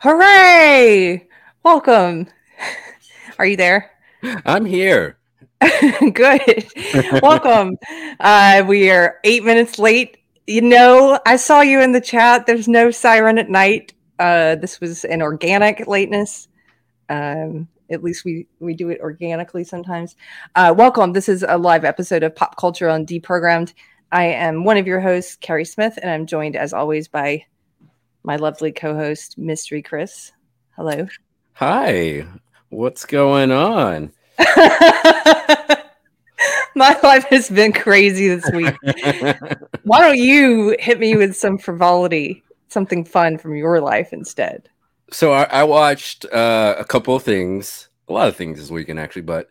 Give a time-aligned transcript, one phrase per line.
[0.00, 1.26] Hooray!
[1.64, 2.28] Welcome.
[3.36, 3.90] Are you there?
[4.46, 5.18] I'm here.
[6.12, 6.68] Good.
[7.20, 7.76] Welcome.
[8.20, 10.18] Uh, we are eight minutes late.
[10.46, 12.46] You know, I saw you in the chat.
[12.46, 13.92] There's no siren at night.
[14.20, 16.46] Uh, this was an organic lateness.
[17.08, 20.14] Um, at least we we do it organically sometimes.
[20.54, 21.12] Uh, welcome.
[21.12, 23.74] This is a live episode of Popped Culture on Deprogrammed.
[24.12, 27.44] I am one of your hosts, Keri Smith, and I'm joined as always by
[28.22, 30.32] my lovely co-host, Mystery Chris.
[30.76, 31.06] Hello.
[31.54, 32.26] Hi.
[32.70, 34.12] What's going on?
[36.74, 38.74] my life has been crazy this week.
[39.82, 44.68] Why don't you hit me with some frivolity, something fun from your life instead?
[45.10, 49.00] So I, I watched uh, a couple of things, a lot of things this weekend
[49.00, 49.48] actually, but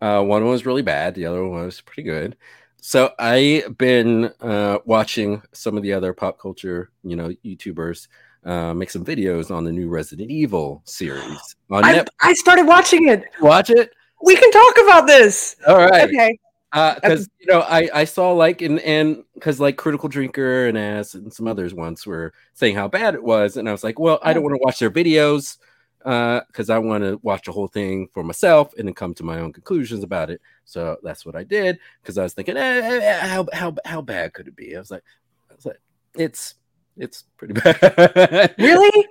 [0.00, 1.14] uh, one was really bad.
[1.14, 2.36] The other one was pretty good.
[2.80, 8.08] So I've been uh, watching some of the other pop culture, you know, YouTubers
[8.44, 11.56] uh, make some videos on the new Resident Evil series.
[11.70, 13.24] On I, I started watching it.
[13.40, 13.90] Watch it.
[14.22, 15.56] We can talk about this.
[15.66, 16.08] All right.
[16.08, 16.38] Okay.
[16.70, 20.76] Because uh, you know, I I saw like and and because like Critical Drinker and
[20.76, 23.98] Ass and some others once were saying how bad it was, and I was like,
[23.98, 25.56] well, I don't want to watch their videos
[25.98, 29.24] because uh, I want to watch the whole thing for myself and then come to
[29.24, 30.40] my own conclusions about it.
[30.64, 34.00] So that's what I did because I was thinking, eh, eh, eh, how how how
[34.00, 34.76] bad could it be?
[34.76, 35.02] I was like,
[35.50, 35.80] I was like,
[36.14, 36.54] it's
[36.96, 38.54] it's pretty bad.
[38.58, 39.08] really?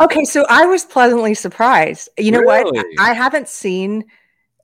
[0.00, 2.08] Okay, so I was pleasantly surprised.
[2.18, 2.78] You know really?
[2.78, 2.86] what?
[2.98, 4.04] I haven't seen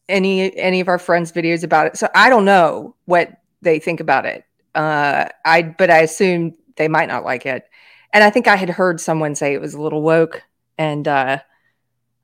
[0.09, 4.00] any any of our friends' videos about it, so I don't know what they think
[4.00, 4.45] about it.
[4.75, 7.69] Uh, I but I assume they might not like it,
[8.12, 10.43] and I think I had heard someone say it was a little woke,
[10.79, 11.39] and uh,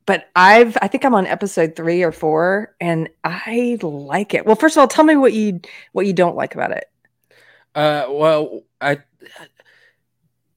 [0.06, 4.46] but I've I think I'm on episode three or four, and I like it.
[4.46, 5.60] Well, first of all, tell me what you
[5.92, 6.84] what you don't like about it.
[7.74, 8.98] Uh, well, I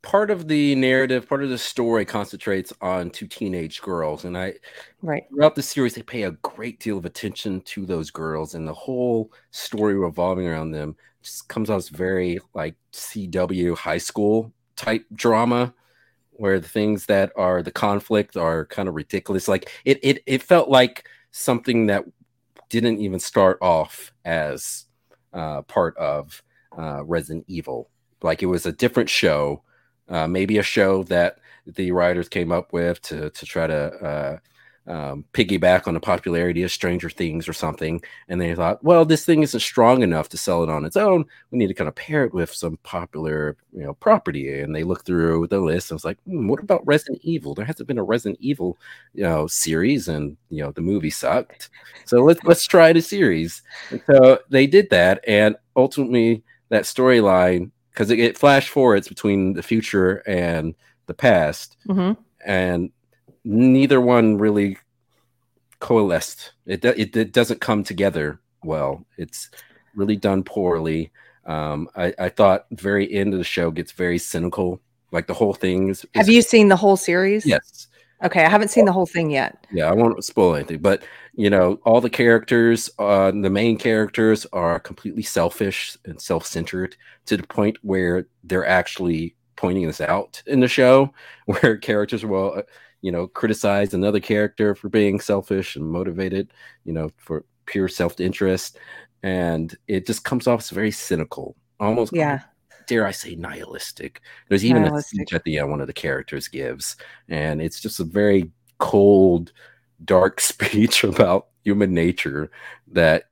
[0.06, 4.54] part of the narrative, part of the story concentrates on two teenage girls, and I
[5.02, 8.68] right throughout the series they pay a great deal of attention to those girls, and
[8.68, 14.54] the whole story revolving around them just comes out as very like CW high school
[14.76, 15.74] type drama,
[16.38, 19.48] where the things that are the conflict are kind of ridiculous.
[19.48, 22.06] Like it, it, it felt like something that
[22.70, 24.86] didn't even start off as
[25.34, 26.42] uh, part of
[26.78, 27.90] uh, Resident Evil.
[28.22, 29.62] Like it was a different show
[30.10, 34.38] uh, maybe a show that the writers came up with to to try to uh,
[34.88, 38.02] um, piggyback on the popularity of Stranger Things or something.
[38.28, 41.26] And they thought, well, this thing isn't strong enough to sell it on its own.
[41.52, 44.60] We need to kind of pair it with some popular, you know, property.
[44.62, 47.56] And they looked through the list and was like, hmm, what about Resident Evil?
[47.56, 48.78] There hasn't been a Resident Evil,
[49.14, 51.70] you know, series, and you know, the movie sucked.
[52.06, 53.62] So let's let's try the series.
[53.90, 59.54] And so they did that, and ultimately that storyline because it, it flash forwards between
[59.54, 60.76] the future and
[61.06, 62.20] the past, mm-hmm.
[62.46, 62.92] and
[63.46, 64.78] neither one really
[65.80, 66.54] coalesced.
[66.66, 69.06] It, it it doesn't come together well.
[69.18, 69.50] It's
[69.96, 71.12] really done poorly.
[71.46, 74.82] Um, I, I thought very end of the show gets very cynical.
[75.12, 76.04] Like the whole thing is.
[76.04, 77.46] is Have you seen the whole series?
[77.46, 77.88] Yes.
[78.24, 79.68] Okay, I haven't seen the whole thing yet.
[79.72, 81.04] Yeah, I won't spoil anything, but
[81.36, 86.96] you know, all the characters, uh, the main characters are completely selfish and self-centered
[87.26, 91.14] to the point where they're actually pointing this out in the show,
[91.46, 92.62] where characters will, uh,
[93.06, 96.52] you know, criticize another character for being selfish and motivated,
[96.86, 98.80] you know, for pure self-interest,
[99.22, 102.40] and it just comes off as very cynical, almost yeah
[102.88, 104.22] dare I say, nihilistic.
[104.48, 105.14] There's even nihilistic.
[105.14, 106.96] a speech at the end one of the characters gives,
[107.30, 109.52] and it's just a very cold,
[110.04, 112.52] dark speech about human nature
[112.88, 113.26] that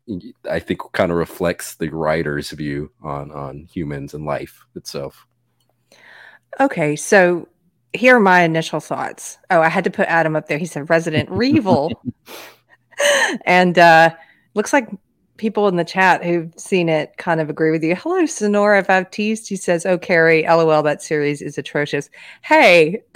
[0.49, 5.25] I think kind of reflects the writer's view on on humans and life itself.
[6.59, 7.47] Okay, so
[7.93, 9.37] here are my initial thoughts.
[9.49, 10.57] Oh, I had to put Adam up there.
[10.57, 11.91] He said Resident Evil,
[13.45, 14.11] and uh,
[14.55, 14.89] looks like
[15.37, 17.95] people in the chat who've seen it kind of agree with you.
[17.95, 19.49] Hello, Sonora Baptiste.
[19.49, 22.09] He says, Oh, Keri, lol, that series is atrocious.
[22.41, 23.01] Hey,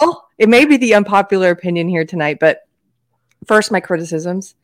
[0.00, 2.60] well, it may be the unpopular opinion here tonight, but
[3.46, 4.54] first, my criticisms.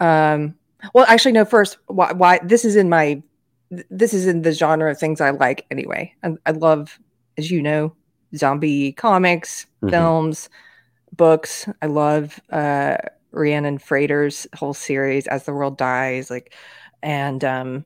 [0.00, 0.56] Um,
[0.92, 3.22] well, actually, no, first, why, why this is in my,
[3.70, 6.14] this is in the genre of things I like anyway.
[6.22, 6.98] I, I love,
[7.36, 7.94] as you know,
[8.34, 9.90] zombie comics, mm-hmm.
[9.90, 10.48] films,
[11.12, 11.68] books.
[11.82, 12.96] I love, uh,
[13.32, 16.54] Rhiannon Frater's whole series, As the World Dies, like,
[17.02, 17.84] and um,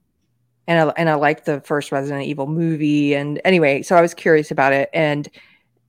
[0.67, 3.14] and I, and I like the first Resident Evil movie.
[3.14, 5.29] And anyway, so I was curious about it, and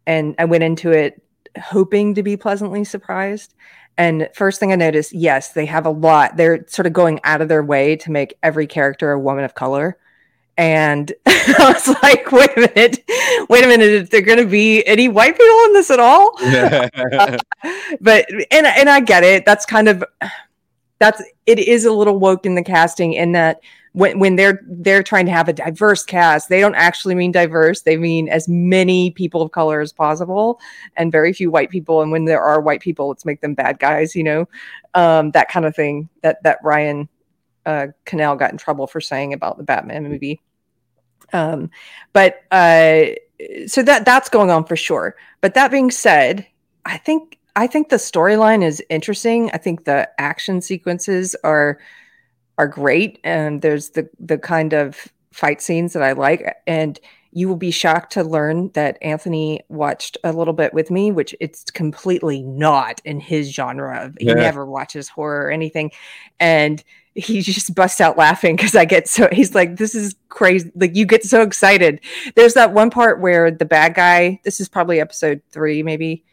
[0.07, 1.21] and I went into it
[1.61, 3.53] hoping to be pleasantly surprised.
[3.97, 6.37] And first thing I noticed, yes, they have a lot.
[6.37, 9.53] They're sort of going out of their way to make every character a woman of
[9.53, 9.97] color.
[10.61, 13.03] And I was like, wait a minute,
[13.49, 16.33] wait a minute, is there going to be any white people in this at all?
[16.39, 16.87] uh,
[18.01, 19.43] but and and I get it.
[19.43, 20.03] That's kind of
[20.99, 23.59] that's it is a little woke in the casting in that
[23.93, 27.81] when when they're they're trying to have a diverse cast, they don't actually mean diverse.
[27.81, 30.59] They mean as many people of color as possible,
[30.95, 32.03] and very few white people.
[32.03, 34.15] And when there are white people, let's make them bad guys.
[34.15, 34.49] You know,
[34.93, 36.07] um, that kind of thing.
[36.21, 37.09] That that Ryan
[37.65, 40.39] uh, Cannell got in trouble for saying about the Batman movie.
[41.33, 41.69] Um,
[42.13, 43.05] but uh,
[43.67, 45.15] so that that's going on for sure.
[45.41, 46.45] But that being said,
[46.85, 49.49] I think I think the storyline is interesting.
[49.53, 51.79] I think the action sequences are
[52.57, 56.99] are great and there's the the kind of fight scenes that I like and
[57.33, 61.33] you will be shocked to learn that Anthony watched a little bit with me, which
[61.39, 64.05] it's completely not in his genre.
[64.05, 64.33] Of he yeah.
[64.33, 65.91] never watches horror or anything.
[66.39, 66.83] And
[67.13, 70.71] he just busts out laughing because I get so he's like, This is crazy.
[70.75, 71.99] Like you get so excited.
[72.35, 76.23] There's that one part where the bad guy, this is probably episode three, maybe,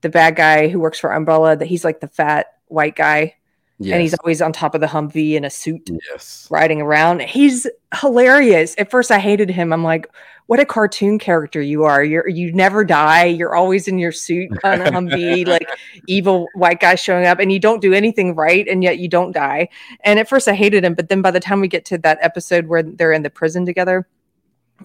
[0.00, 3.36] the bad guy who works for Umbrella, that he's like the fat white guy
[3.78, 3.92] Yes.
[3.92, 7.22] And he's always on top of the Humvee in a suit, yes, riding around.
[7.22, 7.66] He's
[8.00, 8.74] hilarious.
[8.78, 9.72] At first, I hated him.
[9.72, 10.08] I'm like,
[10.46, 12.04] "What a cartoon character you are!
[12.04, 13.24] You're you never die.
[13.24, 15.66] You're always in your suit on a Humvee, like
[16.06, 19.32] evil white guy showing up, and you don't do anything right, and yet you don't
[19.32, 19.68] die."
[20.04, 22.18] And at first, I hated him, but then by the time we get to that
[22.20, 24.06] episode where they're in the prison together,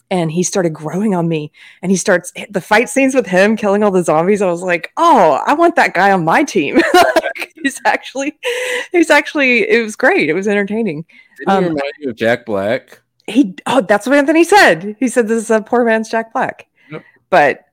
[0.09, 1.51] and he started growing on me
[1.81, 4.91] and he starts the fight scenes with him killing all the zombies i was like
[4.97, 6.79] oh i want that guy on my team
[7.63, 8.37] he's actually
[8.91, 10.29] he's actually it was great.
[10.29, 11.05] It was entertaining.
[11.37, 13.01] Didn't um, he remind you of jack black?
[13.29, 14.95] he oh that's what anthony said.
[14.99, 16.67] He said this is a poor man's jack black.
[16.91, 17.03] Yep.
[17.29, 17.65] but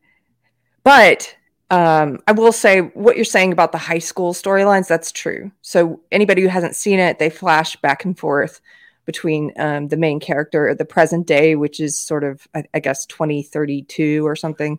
[0.85, 1.35] but
[1.71, 5.51] um, I will say what you're saying about the high school storylines, that's true.
[5.63, 8.61] So anybody who hasn't seen it, they flash back and forth
[9.05, 13.05] between um, the main character, the present day, which is sort of, I, I guess,
[13.07, 14.79] 2032 or something,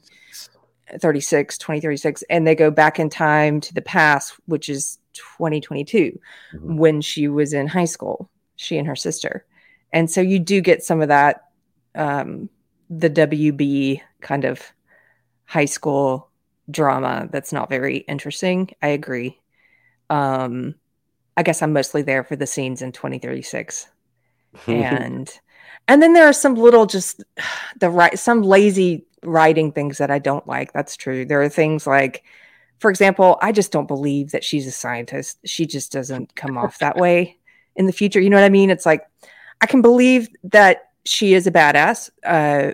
[1.00, 2.24] 36, 2036.
[2.30, 6.20] And they go back in time to the past, which is 2022,
[6.54, 6.78] mm-hmm.
[6.78, 9.46] when she was in high school, she and her sister.
[9.94, 11.46] And so you do get some of that,
[11.96, 12.50] um,
[12.90, 14.62] the WB kind of
[15.46, 16.30] high school
[16.70, 18.70] drama that's not very interesting.
[18.82, 19.40] I agree.
[20.10, 20.76] Um,
[21.36, 23.88] I guess I'm mostly there for the scenes in 2036
[24.68, 25.40] and
[25.88, 27.24] and then there are some little just
[27.80, 30.74] the right some lazy writing things that I don't like.
[30.74, 31.26] That's true.
[31.26, 32.24] There are things like,
[32.80, 35.40] for example, I just don't believe that she's a scientist.
[35.46, 37.38] She just doesn't come off that way
[37.76, 38.20] in the future.
[38.20, 38.70] You know what I mean?
[38.70, 39.08] It's like
[39.62, 42.10] I can believe that she is a badass.
[42.26, 42.74] Uh,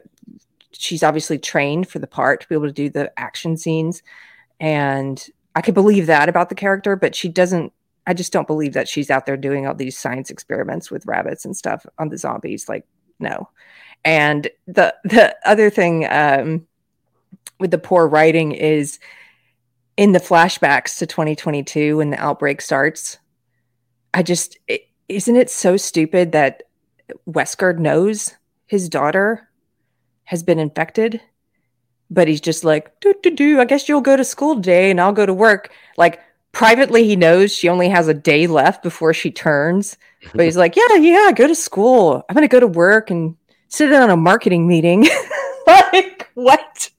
[0.71, 4.01] she's obviously trained for the part to be able to do the action scenes,
[4.59, 6.95] and I could believe that about the character.
[6.95, 7.71] But she doesn't
[8.05, 11.45] I just don't believe that she's out there doing all these science experiments with rabbits
[11.45, 12.67] and stuff on the zombies.
[12.67, 12.85] Like,
[13.19, 13.49] no.
[14.05, 16.67] And the the other thing um,
[17.59, 18.99] with the poor writing is
[19.95, 23.17] in the flashbacks to 2022 when the outbreak starts.
[24.13, 24.79] I just is
[25.09, 26.63] isn't it so stupid that
[27.29, 29.49] Wesker knows his daughter
[30.23, 31.21] has been infected,
[32.09, 33.59] but he's just like, do do do.
[33.59, 35.71] I guess you'll go to school today, and I'll go to work.
[35.97, 36.21] Like
[36.53, 39.97] privately he knows she only has a day left before she turns
[40.33, 42.23] but he's like yeah yeah go to school.
[42.29, 43.35] I'm gonna go to work and
[43.67, 45.07] sit in on a marketing meeting.
[45.65, 46.89] Like what?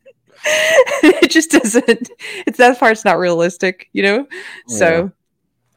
[1.02, 2.11] It just doesn't
[2.46, 4.26] it's that part's not realistic you know?
[4.68, 4.76] Yeah.
[4.76, 5.12] so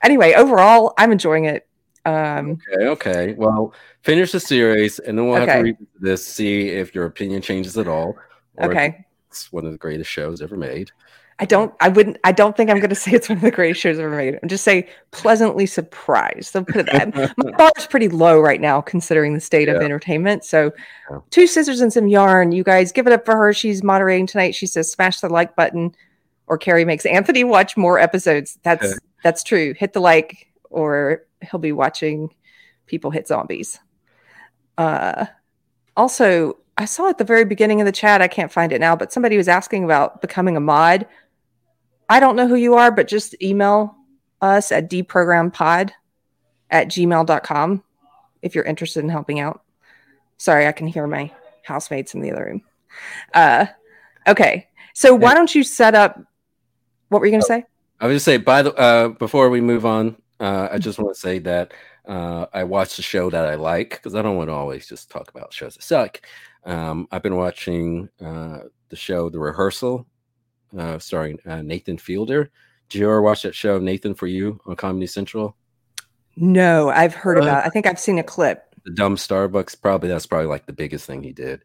[0.02, 1.68] anyway overall i'm enjoying it.
[2.06, 3.34] Um okay okay.
[3.34, 7.42] Well finish the series and then we'll have to read this see if your opinion
[7.42, 8.16] changes at all
[8.62, 9.06] okay.
[9.30, 10.92] it's one of the greatest shows ever made
[11.40, 13.80] I don't I wouldn't I don't think I'm gonna say it's one of the greatest
[13.80, 14.40] shows ever made.
[14.42, 16.52] I'm just say pleasantly surprised.
[16.52, 19.76] So put it that my bar is pretty low right now considering the state yeah.
[19.76, 20.44] of entertainment.
[20.44, 20.72] So
[21.12, 21.20] yeah.
[21.30, 22.54] two scissors and some yarn.
[22.54, 23.54] You guys give it up for her.
[23.54, 24.56] She's moderating tonight.
[24.56, 25.96] She says smash the like button
[26.48, 28.58] or Keri makes Anthony watch more episodes.
[28.64, 29.76] That's that's true.
[29.76, 32.34] Hit the like or he'll be watching
[32.88, 33.80] people hit zombies.
[34.80, 35.28] Uh
[35.96, 38.96] also I saw at the very beginning of the chat, I can't find it now,
[38.96, 41.08] but somebody was asking about becoming a mod
[42.10, 43.96] I don't know who you are, but just email
[44.42, 45.92] us at deprogrampod
[46.70, 47.84] at gmail.com
[48.42, 49.64] if you're interested in helping out.
[50.38, 51.32] Sorry, I can hear my
[51.64, 52.62] housemates in the other room.
[53.34, 53.66] Uh,
[54.28, 54.68] okay.
[54.94, 56.20] So why don't you set up
[57.10, 57.64] what were you going to say?
[58.00, 61.16] I was just say by the uh, before we move on, uh, I just want
[61.16, 61.74] to say that
[62.08, 65.10] uh, I watched a show that I like because I don't want to always just
[65.10, 66.22] talk about shows that suck.
[66.64, 68.60] Um, I've been watching uh,
[68.90, 70.06] the show The Rehearsal
[70.78, 72.50] uh, starring uh, Nathan Fielder.
[72.90, 75.56] Did you ever watch that show, Nathan for You, on Comedy Central?
[76.38, 77.66] No, I've heard uh, about.
[77.66, 78.64] I think I've seen a clip.
[78.86, 79.82] the dumb Starbucks.
[79.82, 81.64] Probably that's probably like the biggest thing he did.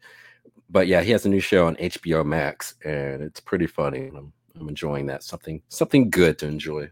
[0.69, 4.07] But yeah, he has a new show on HBO Max, and it's pretty funny.
[4.07, 5.23] I'm, I'm enjoying that.
[5.23, 6.89] Something something good to enjoy.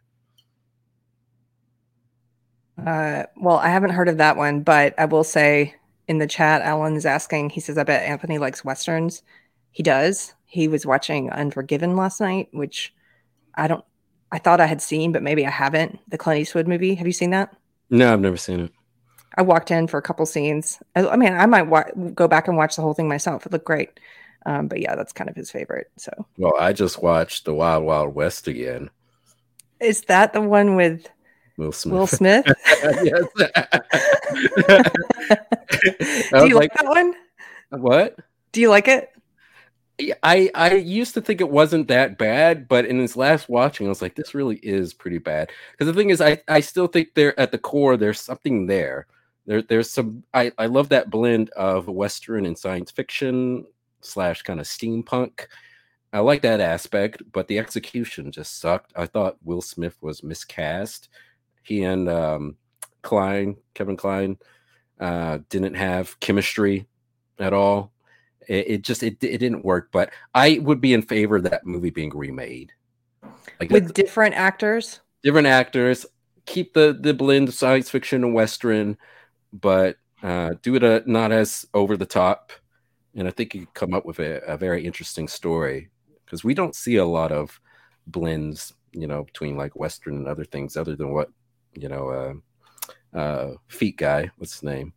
[2.85, 5.75] Uh, well, I haven't heard of that one, but I will say
[6.07, 7.49] in the chat, Alan is asking.
[7.49, 9.23] He says, "I bet Anthony likes westerns."
[9.71, 10.33] He does.
[10.45, 12.93] He was watching Unforgiven last night, which
[13.55, 13.85] I don't.
[14.31, 15.99] I thought I had seen, but maybe I haven't.
[16.09, 16.95] The Clint Eastwood movie.
[16.95, 17.55] Have you seen that?
[17.89, 18.71] No, I've never seen it.
[19.37, 20.79] I walked in for a couple scenes.
[20.95, 23.45] I, I mean, I might wa- go back and watch the whole thing myself.
[23.45, 23.99] It looked great.
[24.45, 25.91] Um, but yeah, that's kind of his favorite.
[25.97, 26.11] So.
[26.37, 28.89] Well, I just watched The Wild Wild West again.
[29.79, 31.07] Is that the one with
[31.57, 31.93] Will Smith?
[31.93, 32.45] Will Smith?
[33.03, 33.23] yes.
[36.31, 37.13] Do you like, like that one?
[37.69, 38.17] What?
[38.51, 39.09] Do you like it?
[40.23, 43.89] I I used to think it wasn't that bad, but in his last watching, I
[43.89, 45.51] was like, this really is pretty bad.
[45.71, 49.07] Because the thing is, I I still think there at the core there's something there.
[49.45, 53.65] There there's some I I love that blend of western and science fiction
[54.01, 55.47] slash kind of steampunk.
[56.13, 58.91] I like that aspect, but the execution just sucked.
[58.95, 61.09] I thought Will Smith was miscast.
[61.63, 62.57] He and um,
[63.01, 64.37] Kline, Kevin Kline,
[64.99, 66.87] uh, didn't have chemistry
[67.39, 67.91] at all
[68.51, 69.89] it, it just it, it didn't work.
[69.91, 72.73] But I would be in favor of that movie being remade,
[73.59, 74.99] like with different actors.
[75.23, 76.05] Different actors.
[76.45, 78.97] Keep the the blend of science fiction and western,
[79.53, 82.51] but uh, do it a, not as over the top.
[83.15, 85.89] And I think you could come up with a, a very interesting story
[86.25, 87.59] because we don't see a lot of
[88.07, 91.29] blends, you know, between like western and other things, other than what
[91.73, 92.09] you know,
[93.13, 94.29] uh, uh, feet guy.
[94.37, 94.93] What's his name?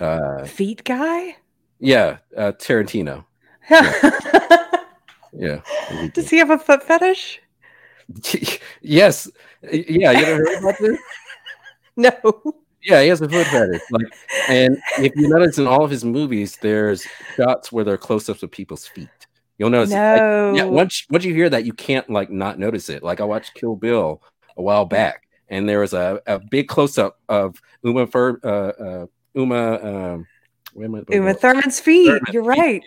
[0.00, 1.36] Uh, feet guy.
[1.82, 3.24] Yeah, uh, Tarantino.
[3.70, 4.20] yeah.
[5.32, 5.60] yeah.
[6.14, 7.40] Does he have a foot fetish?
[8.82, 9.28] yes.
[9.64, 10.12] Yeah.
[10.12, 10.98] You ever heard about this?
[11.96, 12.12] no.
[12.84, 13.82] Yeah, he has a foot fetish.
[13.90, 14.06] Like,
[14.48, 17.04] and if you notice in all of his movies, there's
[17.36, 19.08] shots where they're close-ups of people's feet.
[19.58, 19.90] You'll notice.
[19.90, 20.50] No.
[20.52, 20.64] Like, yeah.
[20.64, 23.02] Once once you hear that, you can't like not notice it.
[23.02, 24.22] Like I watched Kill Bill
[24.56, 29.06] a while back, and there was a, a big close-up of Uma Fur, uh, uh,
[29.34, 29.80] Uma.
[29.82, 30.26] Um,
[30.74, 32.06] Uma Thurman's feet.
[32.06, 32.84] Thurman's You're right.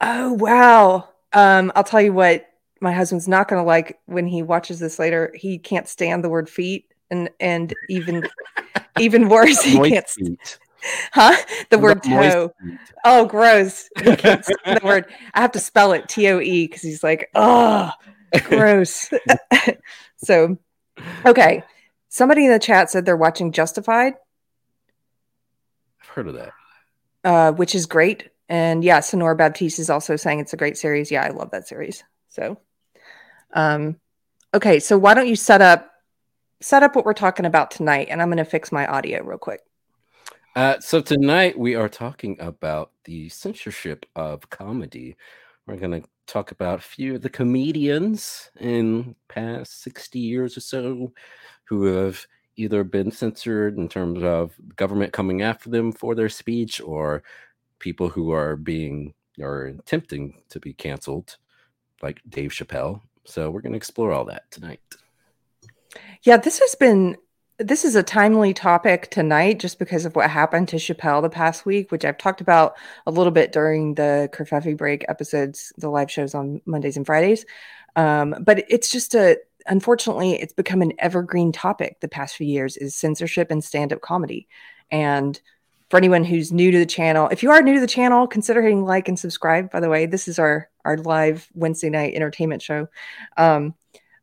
[0.00, 1.08] Oh wow.
[1.32, 2.46] Um, I'll tell you what
[2.80, 5.32] my husband's not going to like when he watches this later.
[5.34, 8.28] He can't stand the word feet, and and even
[8.98, 10.08] even worse, he can't.
[10.08, 10.58] Feet.
[11.12, 11.36] Huh?
[11.70, 12.52] The word toe.
[13.04, 13.88] Oh, gross.
[14.02, 15.06] He can't the word.
[15.32, 17.90] I have to spell it T O E because he's like, oh,
[18.44, 19.10] gross.
[20.18, 20.58] so,
[21.24, 21.62] okay.
[22.10, 24.14] Somebody in the chat said they're watching Justified
[26.14, 26.52] heard of that.
[27.24, 28.30] Uh, which is great.
[28.48, 31.10] And yeah, Sonora Baptiste is also saying it's a great series.
[31.10, 32.04] Yeah, I love that series.
[32.28, 32.58] So,
[33.52, 33.96] um,
[34.52, 35.90] okay, so why don't you set up
[36.60, 39.38] set up what we're talking about tonight, and I'm going to fix my audio real
[39.38, 39.60] quick.
[40.56, 45.16] Uh, so tonight we are talking about the censorship of comedy.
[45.66, 50.60] We're going to talk about a few of the comedians in past 60 years or
[50.60, 51.12] so
[51.64, 56.80] who have either been censored in terms of government coming after them for their speech
[56.80, 57.22] or
[57.78, 61.36] people who are being or attempting to be canceled,
[62.02, 63.00] like Dave Chappelle.
[63.24, 64.80] So we're going to explore all that tonight.
[66.22, 67.16] Yeah, this has been
[67.58, 71.64] this is a timely topic tonight just because of what happened to Chappelle the past
[71.64, 72.74] week, which I've talked about
[73.06, 77.46] a little bit during the Kerfuffy break episodes, the live shows on Mondays and Fridays.
[77.94, 82.76] Um, but it's just a unfortunately, it's become an evergreen topic the past few years
[82.76, 84.48] is censorship and stand-up comedy.
[84.90, 85.40] And
[85.90, 88.62] for anyone who's new to the channel, if you are new to the channel, consider
[88.62, 89.70] hitting like and subscribe.
[89.70, 92.88] By the way, this is our our live Wednesday night entertainment show.
[93.36, 93.74] Um,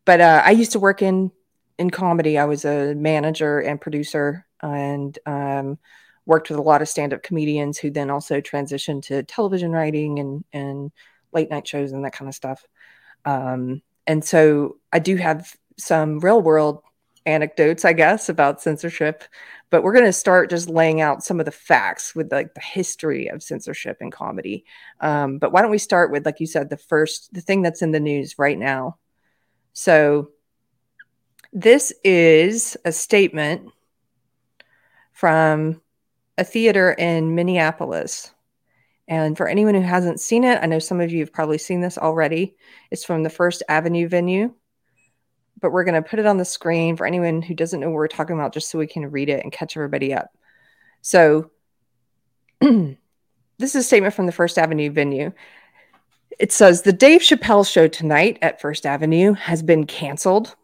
[0.06, 1.32] but uh, I used to work in
[1.78, 2.38] in comedy.
[2.38, 5.78] I was a manager and producer, and um,
[6.26, 10.44] worked with a lot of stand-up comedians who then also transitioned to television writing and
[10.54, 10.92] and
[11.32, 12.66] late night shows and that kind of stuff.
[13.26, 16.82] Um, and so I do have some real world
[17.26, 19.24] anecdotes, I guess, about censorship.
[19.70, 22.62] But we're going to start just laying out some of the facts with like the
[22.62, 24.66] history of censorship in comedy.
[25.00, 27.82] Um, but why don't we start with, like you said, the first, the thing that's
[27.82, 28.98] in the news right now.
[29.74, 30.32] So
[31.54, 33.70] this is a statement
[35.14, 35.82] from
[36.38, 38.34] a theater in Minneapolis.
[39.12, 41.82] And for anyone who hasn't seen it, I know some of you have probably seen
[41.82, 42.56] this already.
[42.92, 44.54] It's from the First Avenue venue,
[45.60, 47.96] but we're going to put it on the screen for anyone who doesn't know what
[47.96, 50.30] we're talking about, just so we can read it and catch everybody up.
[51.02, 51.52] So,
[52.62, 52.96] this
[53.60, 55.34] is a statement from the First Avenue venue.
[56.40, 60.56] It says The Dave Chappelle show tonight at First Avenue has been canceled.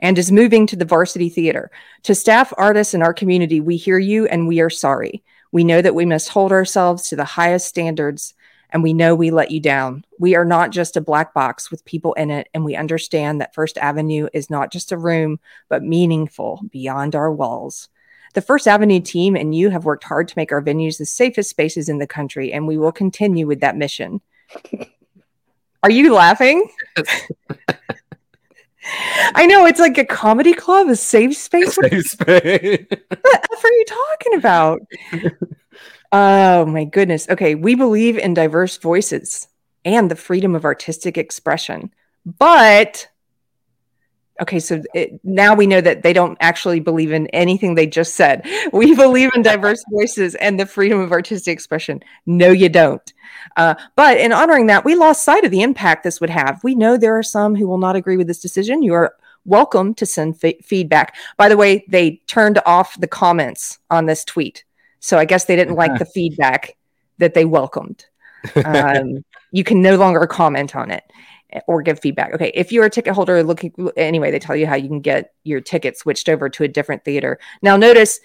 [0.00, 1.70] and is moving to the varsity theater.
[2.02, 5.22] To staff, artists, and our community, we hear you and we are sorry.
[5.52, 8.34] We know that we must hold ourselves to the highest standards
[8.72, 10.04] and we know we let you down.
[10.18, 13.54] We are not just a black box with people in it, and we understand that
[13.54, 17.90] First Avenue is not just a room, but meaningful beyond our walls.
[18.32, 21.50] The First Avenue team and you have worked hard to make our venues the safest
[21.50, 24.22] spaces in the country, and we will continue with that mission.
[25.82, 26.70] Are you laughing?
[29.34, 31.74] I know it's like a comedy club, a safe space.
[31.74, 32.86] Safe space.
[33.22, 34.80] what are you talking about?
[36.12, 37.28] Oh my goodness.
[37.30, 39.48] Okay, we believe in diverse voices
[39.84, 41.92] and the freedom of artistic expression.
[42.26, 43.08] But
[44.40, 48.14] okay, so it, now we know that they don't actually believe in anything they just
[48.14, 48.46] said.
[48.72, 52.02] We believe in diverse voices and the freedom of artistic expression.
[52.26, 53.11] No, you don't.
[53.56, 56.62] Uh, but in honoring that, we lost sight of the impact this would have.
[56.62, 58.82] We know there are some who will not agree with this decision.
[58.82, 61.16] You are welcome to send f- feedback.
[61.36, 64.64] By the way, they turned off the comments on this tweet.
[65.00, 66.76] So I guess they didn't like the feedback
[67.18, 68.06] that they welcomed.
[68.64, 71.04] Um, you can no longer comment on it
[71.66, 72.34] or give feedback.
[72.34, 75.34] Okay, if you're a ticket holder looking anyway, they tell you how you can get
[75.44, 77.38] your ticket switched over to a different theater.
[77.60, 78.20] Now notice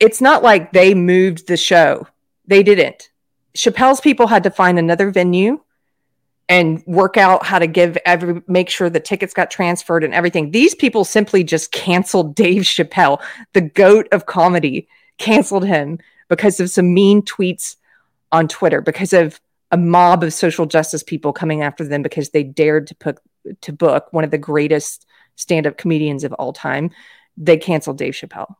[0.00, 2.06] it's not like they moved the show.
[2.46, 3.10] They didn't.
[3.56, 5.60] Chappelle's people had to find another venue
[6.48, 10.50] and work out how to give every make sure the tickets got transferred and everything.
[10.50, 16.70] These people simply just canceled Dave Chappelle, the goat of comedy, canceled him because of
[16.70, 17.76] some mean tweets
[18.32, 22.42] on Twitter, because of a mob of social justice people coming after them because they
[22.42, 23.18] dared to put
[23.60, 25.06] to book one of the greatest
[25.36, 26.90] stand-up comedians of all time.
[27.36, 28.54] They canceled Dave Chappelle.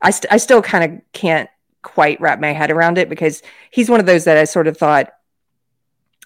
[0.00, 1.50] I, st- I still kind of can't
[1.92, 4.76] quite wrap my head around it because he's one of those that I sort of
[4.76, 5.12] thought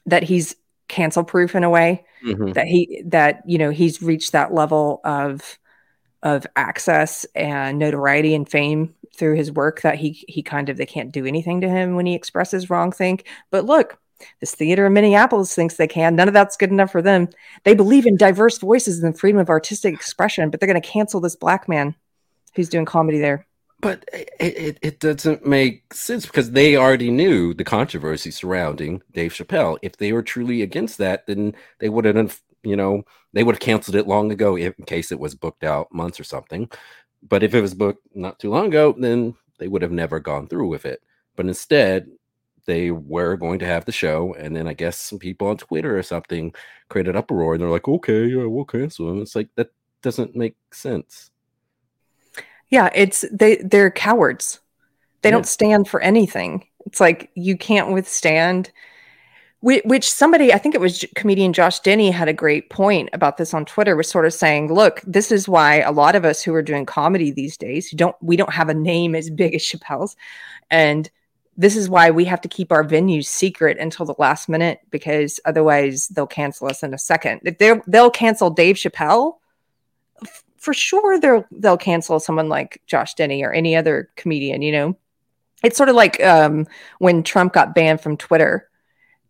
[0.06, 0.56] that he's
[0.88, 2.52] cancel proof in a way mm-hmm.
[2.52, 5.58] that he that you know he's reached that level of
[6.22, 10.86] of access and notoriety and fame through his work that he he kind of they
[10.86, 13.26] can't do anything to him when he expresses wrong think.
[13.50, 13.98] But look
[14.40, 16.14] this theater in minneapolis thinks they can.
[16.14, 17.28] None of that's good enough for them.
[17.64, 21.20] They believe in diverse voices and freedom of artistic expression but they're going to cancel
[21.20, 21.94] this black man
[22.54, 23.46] who's doing comedy there
[23.82, 29.76] but it, it, doesn't make sense because they already knew the controversy surrounding Dave Chappelle.
[29.82, 33.60] If they were truly against that, then they would have, you know, they would have
[33.60, 36.70] canceled it long ago in case it was booked out months or something.
[37.28, 40.46] But if it was booked not too long ago, then they would have never gone
[40.46, 41.02] through with it.
[41.34, 42.08] But instead,
[42.66, 45.98] they were going to have the show, and then I guess some people on Twitter
[45.98, 46.54] or something
[46.88, 49.70] created uproar, and they're like, "Okay, yeah, we'll cancel them." It's like that
[50.02, 51.31] doesn't make sense.
[52.72, 54.58] Yeah, it's they they're cowards.
[55.20, 55.32] They yeah.
[55.32, 56.66] don't stand for anything.
[56.86, 58.72] It's like you can't withstand
[59.64, 63.54] which somebody i think it was comedian josh denny had a great point about this
[63.54, 66.52] on twitter was sort of saying look this is why a lot of us who
[66.52, 69.62] are doing comedy these days who don't we don't have a name as big as
[69.62, 70.16] chappelle's
[70.68, 71.10] and
[71.56, 75.38] this is why we have to keep our venues secret until the last minute because
[75.44, 77.40] otherwise they'll cancel us in a second
[77.86, 79.36] they'll cancel dave chappelle
[80.62, 84.96] for sure they'll they'll cancel someone like Josh Denny or any other comedian, you know.
[85.64, 88.68] It's sort of like um, when Trump got banned from Twitter.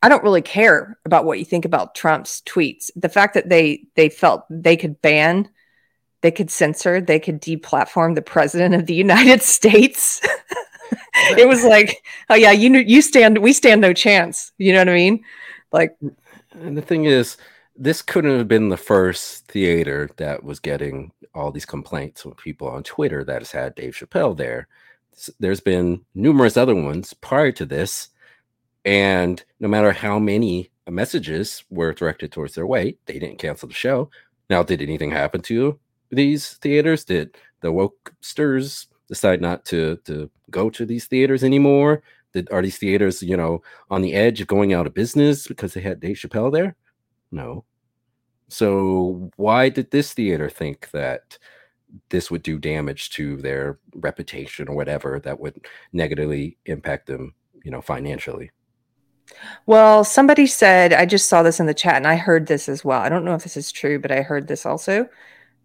[0.03, 2.91] I don't really care about what you think about Trump's tweets.
[2.97, 5.49] The fact that they they felt they could ban,
[6.21, 10.21] they could censor, they could deplatform the president of the United States.
[11.15, 14.53] it was like, oh yeah, you you stand, we stand no chance.
[14.59, 15.25] You know what I mean?
[15.73, 15.97] Like,
[16.53, 17.39] and the thing is,
[17.77, 22.69] this couldn't have been the first theater that was getting all these complaints from people
[22.69, 24.69] on Twitter that has had Dave Chappelle there.
[25.41, 28.09] There's been numerous other ones prior to this,
[28.85, 33.75] and no matter how many messages were directed towards their way, they didn't cancel the
[33.75, 34.11] show.
[34.51, 35.79] Now, did anything happen to
[36.11, 37.05] these theaters?
[37.05, 42.03] Did the wokesters decide not to to go to these theaters anymore?
[42.33, 45.75] Did are these theaters, you know, on the edge of going out of business because
[45.75, 46.77] they had Dave Chappelle there?
[47.33, 47.65] No.
[48.49, 51.39] So why did this theater think that
[52.11, 57.71] this would do damage to their reputation or whatever that would negatively impact them, you
[57.71, 58.51] know, financially?
[59.67, 62.85] Well, somebody said, I just saw this in the chat and I heard this as
[62.85, 63.01] well.
[63.01, 65.09] I don't know if this is true, but I heard this also.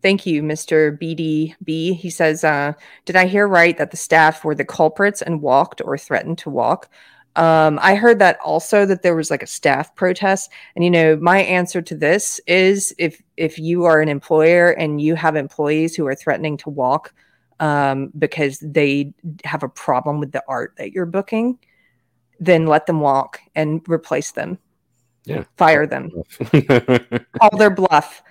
[0.02, 0.98] Thank you, Mr.
[0.98, 1.96] BDB.
[1.96, 2.74] He says, uh,
[3.06, 6.50] Did I hear right that the staff were the culprits and walked or threatened to
[6.50, 6.90] walk?
[7.38, 11.16] Um, I heard that also that there was like a staff protest, and you know,
[11.18, 15.96] my answer to this is if if you are an employer and you have employees
[15.96, 17.14] who are threatening to walk
[17.60, 21.60] um, because they have a problem with the art that you're booking,
[22.40, 24.58] then let them walk and replace them.
[25.26, 26.10] Yeah, fire them,
[27.40, 28.24] call their bluff.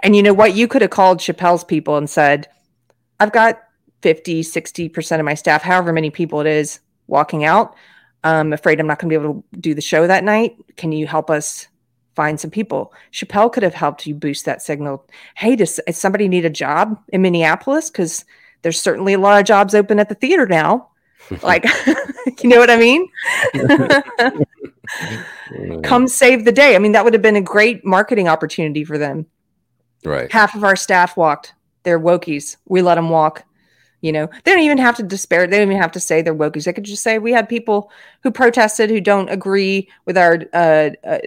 [0.00, 0.54] And you know what?
[0.54, 2.48] You could have called Chappelle's people and said,
[3.20, 3.62] I've got
[4.02, 7.74] 50, 60% of my staff, however many people it is, walking out.
[8.24, 10.56] I'm afraid I'm not going to be able to do the show that night.
[10.76, 11.68] Can you help us
[12.16, 12.92] find some people?
[13.12, 15.06] Chappelle could have helped you boost that signal.
[15.36, 17.90] Hey, does, does somebody need a job in Minneapolis?
[17.90, 18.24] Because
[18.62, 20.88] there's certainly a lot of jobs open at the theater now.
[21.42, 21.64] like,
[22.42, 23.08] you know what I mean?
[25.82, 26.74] Come save the day.
[26.74, 29.26] I mean, that would have been a great marketing opportunity for them.
[30.04, 30.30] Right.
[30.32, 31.54] Half of our staff walked.
[31.82, 32.56] They're wokies.
[32.66, 33.44] We let them walk.
[34.04, 35.46] You know, they don't even have to despair.
[35.46, 36.64] They don't even have to say they're wokies.
[36.64, 37.90] They could just say we had people
[38.22, 41.18] who protested who don't agree with our uh, uh,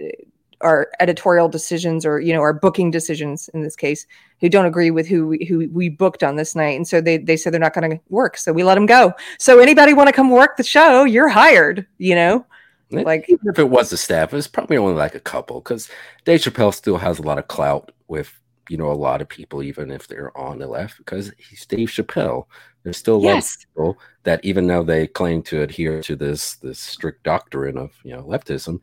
[0.60, 4.06] our editorial decisions or you know our booking decisions in this case
[4.40, 7.16] who don't agree with who we, who we booked on this night and so they
[7.16, 10.08] they said they're not going to work so we let them go so anybody want
[10.08, 12.44] to come work the show you're hired you know
[12.90, 15.88] like even if it was the staff it's probably only like a couple because
[16.24, 18.38] dave chappelle still has a lot of clout with
[18.68, 21.88] you know a lot of people even if they're on the left because he's dave
[21.88, 22.46] chappelle
[22.82, 23.54] there's still a lot yes.
[23.54, 27.92] of people that even though they claim to adhere to this this strict doctrine of
[28.04, 28.80] you know leftism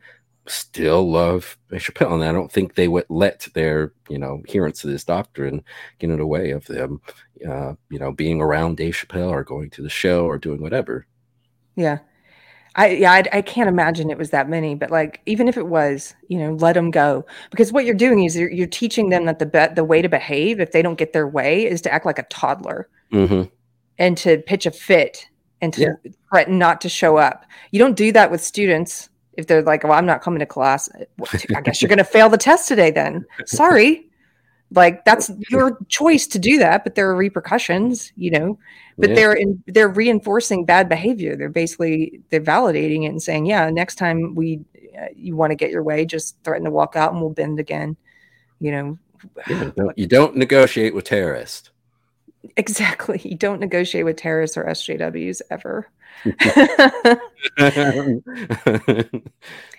[0.48, 4.86] still love Chappelle, and I don't think they would let their you know adherence to
[4.86, 5.62] this doctrine
[5.98, 7.00] get in the way of them,
[7.48, 11.06] uh, you know, being around Dave Chappelle or going to the show or doing whatever.
[11.74, 11.98] Yeah,
[12.76, 15.66] I yeah I, I can't imagine it was that many, but like even if it
[15.66, 19.26] was, you know, let them go because what you're doing is you're, you're teaching them
[19.26, 21.92] that the be- the way to behave if they don't get their way is to
[21.92, 23.42] act like a toddler mm-hmm.
[23.98, 25.28] And to pitch a fit
[25.60, 26.10] and to yeah.
[26.30, 27.44] threaten not to show up.
[27.70, 30.88] You don't do that with students if they're like, well, I'm not coming to class,
[31.54, 33.24] I guess you're going to fail the test today then.
[33.44, 34.08] Sorry.
[34.72, 38.58] Like that's your choice to do that, but there are repercussions, you know.
[38.98, 39.14] But yeah.
[39.14, 41.36] they're in, they're reinforcing bad behavior.
[41.36, 44.60] They're basically they're validating it and saying, yeah, next time we
[44.98, 47.60] uh, you want to get your way, just threaten to walk out and we'll bend
[47.60, 47.96] again.
[48.58, 48.98] You know.
[49.48, 51.70] Yeah, you don't negotiate with terrorists.
[52.56, 53.20] Exactly.
[53.24, 55.88] You don't negotiate with terrorists or SJWs ever.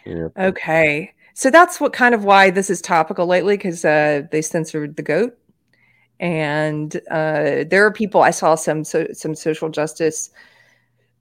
[0.05, 0.27] yeah.
[0.37, 1.13] Okay.
[1.33, 5.03] So that's what kind of why this is topical lately because uh, they censored the
[5.03, 5.37] goat,
[6.19, 10.31] and uh, there are people I saw some so, some social justice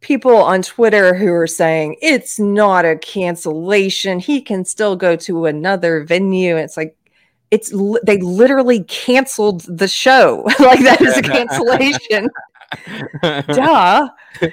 [0.00, 4.18] people on Twitter who are saying it's not a cancellation.
[4.18, 6.56] He can still go to another venue.
[6.56, 6.96] It's like
[7.50, 10.42] it's they literally canceled the show.
[10.60, 12.28] like that is a cancellation.
[13.22, 14.08] Duh.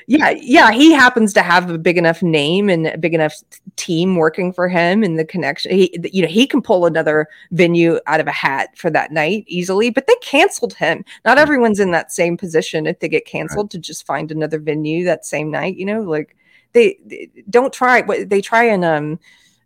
[0.08, 0.71] Yeah, yeah.
[0.71, 3.36] He happens to have a big enough name and a big enough
[3.75, 5.71] team working for him, and the connection.
[5.71, 9.43] He, you know, he can pull another venue out of a hat for that night
[9.47, 9.89] easily.
[9.89, 11.03] But they canceled him.
[11.25, 13.71] Not everyone's in that same position if they get canceled right.
[13.71, 15.77] to just find another venue that same night.
[15.77, 16.36] You know, like
[16.73, 18.01] they, they don't try.
[18.01, 19.19] what They try and um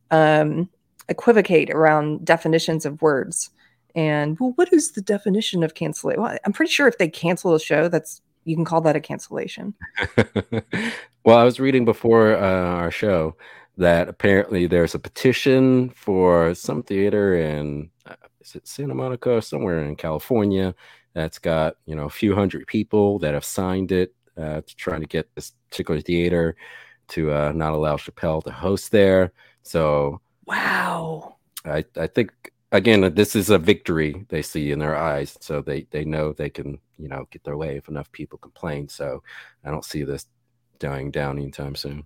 [0.09, 0.69] um
[1.10, 3.50] equivocate around definitions of words.
[3.96, 6.22] And well, what is the definition of cancellation?
[6.22, 9.02] Well, I'm pretty sure if they cancel a show, that's you can call that a
[9.02, 9.74] cancellation.
[11.26, 13.36] well, I was reading before uh, our show
[13.78, 19.84] that apparently there's a petition for some theater in uh, is it Santa Monica somewhere
[19.84, 20.74] in California
[21.13, 25.00] that's got you know a few hundred people that have signed it uh, to try
[25.00, 26.56] to get this particular theater
[27.10, 29.32] to uh, not allow Chappelle to host there.
[29.63, 35.38] So wow, I I think again, this is a victory they see in their eyes,
[35.41, 38.89] so they they know they can you know get their way if enough people complain.
[38.89, 39.23] So
[39.63, 40.25] I don't see this
[40.79, 42.03] dying down anytime soon.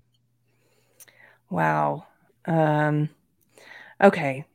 [1.49, 2.05] Wow.
[2.45, 3.09] Um,
[4.01, 4.45] okay,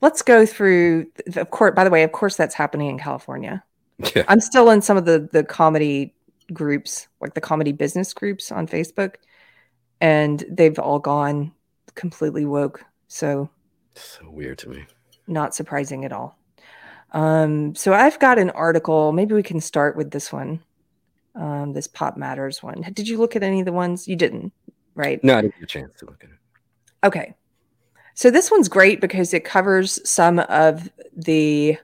[0.00, 1.06] let's go through.
[1.34, 3.62] Of course, by the way, of course, that's happening in California.
[4.14, 4.24] Yeah.
[4.28, 6.14] I'm still in some of the the comedy
[6.52, 9.14] groups, like the comedy business groups on Facebook,
[10.02, 11.52] and they've all gone
[11.94, 12.84] completely woke.
[13.08, 13.50] So
[13.94, 14.86] so weird to me
[15.26, 16.38] not surprising at all.
[17.12, 19.12] Um, so I've got an article.
[19.12, 20.60] Maybe we can start with this one,
[21.34, 22.82] um, this Pop Matters one.
[22.92, 24.06] Did you look at any of the ones?
[24.08, 24.52] You didn't,
[24.94, 25.22] right?
[25.22, 26.36] No, I didn't get a chance to look at it.
[27.04, 27.34] Okay.
[28.14, 31.76] So this one's great because it covers some of the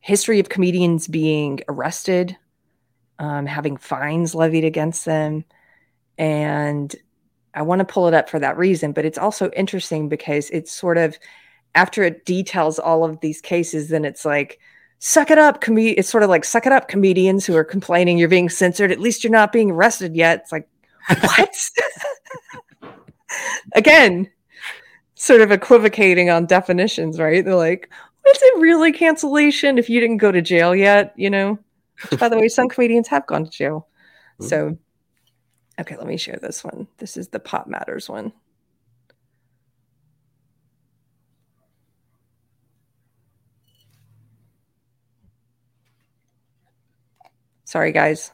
[0.00, 2.36] history of comedians being arrested,
[3.18, 5.44] um, having fines levied against them.
[6.16, 6.94] And
[7.54, 10.72] I want to pull it up for that reason, but it's also interesting because it's
[10.72, 11.18] sort of
[11.74, 14.58] after it details all of these cases, then it's like,
[14.98, 18.18] suck it up, com- it's sort of like suck it up, comedians who are complaining
[18.18, 18.92] you're being censored.
[18.92, 20.40] At least you're not being arrested yet.
[20.40, 20.68] It's like,
[21.20, 21.70] what?
[23.74, 24.30] Again,
[25.14, 27.44] sort of equivocating on definitions, right?
[27.44, 27.90] They're like,
[28.28, 31.14] is it really cancellation if you didn't go to jail yet?
[31.16, 31.58] You know,
[32.10, 33.88] Which, by the way, some comedians have gone to jail.
[34.40, 34.48] Mm-hmm.
[34.48, 34.78] So,
[35.80, 36.88] Okay, let me share this one.
[36.98, 38.32] This is the Pop Matters one.
[47.64, 48.32] Sorry, guys.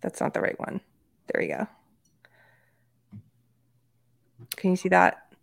[0.00, 0.80] That's not the right one.
[1.26, 1.66] There we go.
[4.56, 5.34] Can you see that?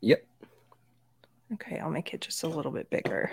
[0.00, 0.24] Yep.
[1.54, 3.32] Okay, I'll make it just a little bit bigger.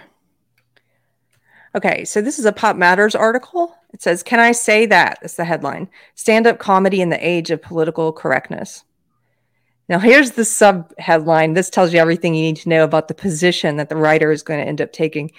[1.74, 3.74] Okay, so this is a Pop Matters article.
[3.94, 5.20] It says, Can I say that?
[5.22, 8.84] That's the headline Stand up comedy in the age of political correctness.
[9.88, 11.54] Now, here's the sub headline.
[11.54, 14.44] This tells you everything you need to know about the position that the writer is
[14.44, 15.32] going to end up taking.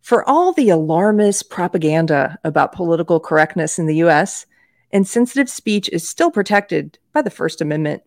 [0.00, 4.44] For all the alarmist propaganda about political correctness in the US,
[4.90, 8.02] insensitive speech is still protected by the First Amendment.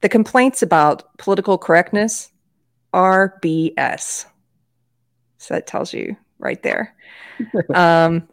[0.00, 2.32] The complaints about political correctness
[2.92, 4.26] are BS.
[5.38, 6.94] So that tells you right there.
[7.74, 8.28] um,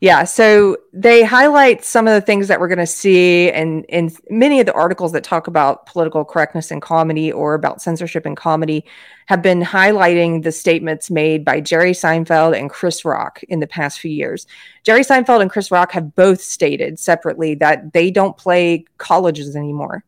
[0.00, 4.08] yeah, so they highlight some of the things that we're going to see and in,
[4.08, 8.24] in many of the articles that talk about political correctness in comedy or about censorship
[8.24, 8.82] in comedy
[9.26, 14.00] have been highlighting the statements made by Jerry Seinfeld and Chris Rock in the past
[14.00, 14.46] few years.
[14.84, 20.02] Jerry Seinfeld and Chris Rock have both stated separately that they don't play colleges anymore.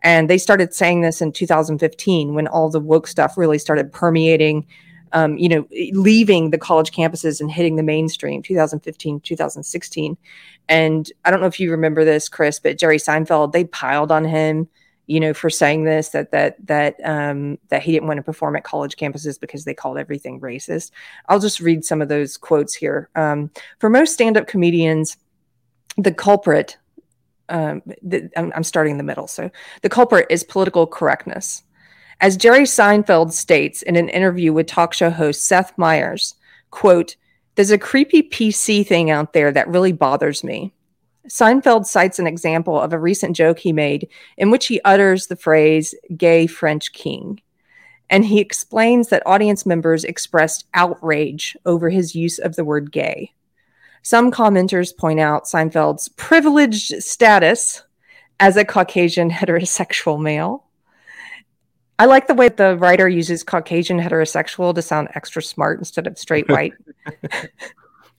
[0.00, 4.66] And they started saying this in 2015 when all the woke stuff really started permeating
[5.14, 10.16] um, you know, leaving the college campuses and hitting the mainstream 2015, 2016.
[10.68, 14.24] And I don't know if you remember this, Chris, but Jerry Seinfeld, they piled on
[14.24, 14.68] him,
[15.06, 18.56] you know, for saying this, that, that, that, um, that he didn't want to perform
[18.56, 20.90] at college campuses because they called everything racist.
[21.28, 23.08] I'll just read some of those quotes here.
[23.14, 25.16] Um, for most stand up comedians,
[25.96, 26.76] the culprit,
[27.50, 29.28] um, the, I'm, I'm starting in the middle.
[29.28, 29.48] So
[29.82, 31.62] the culprit is political correctness.
[32.20, 36.34] As Jerry Seinfeld states in an interview with talk show host Seth Meyers,
[36.70, 37.16] quote,
[37.56, 40.72] there's a creepy PC thing out there that really bothers me.
[41.28, 45.36] Seinfeld cites an example of a recent joke he made in which he utters the
[45.36, 47.40] phrase gay French king.
[48.10, 53.32] And he explains that audience members expressed outrage over his use of the word gay.
[54.02, 57.82] Some commenters point out Seinfeld's privileged status
[58.38, 60.63] as a Caucasian heterosexual male
[61.98, 66.18] I like the way the writer uses Caucasian heterosexual to sound extra smart instead of
[66.18, 66.72] straight white.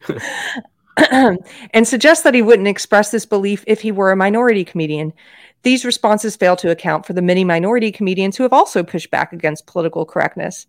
[1.11, 5.11] and suggests that he wouldn't express this belief if he were a minority comedian.
[5.63, 9.33] These responses fail to account for the many minority comedians who have also pushed back
[9.33, 10.67] against political correctness.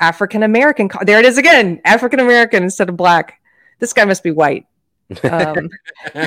[0.00, 3.40] African American, there it is again, African American instead of black.
[3.78, 4.66] This guy must be white.
[5.22, 5.68] Um,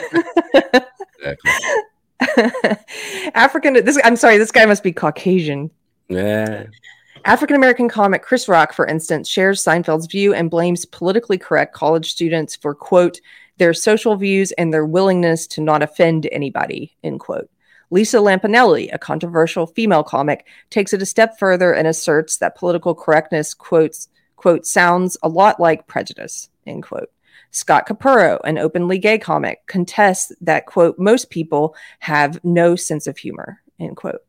[3.33, 5.71] African, this I'm sorry, this guy must be Caucasian.
[6.11, 6.65] Yeah.
[7.25, 12.11] African American comic Chris Rock, for instance, shares Seinfeld's view and blames politically correct college
[12.11, 13.19] students for, quote,
[13.57, 17.49] their social views and their willingness to not offend anybody, end quote.
[17.91, 22.95] Lisa Lampanelli, a controversial female comic, takes it a step further and asserts that political
[22.95, 27.11] correctness, quotes, quote, sounds a lot like prejudice, end quote.
[27.51, 33.17] Scott Capurro, an openly gay comic, contests that, quote, most people have no sense of
[33.17, 34.21] humor, end quote.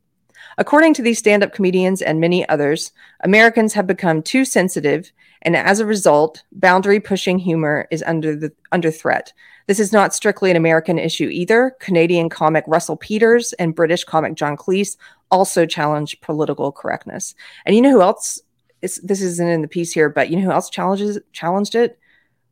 [0.58, 5.12] According to these stand up comedians and many others, Americans have become too sensitive,
[5.42, 9.32] and as a result, boundary pushing humor is under, the, under threat.
[9.66, 11.76] This is not strictly an American issue either.
[11.80, 14.96] Canadian comic Russell Peters and British comic John Cleese
[15.30, 17.34] also challenge political correctness.
[17.64, 18.40] And you know who else?
[18.82, 21.98] Is, this isn't in the piece here, but you know who else challenges challenged it?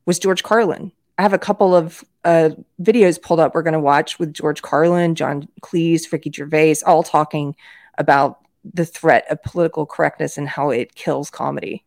[0.07, 0.93] Was George Carlin.
[1.19, 4.63] I have a couple of uh, videos pulled up we're going to watch with George
[4.63, 7.55] Carlin, John Cleese, Ricky Gervais, all talking
[8.01, 11.85] about the threat of political correctness and how it kills comedy.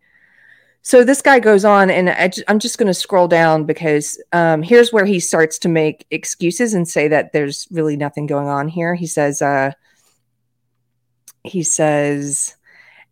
[0.86, 4.62] So this guy goes on, and I am just going to scroll down because um,
[4.62, 8.68] here's where he starts to make excuses and say that there's really nothing going on
[8.68, 8.94] here.
[8.94, 9.72] He says, uh,
[11.46, 12.58] he says,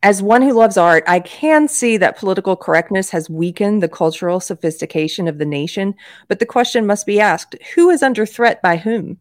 [0.04, 4.42] as one who loves art, I can see that political correctness has weakened the cultural
[4.42, 5.96] sophistication of the nation,
[6.28, 9.21] but the question must be asked who is under threat by whom?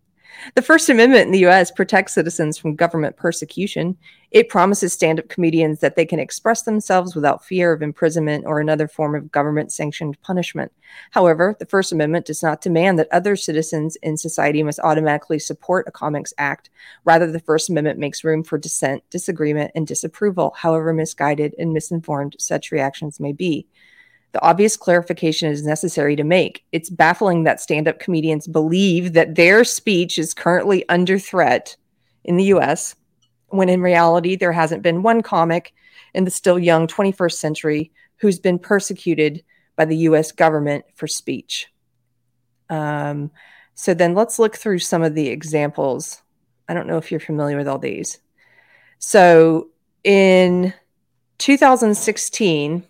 [0.55, 3.96] The First Amendment in the US protects citizens from government persecution.
[4.31, 8.61] It promises stand up comedians that they can express themselves without fear of imprisonment or
[8.61, 10.72] another form of government sanctioned punishment.
[11.11, 15.88] However, the First Amendment does not demand that other citizens in society must automatically support
[15.88, 16.70] a comics act.
[17.05, 22.37] Rather, the First Amendment makes room for dissent, disagreement, and disapproval, however misguided and misinformed
[22.38, 23.66] such reactions may be.
[24.33, 26.64] The obvious clarification is necessary to make.
[26.73, 31.77] It's baffling that stand up comedians believe that their speech is currently under threat
[32.25, 32.95] in the US,
[33.49, 35.73] when in reality, there hasn't been one comic
[36.14, 39.43] in the still young 21st century who's been persecuted
[39.77, 41.69] by the US government for speech.
[42.69, 43.31] Um,
[43.75, 46.23] so then let's look through some of the examples.
[46.69, 48.19] I don't know if you're familiar with all these.
[48.99, 49.71] So
[50.05, 50.75] in
[51.38, 52.89] 2016, let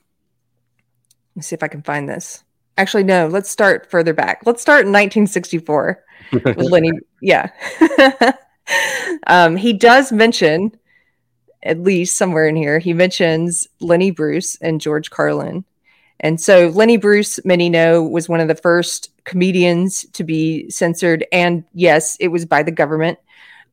[1.40, 2.44] me see if I can find this.
[2.76, 3.26] Actually, no.
[3.26, 4.42] Let's start further back.
[4.46, 6.92] Let's start in 1964 with Lenny.
[7.20, 7.50] Yeah.
[9.26, 10.72] um, he does mention,
[11.62, 15.64] at least somewhere in here, he mentions Lenny Bruce and George Carlin.
[16.20, 21.26] And so Lenny Bruce, many know, was one of the first comedians to be censored.
[21.32, 23.18] And yes, it was by the government.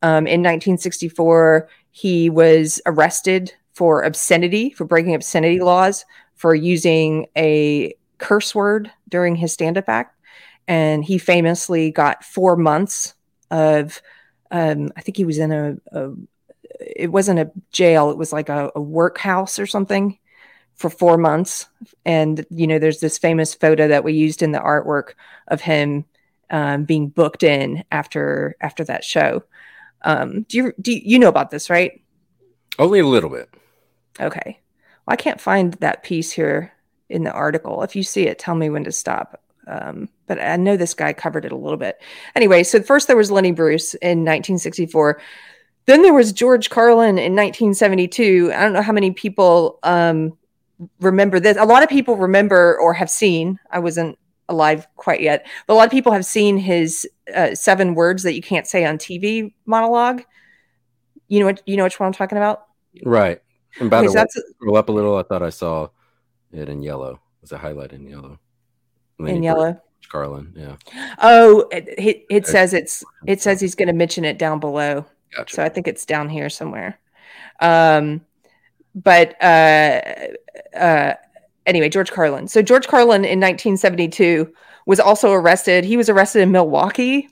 [0.02, 6.06] Um, in 1964, he was arrested for obscenity, for breaking obscenity laws,
[6.38, 10.16] for using a curse word during his stand up act.
[10.68, 13.14] And he famously got four months
[13.52, 14.02] of,
[14.52, 16.14] um, I think he was in a, a,
[16.80, 20.20] it wasn't a jail, it was like a, a workhouse or something
[20.76, 21.68] for four months.
[22.06, 25.14] And, you know, there's this famous photo that we used in the artwork
[25.48, 26.06] of him
[26.50, 29.44] um, being booked in after after that show.
[30.04, 32.02] Um, do you do you, you know about this, right?
[32.80, 33.50] Only a little bit.
[34.20, 34.60] Okay.
[35.08, 36.74] I can't find that piece here
[37.10, 37.84] in the article.
[37.84, 39.42] If you see it, tell me when to stop.
[39.68, 42.02] Um, but I know this guy covered it a little bit.
[42.36, 45.22] Anyway, so first there was Lenny Bruce in 1964.
[45.86, 48.52] Then there was George Carlin in 1972.
[48.54, 50.38] I don't know how many people um,
[51.00, 51.58] remember this.
[51.58, 53.60] A lot of people remember or have seen.
[53.72, 54.18] I wasn't
[54.50, 58.34] alive quite yet, but a lot of people have seen his uh, seven words that
[58.34, 60.24] you can't say on TV monologue.
[61.28, 61.62] You know what?
[61.66, 62.66] You know which one I'm talking about?
[63.04, 63.42] Right.
[63.80, 65.18] And by okay, the so way, scroll up a little.
[65.18, 65.90] I thought I saw
[66.52, 67.20] it in yellow.
[67.42, 68.40] Was a highlight in yellow?
[69.20, 69.80] In yellow.
[70.10, 70.76] Carlin, yeah.
[71.22, 75.06] Oh, it, it says it's it says he's going to mention it down below.
[75.36, 75.56] Gotcha.
[75.56, 77.00] So I think it's down here somewhere.
[77.60, 78.22] Um,
[78.96, 80.02] but uh,
[80.76, 81.14] uh,
[81.66, 82.48] anyway, George Carlin.
[82.48, 84.52] So George Carlin in 1972
[84.86, 85.84] was also arrested.
[85.84, 87.30] He was arrested in Milwaukee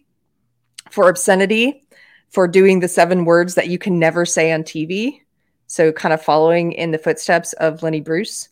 [0.92, 1.84] for obscenity,
[2.30, 5.22] for doing the seven words that you can never say on TV.
[5.68, 8.50] So kind of following in the footsteps of Lenny Bruce.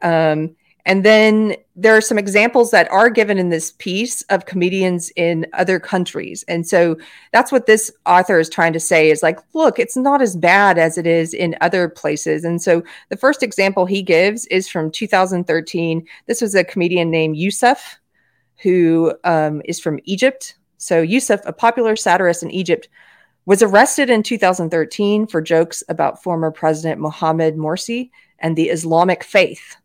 [0.00, 5.12] Um, and then there are some examples that are given in this piece of comedians
[5.14, 6.44] in other countries.
[6.48, 6.96] And so
[7.32, 10.78] that's what this author is trying to say is like, look, it's not as bad
[10.78, 12.44] as it is in other places.
[12.44, 16.04] And so the first example he gives is from 2013.
[16.26, 18.00] This was a comedian named Yusuf,
[18.60, 20.56] who um, is from Egypt.
[20.78, 22.88] So Yusuf, a popular satirist in Egypt,
[23.44, 29.76] was arrested in 2013 for jokes about former President Mohamed Morsi and the Islamic faith.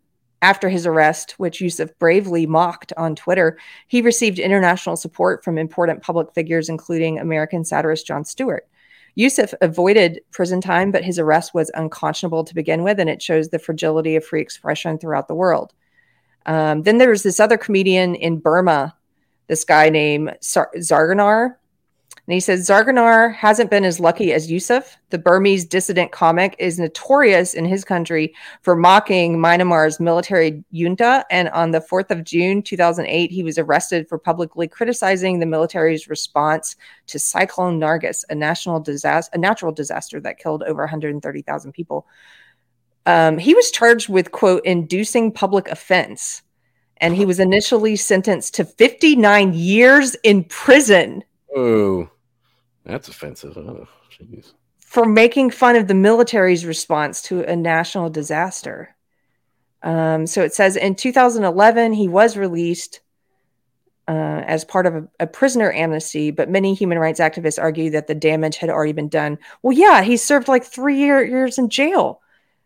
[0.44, 6.04] After his arrest, which Yusuf bravely mocked on Twitter, he received international support from important
[6.04, 8.68] public figures, including American satirist Jon Stewart.
[9.16, 13.50] Yusuf avoided prison time, but his arrest was unconscionable to begin with, and it shows
[13.50, 15.74] the fragility of free expression throughout the world.
[16.46, 18.96] Um, then there was this other comedian in Burma,
[19.48, 21.56] this guy named Zarganar,
[22.28, 24.98] and he says Zarganar hasn't been as lucky as Yusuf.
[25.12, 31.26] The Burmese dissident comic is notorious in his country for mocking Myanmar's military junta.
[31.32, 36.10] And on the 4th of June, 2008, he was arrested for publicly criticizing the military's
[36.10, 42.08] response to Cyclone Nargis, a national disaster, a natural disaster that killed over 130,000 people.
[43.06, 46.42] Um, he was charged with, quote, inducing public offense.
[46.98, 51.24] And he was initially sentenced to 59 years in prison.
[51.56, 52.10] Oh.
[52.88, 53.58] That's offensive.
[53.58, 54.54] Oh, jeez.
[54.80, 58.96] For making fun of the military's response to a national disaster.
[59.84, 63.02] Um, so it says in 2011, he was released
[64.08, 68.08] uh, as part of a, a, prisoner amnesty, but many human rights activists argue that
[68.08, 69.38] the damage had already been done.
[69.62, 72.22] Well, yeah, he served like three year, years in jail.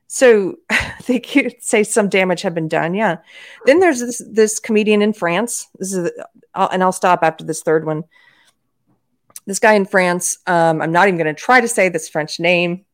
[0.05, 0.57] So
[1.07, 2.93] they could say some damage had been done.
[2.93, 3.17] Yeah.
[3.65, 5.67] Then there's this, this comedian in France.
[5.79, 6.11] This is,
[6.53, 8.03] I'll, and I'll stop after this third one
[9.45, 12.39] this guy in France, um, I'm not even going to try to say this French
[12.39, 12.85] name.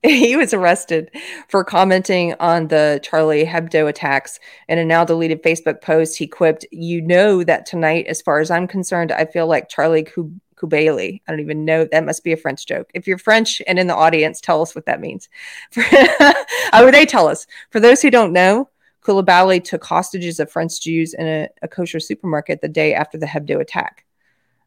[0.02, 1.10] he was arrested
[1.48, 4.38] for commenting on the Charlie Hebdo attacks.
[4.68, 8.50] In a now deleted Facebook post, he quipped, You know that tonight, as far as
[8.50, 11.20] I'm concerned, I feel like Charlie Coulibaly.
[11.26, 11.84] I don't even know.
[11.90, 12.90] That must be a French joke.
[12.94, 15.28] If you're French and in the audience, tell us what that means.
[15.74, 16.34] How
[16.84, 17.46] would they tell us?
[17.70, 18.68] For those who don't know,
[19.02, 23.26] Coulibaly took hostages of French Jews in a, a kosher supermarket the day after the
[23.26, 24.04] Hebdo attack.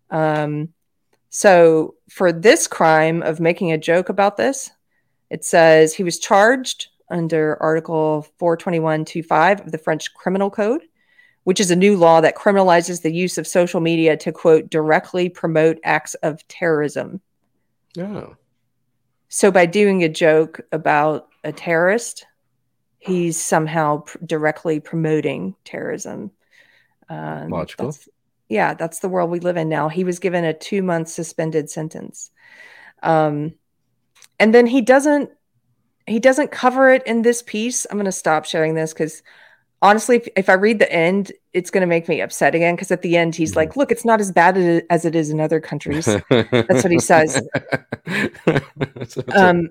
[0.10, 0.74] Um,
[1.34, 4.70] so, for this crime of making a joke about this,
[5.30, 10.82] it says he was charged under Article 421.25 of the French Criminal Code,
[11.46, 15.30] which is a new law that criminalizes the use of social media to, quote, directly
[15.30, 17.22] promote acts of terrorism.
[17.98, 18.36] Oh.
[19.30, 22.26] So, by doing a joke about a terrorist,
[23.00, 26.32] he's somehow pr- directly promoting terrorism.
[27.08, 27.96] Um, Logical
[28.52, 29.88] yeah, that's the world we live in now.
[29.88, 32.32] He was given a two month suspended sentence.
[33.02, 33.54] Um,
[34.39, 35.30] and then he doesn't
[36.06, 37.86] he doesn't cover it in this piece.
[37.89, 39.24] I'm going to stop sharing this because
[39.82, 42.91] honestly, if, if I read the end, it's going to make me upset again because
[42.91, 44.58] at the end he's like, "Look, it's not as bad
[44.89, 47.41] as it is in other countries." That's what he says.
[49.34, 49.70] um,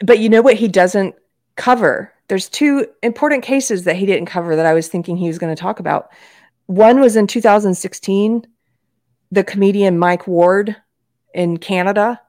[0.00, 1.14] but you know what he doesn't
[1.54, 2.12] cover?
[2.26, 5.54] There's two important cases that he didn't cover that I was thinking he was going
[5.54, 6.10] to talk about.
[6.66, 8.46] One was in 2016,
[9.30, 10.76] the comedian Mike Ward
[11.32, 12.20] in Canada,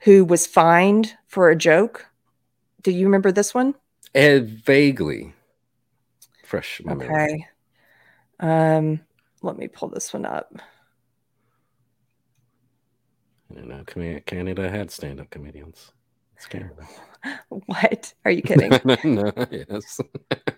[0.00, 2.06] who was fined for a joke.
[2.82, 3.74] Do you remember this one?
[4.14, 5.34] And vaguely
[6.46, 7.08] fresh memory.
[7.08, 7.46] Okay.
[8.40, 9.00] Um,
[9.42, 10.54] let me pull this one up.
[13.54, 13.84] You know,
[14.26, 15.92] Canada had stand-up comedians.
[16.36, 16.86] It's Canada.
[17.48, 18.12] what?
[18.24, 18.70] Are you kidding?
[19.04, 20.00] no, yes.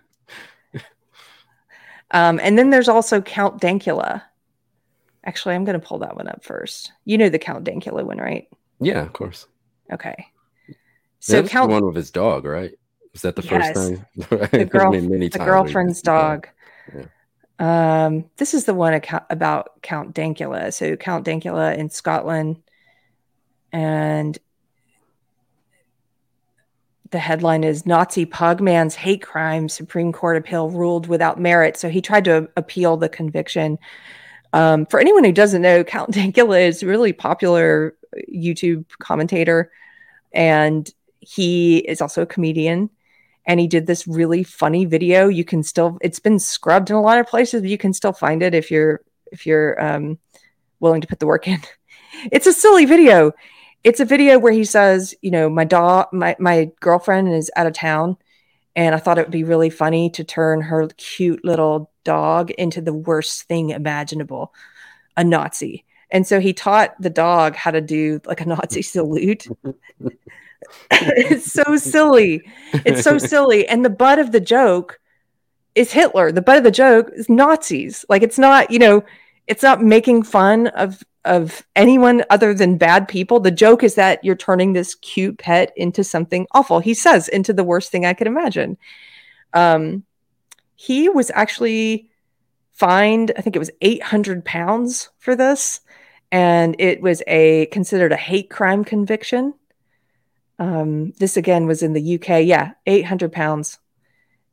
[2.10, 4.22] um, and then there's also Count Dankula.
[5.24, 6.92] Actually, I'm going to pull that one up first.
[7.04, 8.48] You know the Count Dankula one, right?
[8.80, 9.46] Yeah, of course.
[9.92, 10.26] Okay.
[11.20, 12.72] So yeah, Count the one with his dog, right?
[13.14, 13.74] Is that the yes.
[13.74, 14.04] first thing?
[14.16, 16.48] the, girl, the girlfriend's dog.
[16.94, 17.06] Yeah.
[17.58, 19.00] Um, this is the one
[19.30, 20.72] about Count Dankula.
[20.72, 22.62] So Count Dankula in Scotland,
[23.72, 24.38] and
[27.10, 31.76] the headline is Nazi Pugman's hate crime Supreme Court appeal ruled without merit.
[31.76, 33.78] So he tried to appeal the conviction.
[34.52, 37.96] Um, for anyone who doesn't know, Count Dankula is a really popular
[38.32, 39.70] YouTube commentator,
[40.32, 40.88] and
[41.20, 42.90] he is also a comedian
[43.48, 47.00] and he did this really funny video you can still it's been scrubbed in a
[47.00, 49.00] lot of places but you can still find it if you're
[49.32, 50.18] if you're um,
[50.80, 51.60] willing to put the work in
[52.32, 53.32] it's a silly video
[53.84, 57.66] it's a video where he says you know my dog my, my girlfriend is out
[57.66, 58.16] of town
[58.76, 62.80] and i thought it would be really funny to turn her cute little dog into
[62.80, 64.52] the worst thing imaginable
[65.16, 69.46] a nazi and so he taught the dog how to do like a nazi salute
[70.90, 72.42] it's so silly.
[72.84, 73.66] It's so silly.
[73.66, 75.00] And the butt of the joke
[75.74, 76.32] is Hitler.
[76.32, 78.04] The butt of the joke is Nazis.
[78.08, 79.04] Like it's not, you know,
[79.48, 83.38] it's not making fun of of anyone other than bad people.
[83.38, 86.80] The joke is that you're turning this cute pet into something awful.
[86.80, 88.78] He says into the worst thing I could imagine.
[89.52, 90.04] Um,
[90.74, 92.08] he was actually
[92.72, 95.80] fined, I think it was 800 pounds for this.
[96.30, 99.54] And it was a considered a hate crime conviction.
[100.58, 102.44] Um, this again was in the UK.
[102.44, 103.78] Yeah, 800 pounds.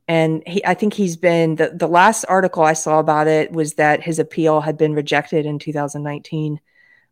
[0.08, 3.74] And he, I think he's been the, the last article I saw about it was
[3.74, 6.60] that his appeal had been rejected in 2019,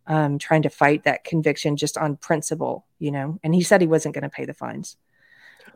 [0.08, 3.40] um, trying to fight that conviction just on principle, you know.
[3.44, 4.96] And he said he wasn't going to pay the fines.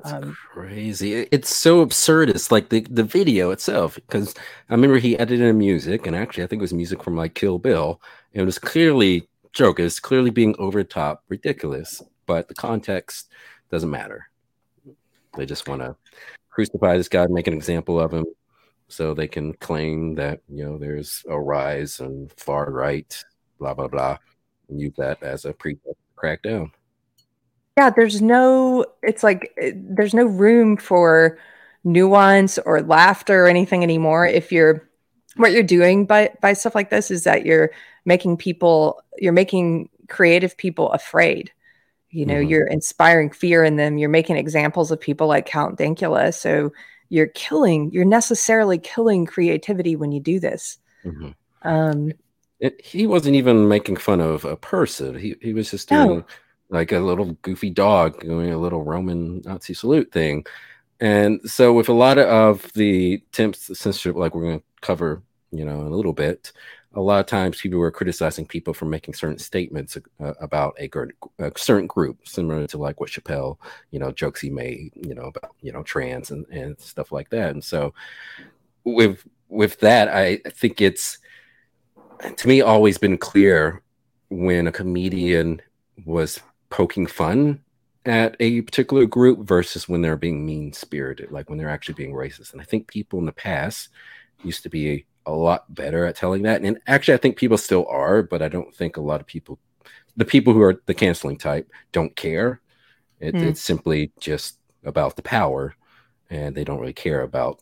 [0.04, 1.28] That's um, crazy.
[1.32, 2.30] It's so absurd.
[2.30, 4.36] It's like the, the video itself, because
[4.70, 7.58] I remember he edited music, and actually, I think it was music from like Kill
[7.58, 8.00] Bill.
[8.34, 9.80] And it was clearly joke.
[9.80, 13.30] It's clearly being over top, ridiculous but the context
[13.72, 14.30] doesn't matter.
[15.36, 15.96] They just want to
[16.58, 18.26] crucify this guy, make an example of him,
[18.88, 23.24] so they can claim that you know there's a rise and far right,
[23.60, 24.18] blah blah blah,
[24.68, 26.72] and use that as a pretext to crack down.
[27.78, 28.86] Yeah, there's no.
[29.04, 31.38] It's like there's no room for
[31.84, 34.26] nuance or laughter or anything anymore.
[34.26, 34.90] If you're
[35.36, 37.70] what you're doing by by stuff like this is that you're
[38.04, 41.52] making people, you're making creative people afraid
[42.10, 42.50] you know mm-hmm.
[42.50, 46.72] you're inspiring fear in them you're making examples of people like count dankula so
[47.10, 51.30] you're killing you're necessarily killing creativity when you do this mm-hmm.
[51.68, 52.12] um
[52.60, 56.26] it, he wasn't even making fun of a person he, he was just doing no.
[56.70, 60.46] like a little goofy dog doing a little roman nazi salute thing
[61.00, 65.66] and so with a lot of the attempts censorship like we're going to cover you
[65.66, 66.52] know in a little bit
[66.98, 70.90] a lot of times people were criticizing people for making certain statements uh, about a,
[71.38, 73.58] a, certain group, similar to like what Chappelle,
[73.92, 77.30] you know, jokes he made, you know, about you know trans and, and stuff like
[77.30, 77.52] that.
[77.52, 77.94] And so
[78.84, 81.20] with with that, I think it's
[82.36, 83.84] to me always been clear
[84.30, 85.62] when a comedian
[86.04, 86.40] was
[86.72, 87.62] poking fun
[88.08, 92.14] at a particular group versus when they're being mean spirited, like when they're actually being
[92.14, 92.54] racist.
[92.54, 93.90] And I think people in the past
[94.44, 96.62] used to be a lot better at telling that.
[96.64, 99.60] And actually, I think people still are, but I don't think a lot of people,
[100.16, 102.62] the people who are the canceling type, don't care.
[103.20, 103.44] It, mm.
[103.44, 105.76] It's simply just about the power,
[106.30, 107.60] and they don't really care about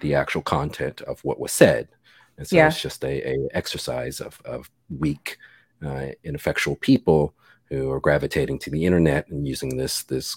[0.00, 1.88] the actual content of what was said.
[2.38, 2.68] And so yeah.
[2.68, 5.36] it's just a, a exercise of, of weak,
[5.84, 7.34] uh, ineffectual people
[7.64, 10.36] who are gravitating to the internet and using this this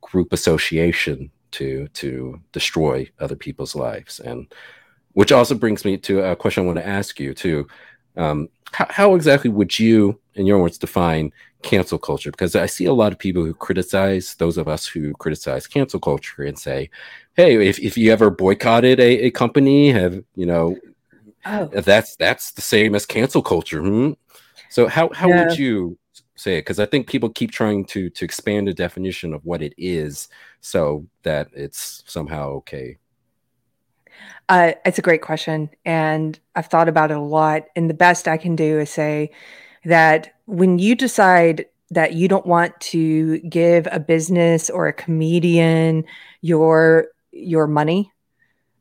[0.00, 4.20] group association to to destroy other people's lives.
[4.20, 4.52] And
[5.18, 7.66] which also brings me to a question I want to ask you too.
[8.16, 12.30] Um, how, how, exactly would you, in your words, define cancel culture?
[12.30, 15.98] Because I see a lot of people who criticize those of us who criticize cancel
[15.98, 16.88] culture and say,
[17.34, 20.78] hey, if, if you ever boycotted a, a company, have you know,
[21.44, 23.80] Oh, that's that's the same as cancel culture.
[23.80, 24.12] Hmm?
[24.70, 25.42] So how how Yeah.
[25.42, 25.98] would you
[26.36, 26.60] say it?
[26.60, 30.28] Because I think people keep trying to to expand the definition of what it is
[30.60, 32.98] so that it's somehow okay.
[34.48, 35.70] Uh, it's a great question.
[35.84, 37.64] And I've thought about it a lot.
[37.76, 39.30] And the best I can do is say
[39.84, 46.04] that when you decide that you don't want to give a business or a comedian
[46.42, 48.12] your your money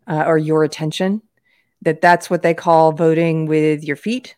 [0.07, 1.21] uh, or your attention,
[1.81, 4.35] that that's what they call voting with your feet,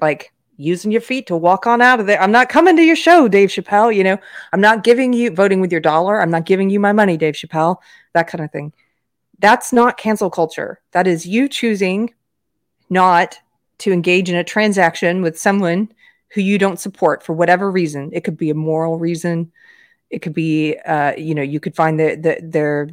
[0.00, 2.20] like using your feet to walk on out of there.
[2.20, 3.94] I'm not coming to your show, Dave Chappelle.
[3.94, 4.18] You know,
[4.52, 6.20] I'm not giving you voting with your dollar.
[6.20, 7.76] I'm not giving you my money, Dave Chappelle.
[8.12, 8.72] That kind of thing.
[9.40, 10.80] That's not cancel culture.
[10.92, 12.14] That is you choosing
[12.90, 13.38] not
[13.78, 15.92] to engage in a transaction with someone
[16.32, 18.10] who you don't support for whatever reason.
[18.12, 19.50] It could be a moral reason.
[20.10, 22.88] It could be, uh, you know, you could find the, the, their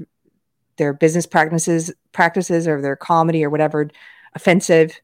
[0.78, 3.89] their business practices practices or their comedy or whatever
[4.36, 5.02] offensive.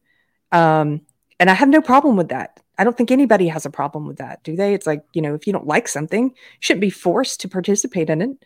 [0.52, 1.00] Um,
[1.38, 2.60] and I have no problem with that.
[2.78, 4.72] I don't think anybody has a problem with that, do they?
[4.72, 8.08] It's like, you know, if you don't like something, you shouldn't be forced to participate
[8.08, 8.44] in it.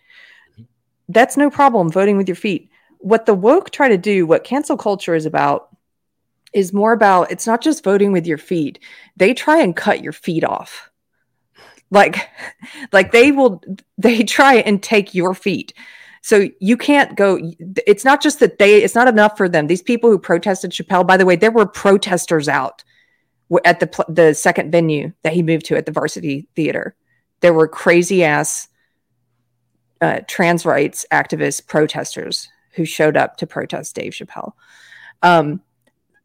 [1.09, 2.71] That's no problem voting with your feet.
[2.99, 5.69] What the woke try to do, what cancel culture is about,
[6.53, 8.79] is more about it's not just voting with your feet.
[9.17, 10.91] They try and cut your feet off.
[11.91, 12.29] Like
[12.93, 13.63] like they will
[13.97, 15.73] they try and take your feet.
[16.21, 17.39] So you can't go
[17.87, 19.67] it's not just that they it's not enough for them.
[19.67, 22.83] These people who protested Chappelle by the way, there were protesters out
[23.65, 26.95] at the the second venue that he moved to at the Varsity Theater.
[27.41, 28.69] There were crazy ass
[30.01, 34.53] uh, trans rights activist protesters who showed up to protest Dave Chappelle.
[35.23, 35.61] Um,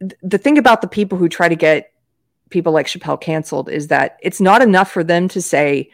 [0.00, 1.92] th- the thing about the people who try to get
[2.50, 5.90] people like Chappelle canceled is that it's not enough for them to say,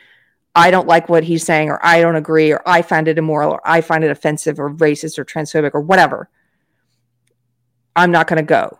[0.54, 3.52] I don't like what he's saying, or I don't agree, or I find it immoral,
[3.52, 6.28] or I find it offensive, or racist, or transphobic, or whatever.
[7.94, 8.78] I'm not going to go.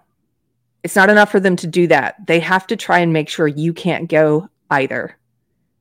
[0.83, 2.27] It's not enough for them to do that.
[2.27, 5.17] They have to try and make sure you can't go either.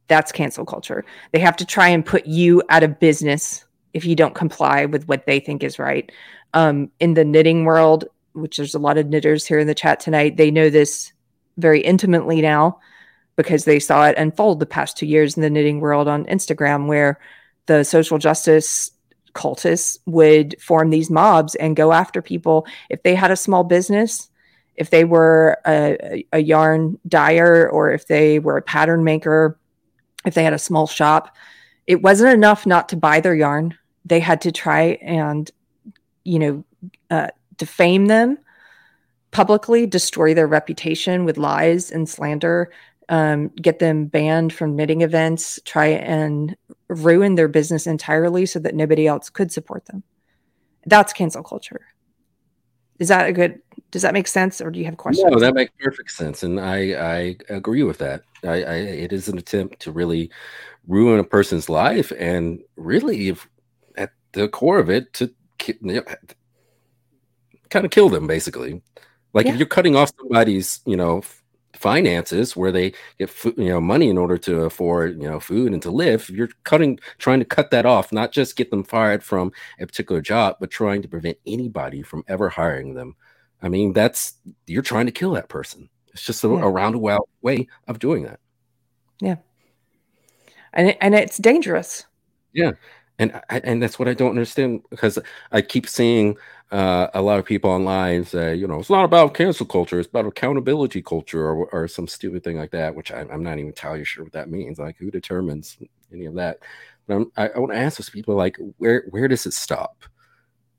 [0.07, 1.05] That's cancel culture.
[1.31, 5.07] They have to try and put you out of business if you don't comply with
[5.07, 6.11] what they think is right.
[6.53, 9.99] Um, in the knitting world, which there's a lot of knitters here in the chat
[9.99, 11.11] tonight, they know this
[11.57, 12.79] very intimately now
[13.35, 16.87] because they saw it unfold the past two years in the knitting world on Instagram,
[16.87, 17.19] where
[17.67, 18.91] the social justice
[19.33, 24.29] cultists would form these mobs and go after people if they had a small business
[24.75, 29.57] if they were a, a yarn dyer or if they were a pattern maker
[30.25, 31.35] if they had a small shop
[31.85, 33.77] it wasn't enough not to buy their yarn
[34.09, 35.51] they had to try and
[36.23, 36.65] you know
[37.09, 38.37] uh, defame them
[39.31, 42.71] publicly destroy their reputation with lies and slander
[43.09, 46.55] um, get them banned from knitting events try and
[46.89, 50.03] ruin their business entirely so that nobody else could support them.
[50.85, 51.81] That's cancel culture.
[52.97, 55.31] Is that a good does that make sense or do you have questions?
[55.31, 58.23] No, that makes perfect sense, and I I agree with that.
[58.43, 60.29] I, I it is an attempt to really
[60.87, 63.47] ruin a person's life, and really, if,
[64.33, 65.33] the core of it, to
[65.67, 66.03] you know,
[67.69, 68.81] kind of kill them, basically.
[69.33, 69.53] Like Yeah.
[69.53, 71.21] if you're cutting off somebody's, you know,
[71.73, 75.71] finances where they get food, you know, money in order to afford, you know, food
[75.71, 76.29] and to live.
[76.29, 80.19] You're cutting, trying to cut that off, not just get them fired from a particular
[80.21, 83.15] job, but trying to prevent anybody from ever hiring them.
[83.61, 84.33] I mean, that's
[84.67, 85.89] you're trying to kill that person.
[86.13, 86.63] It's just a, Yeah.
[86.63, 88.39] a roundabout way of doing that.
[89.21, 89.35] Yeah.
[90.73, 92.05] And, it, and it's dangerous
[93.19, 95.19] and and that's what I don't understand because
[95.51, 96.37] I keep seeing
[96.71, 100.07] uh, a lot of people online say, you know, it's not about cancel culture, it's
[100.09, 103.67] about accountability culture or, or some stupid thing like that, which I, I'm not even
[103.67, 104.79] entirely sure what that means.
[104.79, 105.77] Like, who determines
[106.13, 106.59] any of that?
[107.07, 110.05] But I'm, I, I want to ask those people, like, where where does it stop?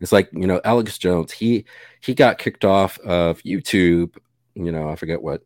[0.01, 1.67] It's like you know, Alex Jones, he
[2.01, 4.17] he got kicked off of YouTube.
[4.55, 5.43] You know, I forget what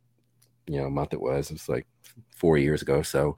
[0.66, 1.50] you know month it was.
[1.50, 1.86] It was like
[2.36, 3.02] four years ago.
[3.02, 3.36] So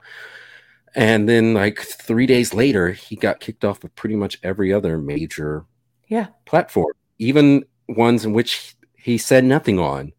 [0.97, 4.97] and then, like three days later, he got kicked off of pretty much every other
[4.97, 5.65] major
[6.07, 6.27] Yeah.
[6.45, 10.11] platform, even ones in which he said nothing on,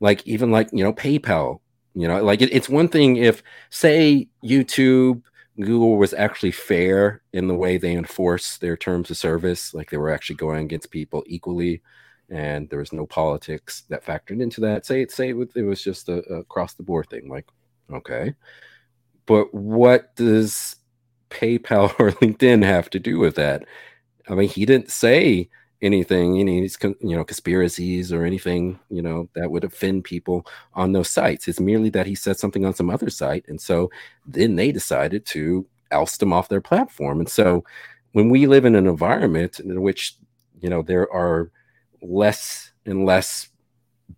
[0.00, 1.60] like even like you know PayPal.
[1.94, 5.22] You know, like it, it's one thing if say YouTube,
[5.60, 9.96] Google was actually fair in the way they enforce their terms of service, like they
[9.98, 11.82] were actually going against people equally,
[12.30, 14.86] and there was no politics that factored into that.
[14.86, 17.46] Say it, say it, was- just a, a across the board thing, like
[17.92, 18.34] okay
[19.26, 20.76] but what does
[21.30, 23.64] PayPal or LinkedIn have to do with that?
[24.28, 25.48] I mean, he didn't say
[25.82, 31.10] anything, any you know, conspiracies or anything, you know, that would offend people on those
[31.10, 31.48] sites.
[31.48, 33.90] It's merely that he said something on some other site, and so
[34.24, 37.18] then they decided to oust him off their platform.
[37.18, 37.64] And so,
[38.12, 40.16] when we live in an environment in which
[40.60, 41.50] you know there are
[42.00, 43.48] less and less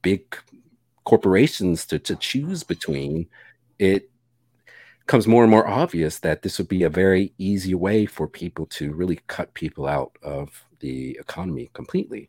[0.02, 0.36] big
[1.04, 3.26] corporations to, to choose between,
[3.78, 4.10] it
[5.06, 8.66] becomes more and more obvious that this would be a very easy way for people
[8.66, 12.28] to really cut people out of the economy completely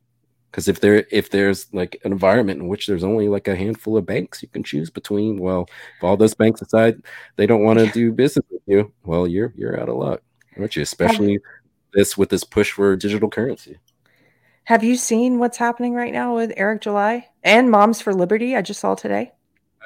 [0.52, 3.98] because if there if there's like an environment in which there's only like a handful
[3.98, 5.68] of banks you can choose between well
[5.98, 7.02] if all those banks decide
[7.36, 10.22] they don't want to do business with you well you're you're out of luck
[10.58, 11.38] aren't you especially
[11.94, 13.78] this with this push for digital currency
[14.66, 18.56] have you seen what's happening right now with Eric July and Moms for Liberty?
[18.56, 19.32] I just saw today.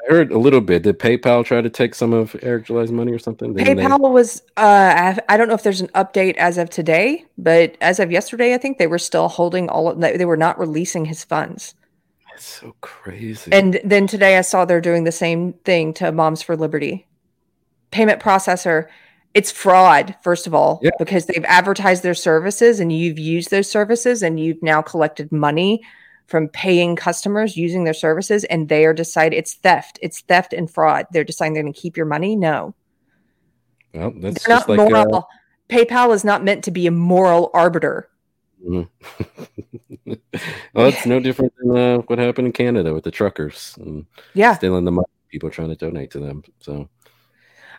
[0.08, 0.84] I heard a little bit.
[0.84, 3.54] Did PayPal try to take some of Eric July's money or something?
[3.54, 4.10] Didn't PayPal they...
[4.10, 4.42] was.
[4.58, 8.54] Uh, I don't know if there's an update as of today, but as of yesterday,
[8.54, 9.90] I think they were still holding all.
[9.90, 11.76] Of, they were not releasing his funds.
[12.30, 13.52] That's so crazy.
[13.52, 17.08] And then today, I saw they're doing the same thing to Moms for Liberty.
[17.92, 18.88] Payment processor
[19.34, 20.90] it's fraud first of all yeah.
[20.98, 25.82] because they've advertised their services and you've used those services and you've now collected money
[26.30, 30.70] from paying customers using their services and they are deciding it's theft it's theft and
[30.70, 32.76] fraud they're deciding they're going to keep your money no
[33.94, 35.28] well that's they're not like, moral
[35.70, 38.10] paypal is not meant to be a moral arbiter
[38.64, 38.84] mm-hmm.
[40.74, 43.78] well it's no different than uh, what happened in canada with the truckers
[44.36, 46.88] yeah stealing the money people trying to donate to them so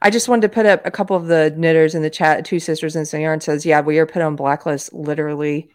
[0.02, 2.46] I just wanted to put up a couple of the knitters in the chat.
[2.46, 3.20] Two sisters in St.
[3.22, 5.70] Yarn says, "Yeah, we are put on blacklist, literally."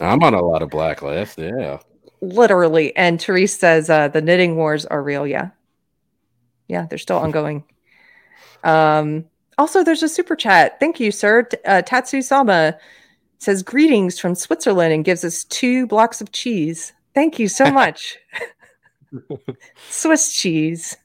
[0.00, 1.38] I'm on a lot of blacklist.
[1.38, 1.78] Yeah,
[2.20, 2.94] literally.
[2.96, 5.26] And Therese says uh, the knitting wars are real.
[5.26, 5.50] Yeah,
[6.68, 7.64] yeah, they're still ongoing.
[8.64, 9.24] Um,
[9.58, 10.80] also, there's a super chat.
[10.80, 11.42] Thank you, sir.
[11.42, 12.78] T- uh, Tatsu Sama
[13.38, 16.92] says greetings from Switzerland and gives us two blocks of cheese.
[17.14, 18.18] Thank you so much.
[19.90, 20.96] Swiss cheese.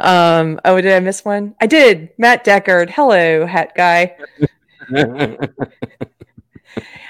[0.00, 1.54] Um, oh, did I miss one?
[1.60, 2.10] I did.
[2.18, 2.90] Matt Deckard.
[2.90, 4.16] Hello, hat guy.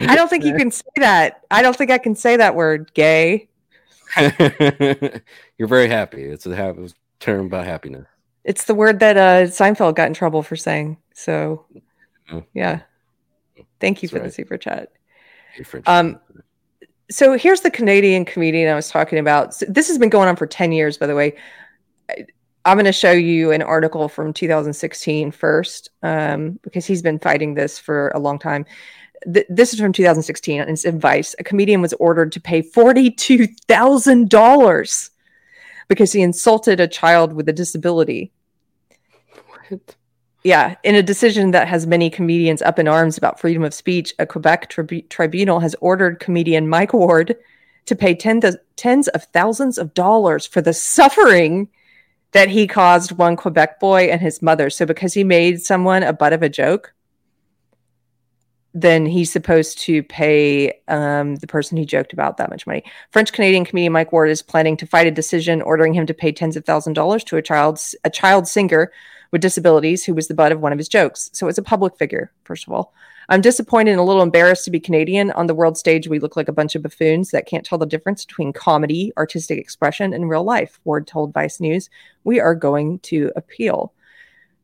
[0.00, 1.42] I don't think you can say that.
[1.50, 3.48] I don't think I can say that word, gay.
[5.58, 6.24] You're very happy.
[6.24, 6.88] It's a
[7.20, 8.06] term about happiness.
[8.44, 10.98] It's the word that uh, Seinfeld got in trouble for saying.
[11.14, 11.64] So,
[12.32, 12.42] oh.
[12.54, 12.80] yeah.
[13.80, 14.28] Thank you That's for right.
[14.28, 14.92] the super chat.
[15.86, 16.18] Um,
[17.10, 19.54] so here's the Canadian comedian I was talking about.
[19.54, 21.36] So this has been going on for 10 years, by the way.
[22.64, 27.54] I'm going to show you an article from 2016 first, um, because he's been fighting
[27.54, 28.64] this for a long time.
[29.32, 31.34] Th- this is from 2016 and it's advice.
[31.38, 35.10] A comedian was ordered to pay $42,000
[35.88, 38.30] because he insulted a child with a disability.
[39.48, 39.96] What?
[40.44, 44.12] Yeah, in a decision that has many comedians up in arms about freedom of speech,
[44.18, 47.36] a Quebec tri- tribunal has ordered comedian Mike Ward
[47.86, 51.68] to pay ten th- tens of thousands of dollars for the suffering
[52.32, 54.70] that he caused one Quebec boy and his mother.
[54.70, 56.94] So, because he made someone a butt of a joke,
[58.74, 62.82] then he's supposed to pay um, the person he joked about that much money.
[63.10, 66.32] French Canadian comedian Mike Ward is planning to fight a decision ordering him to pay
[66.32, 68.90] tens of thousands of dollars to a child a child singer
[69.30, 71.30] with disabilities who was the butt of one of his jokes.
[71.32, 72.94] So it's a public figure, first of all.
[73.28, 75.30] I'm disappointed and a little embarrassed to be Canadian.
[75.32, 77.86] On the world stage, we look like a bunch of buffoons that can't tell the
[77.86, 80.80] difference between comedy, artistic expression, and real life.
[80.84, 81.88] Ward told Vice News,
[82.24, 83.92] We are going to appeal.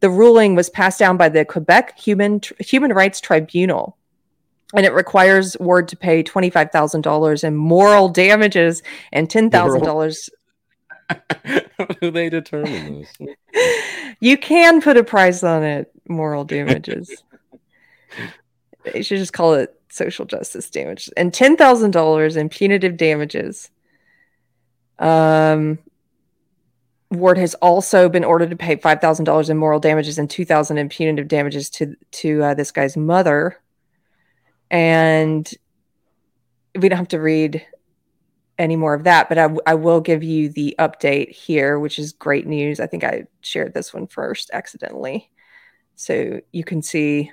[0.01, 3.97] The ruling was passed down by the Quebec Human, Human Rights Tribunal,
[4.75, 8.83] and it requires Ward to pay $25,000 in moral damages
[9.13, 10.29] and $10,000
[11.79, 13.37] How do they determine this?
[14.21, 17.23] you can put a price on it, moral damages.
[18.93, 23.71] they should just call it social justice damage and ten thousand dollars in punitive damages.
[24.99, 25.79] Um,
[27.11, 30.45] Ward has also been ordered to pay five thousand dollars in moral damages and two
[30.45, 33.61] thousand in punitive damages to to uh, this guy's mother.
[34.71, 35.51] And
[36.79, 37.65] we don't have to read
[38.59, 42.13] any more of that, but I, I will give you the update here, which is
[42.13, 42.81] great news.
[42.81, 45.31] I think I shared this one first accidentally.
[45.95, 47.31] So you can see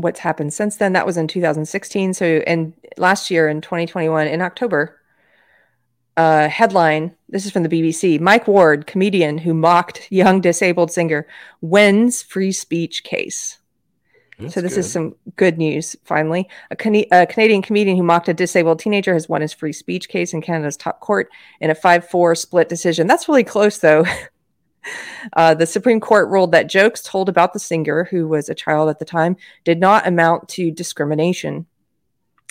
[0.00, 0.92] what's happened since then.
[0.92, 2.14] That was in 2016.
[2.14, 5.00] So, and last year in 2021, in October,
[6.16, 11.26] uh, headline this is from the BBC Mike Ward, comedian who mocked young disabled singer,
[11.60, 13.58] wins free speech case.
[14.38, 14.80] That's so this good.
[14.80, 15.96] is some good news.
[16.04, 19.72] Finally, a, Can- a, Canadian comedian who mocked a disabled teenager has won his free
[19.72, 21.30] speech case in Canada's top court
[21.60, 23.06] in a five-four split decision.
[23.06, 24.04] That's really close, though.
[25.34, 28.88] uh, the Supreme Court ruled that jokes told about the singer, who was a child
[28.88, 31.66] at the time, did not amount to discrimination.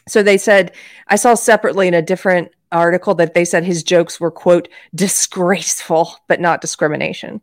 [0.07, 0.73] So they said,
[1.07, 6.15] I saw separately in a different article that they said his jokes were quote disgraceful
[6.27, 7.41] but not discrimination.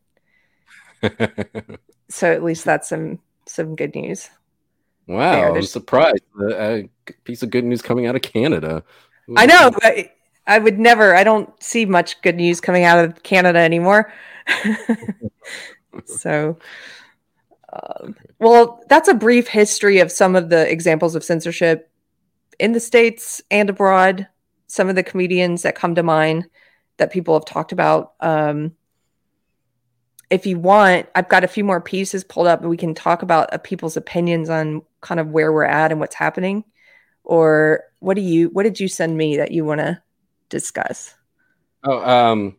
[2.08, 4.28] so at least that's some some good news.
[5.06, 5.56] Wow, there.
[5.56, 6.22] I'm surprised.
[6.40, 6.88] a
[7.24, 8.82] piece of good news coming out of Canada.
[9.36, 9.70] I know.
[9.82, 10.10] I,
[10.46, 11.14] I would never.
[11.14, 14.12] I don't see much good news coming out of Canada anymore.
[16.04, 16.58] so,
[17.72, 21.90] um, well, that's a brief history of some of the examples of censorship
[22.58, 24.28] in the states and abroad.
[24.68, 26.46] Some of the comedians that come to mind
[26.96, 28.14] that people have talked about.
[28.20, 28.74] Um,
[30.30, 33.22] if you want, I've got a few more pieces pulled up, and we can talk
[33.22, 36.64] about uh, people's opinions on kind of where we're at and what's happening.
[37.22, 38.48] Or what do you?
[38.48, 40.02] What did you send me that you want to
[40.48, 41.14] discuss?
[41.84, 42.56] Oh, um,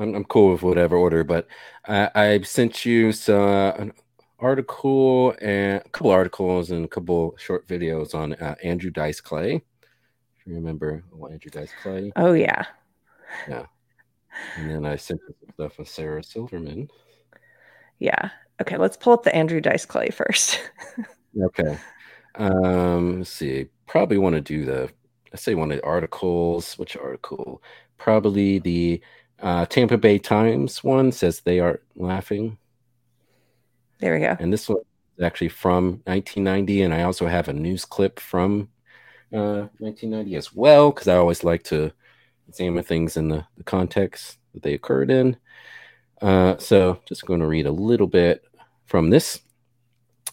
[0.00, 1.46] I'm, I'm cool with whatever order, but
[1.86, 3.92] I, I sent you some an
[4.38, 9.56] article and a couple articles and a couple short videos on uh, Andrew Dice Clay.
[9.56, 12.12] If you remember Andrew Dice Clay.
[12.16, 12.64] Oh yeah.
[13.48, 13.66] Yeah.
[14.56, 15.20] And then I sent
[15.54, 16.88] stuff with Sarah Silverman.
[17.98, 18.30] Yeah.
[18.60, 20.60] Okay, let's pull up the Andrew Dice Clay first.
[21.44, 21.78] okay.
[22.36, 23.66] Um, let's see.
[23.86, 24.90] Probably want to do the
[25.32, 26.78] I say one of the articles.
[26.78, 27.62] Which article?
[27.98, 29.00] Probably the
[29.40, 32.58] uh, Tampa Bay Times one says they are laughing.
[33.98, 34.36] There we go.
[34.38, 34.80] And this one
[35.18, 38.68] is actually from 1990, and I also have a news clip from
[39.32, 41.92] uh, 1990 as well because I always like to
[42.48, 45.36] examine things in the, the context that they occurred in.
[46.20, 48.44] Uh, so, just going to read a little bit
[48.86, 49.40] from this.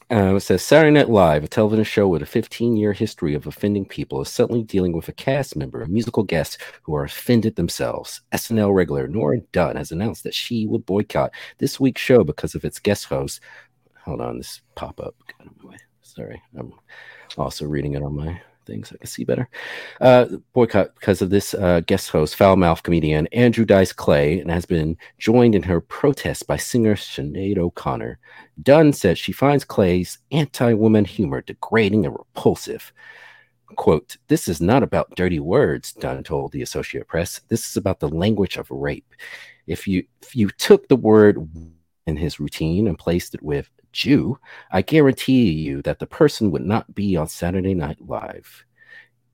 [0.10, 3.46] Uh, it says Saturday Night Live, a television show with a 15 year history of
[3.46, 7.58] offending people, is suddenly dealing with a cast member, a musical guest, who are offended
[7.58, 8.22] themselves.
[8.32, 12.64] SNL regular Nora Dunn has announced that she will boycott this week's show because of
[12.64, 13.42] its guest host.
[14.06, 15.14] Hold on, this pop up.
[16.04, 16.72] Sorry, I'm
[17.38, 19.50] also reading it on my things I can see better.
[20.00, 24.52] Uh, boycott because of this uh, guest host, foul mouth comedian Andrew Dice Clay, and
[24.52, 28.20] has been joined in her protest by singer Sinead O'Connor.
[28.62, 32.94] Dunn says she finds Clay's anti woman humor degrading and repulsive.
[33.76, 37.42] Quote, this is not about dirty words, Dunn told the Associated Press.
[37.50, 39.14] This is about the language of rape.
[39.66, 41.50] If you if you took the word
[42.06, 44.38] in his routine and placed it with Jew,
[44.72, 48.64] I guarantee you that the person would not be on Saturday Night Live.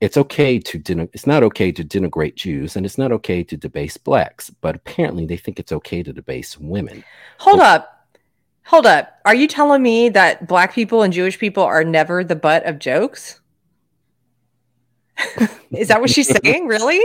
[0.00, 3.58] It's okay to den- it's not okay to denigrate Jews and it's not okay to
[3.58, 7.04] debase blacks, but apparently they think it's okay to debase women.
[7.40, 8.08] Hold up.
[8.64, 9.18] Hold up.
[9.26, 12.78] Are you telling me that black people and Jewish people are never the butt of
[12.78, 13.40] jokes?
[15.72, 16.66] Is that what she's saying?
[16.66, 17.02] Really?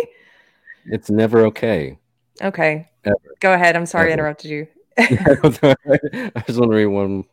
[0.86, 2.00] It's never okay.
[2.42, 2.90] Okay.
[3.04, 3.16] Ever.
[3.42, 3.76] Go ahead.
[3.76, 4.12] I'm sorry Ever.
[4.12, 4.68] I interrupted you.
[4.98, 7.26] I just want to read one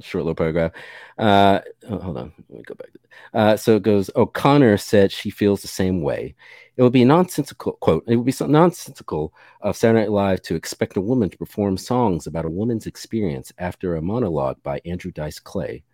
[0.00, 0.72] short little paragraph.
[1.18, 2.88] Uh, oh, hold on, let me go back.
[3.32, 4.10] Uh, so it goes.
[4.16, 6.34] O'Connor said she feels the same way.
[6.76, 8.04] It would be nonsensical quote.
[8.06, 11.76] It would be so nonsensical of Saturday Night Live to expect a woman to perform
[11.76, 15.84] songs about a woman's experience after a monologue by Andrew Dice Clay.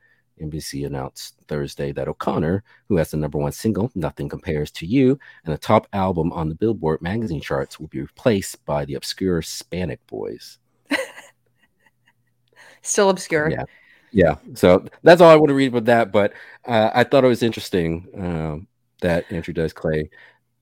[0.41, 5.19] NBC announced Thursday that O'Connor, who has the number one single "Nothing Compares to You"
[5.45, 9.43] and the top album on the Billboard magazine charts, will be replaced by the obscure
[9.43, 10.59] Spanic Boys.
[12.83, 13.51] Still obscure.
[13.51, 13.65] Yeah
[14.13, 16.33] yeah so that's all i want to read about that but
[16.67, 18.67] uh, i thought it was interesting um,
[19.01, 20.09] that andrew dice clay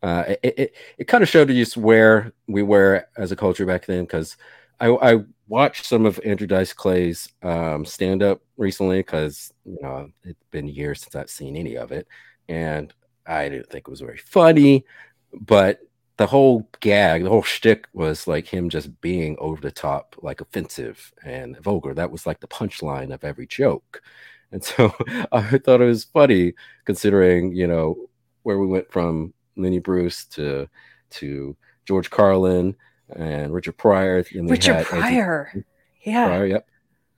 [0.01, 3.85] uh, it, it, it kind of showed just where we were as a culture back
[3.85, 4.37] then because
[4.79, 10.45] I, I, watched some of andrew dice clay's um, stand-up recently because you know it's
[10.51, 12.07] been years since i've seen any of it
[12.51, 12.93] and
[13.27, 14.85] i didn't think it was very funny
[15.33, 15.81] but
[16.19, 20.41] the whole gag, the whole shtick was like him just being over the top, like
[20.41, 21.95] offensive and vulgar.
[21.95, 24.03] That was like the punchline of every joke.
[24.51, 24.93] And so
[25.33, 26.55] I thought it was funny
[26.85, 27.97] considering, you know,
[28.43, 30.69] where we went from Lenny Bruce to
[31.11, 31.57] to
[31.87, 32.75] George Carlin
[33.15, 34.25] and Richard Pryor.
[34.35, 35.47] And Richard Pryor.
[35.47, 35.63] Andrew,
[36.03, 36.27] yeah.
[36.27, 36.69] Pryor, yep.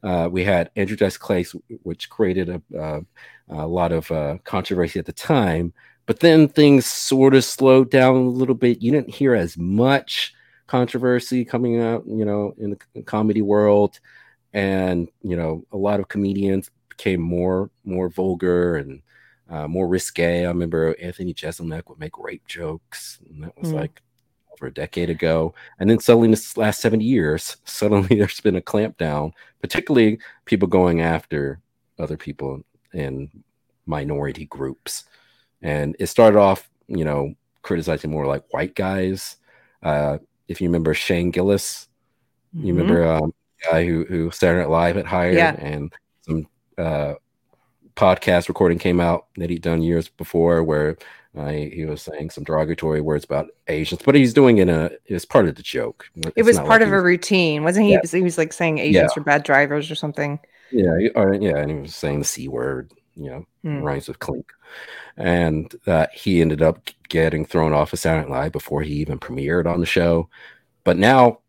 [0.03, 1.45] Uh, we had Andrew Dice Clay,
[1.83, 3.01] which created a, uh,
[3.49, 5.73] a lot of uh, controversy at the time.
[6.07, 8.83] But then things sort of slowed down a little bit.
[8.83, 10.35] You didn't hear as much
[10.67, 13.99] controversy coming out, you know, in the comedy world,
[14.53, 19.03] and you know, a lot of comedians became more more vulgar and
[19.49, 20.45] uh, more risque.
[20.45, 23.81] I remember Anthony Jeselnik would make rape jokes, and that was mm.
[23.81, 24.01] like
[24.53, 25.55] over a decade ago.
[25.79, 30.69] And then suddenly, in this last 70 years, suddenly there's been a clampdown, particularly people
[30.69, 31.61] going after
[31.99, 33.31] other people in
[33.87, 35.05] minority groups
[35.63, 39.37] and it started off, you know, criticizing more like white guys.
[39.83, 41.89] Uh, if you remember Shane Gillis,
[42.55, 42.67] mm-hmm.
[42.67, 43.35] you remember um,
[43.71, 45.55] guy who who Saturday Night Live had hired, yeah.
[45.59, 45.93] and
[46.23, 46.47] some
[46.79, 47.15] uh,
[47.97, 50.97] podcast recording came out that he'd done years before, where
[51.39, 54.91] Uh, he, he, was saying some derogatory words about Asians, but he's doing it a
[55.07, 56.11] it's part of the joke.
[56.17, 57.93] It's it was part like of a routine, wasn't he?
[57.93, 58.01] Yeah.
[58.05, 59.21] He was like saying Asians yeah.
[59.21, 60.41] are bad drivers or something.
[60.73, 63.83] Yeah, or, yeah, and he was saying the c word, you know, hmm.
[63.83, 64.53] rhymes with clink,
[65.17, 69.19] and uh, he ended up getting thrown off of Saturday Night Live before he even
[69.19, 70.29] premiered on the show.
[70.85, 71.41] But now,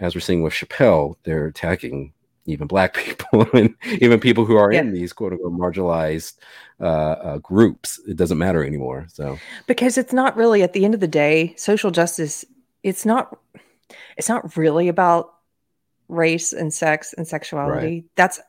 [0.00, 2.12] as we're seeing with Chappelle, they're attacking
[2.46, 4.80] even black people and even people who are yeah.
[4.80, 6.34] in these quote unquote marginalized
[6.80, 8.00] uh, uh, groups.
[8.08, 9.06] It doesn't matter anymore.
[9.12, 12.44] So because it's not really at the end of the day, social justice.
[12.82, 13.38] It's not.
[14.16, 15.34] It's not really about
[16.08, 17.86] race and sex and sexuality.
[17.86, 18.04] Right.
[18.16, 18.40] That's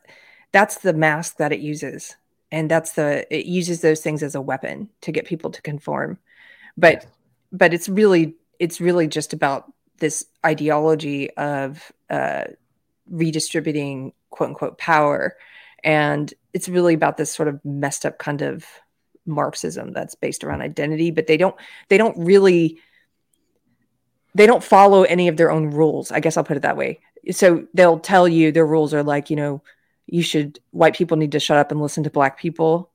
[0.52, 2.16] that's the mask that it uses,
[2.54, 6.18] and that's the it uses those things as a weapon to get people to conform.
[6.76, 7.06] But yes.
[7.50, 12.44] but it's really it's really just about this ideology of uh,
[13.10, 15.36] redistributing quote unquote power.
[15.82, 18.64] And it's really about this sort of messed up kind of
[19.26, 21.56] Marxism that's based around identity, but they don't
[21.88, 22.78] they don't really
[24.36, 26.12] they don't follow any of their own rules.
[26.12, 27.00] I guess I'll put it that way.
[27.32, 29.62] So they'll tell you their rules are like, you know,
[30.06, 32.90] you should white people need to shut up and listen to black people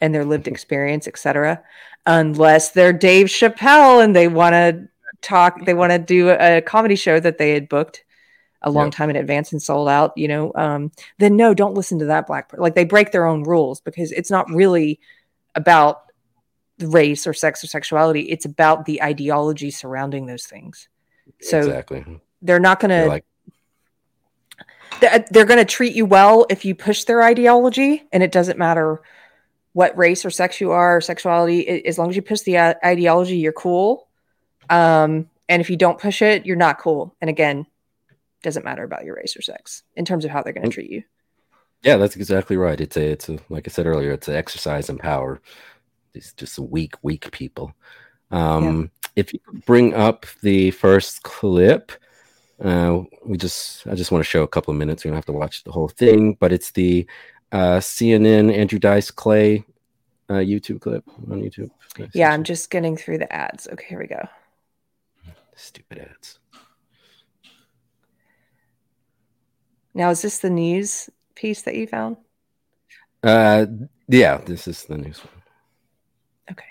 [0.00, 1.62] and their lived experience, etc.
[2.06, 4.88] Unless they're Dave Chappelle and they want to
[5.22, 8.04] talk, they want to do a comedy show that they had booked
[8.62, 8.94] a long yep.
[8.94, 12.26] time in advance and sold out, you know, um, then no, don't listen to that
[12.26, 12.62] black person.
[12.62, 15.00] Like they break their own rules because it's not really
[15.54, 16.02] about
[16.78, 18.22] race or sex or sexuality.
[18.22, 20.88] It's about the ideology surrounding those things.
[21.40, 22.04] So exactly.
[22.42, 23.24] they're not going to like
[25.00, 29.00] they're going to treat you well if you push their ideology and it doesn't matter
[29.72, 32.74] what race or sex you are or sexuality as long as you push the uh,
[32.84, 34.08] ideology you're cool
[34.68, 37.66] um, and if you don't push it you're not cool and again
[38.42, 40.90] doesn't matter about your race or sex in terms of how they're going to treat
[40.90, 41.02] you.
[41.82, 42.80] Yeah, that's exactly right.
[42.80, 45.40] It's a, it's a, like I said earlier, it's an exercise in power.
[46.14, 47.74] It's just weak, weak people.
[48.30, 48.86] Um, yeah.
[49.16, 51.92] If you bring up the first clip,
[52.60, 55.04] uh, we just, I just want to show a couple of minutes.
[55.04, 57.06] We don't have to watch the whole thing, but it's the
[57.52, 59.64] uh, CNN Andrew Dice Clay
[60.28, 61.70] uh, YouTube clip on YouTube.
[62.14, 63.66] Yeah, I'm just getting through the ads.
[63.72, 64.28] Okay, here we go.
[65.56, 66.38] Stupid ads.
[69.92, 72.16] Now, is this the news piece that you found?
[73.22, 73.66] Uh,
[74.08, 75.42] yeah, this is the news one.
[76.52, 76.64] Okay.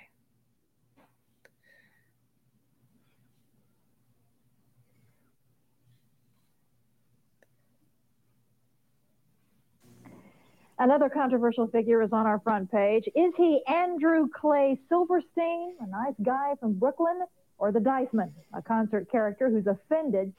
[10.80, 13.08] Another controversial figure is on our front page.
[13.16, 17.22] Is he Andrew Clay Silverstein, a nice guy from Brooklyn,
[17.58, 20.34] or the Dice Man, a concert character who's offended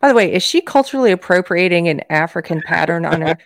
[0.00, 3.38] by the way, is she culturally appropriating an African pattern on her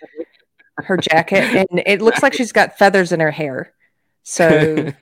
[0.77, 1.67] her jacket?
[1.69, 3.73] And it looks like she's got feathers in her hair.
[4.23, 4.93] So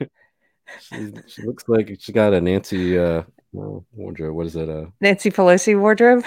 [0.80, 3.22] she, she looks like she got a Nancy uh,
[3.52, 4.34] wardrobe.
[4.34, 4.68] What is it?
[4.68, 6.24] Uh, Nancy Pelosi wardrobe.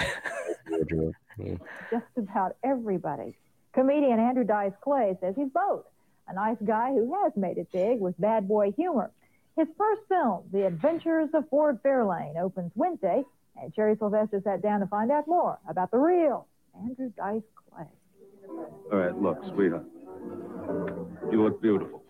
[0.70, 1.14] wardrobe.
[1.38, 1.54] Yeah.
[1.90, 3.36] Just about everybody.
[3.78, 5.84] Comedian Andrew Dice Clay says he's both
[6.26, 9.12] a nice guy who has made it big with bad boy humor.
[9.56, 13.22] His first film, The Adventures of Ford Fairlane, opens Wednesday
[13.56, 17.86] and Sherry Sylvester sat down to find out more about the real Andrew Dice Clay.
[18.92, 19.86] All right, look, sweetheart.
[21.30, 22.02] You look beautiful.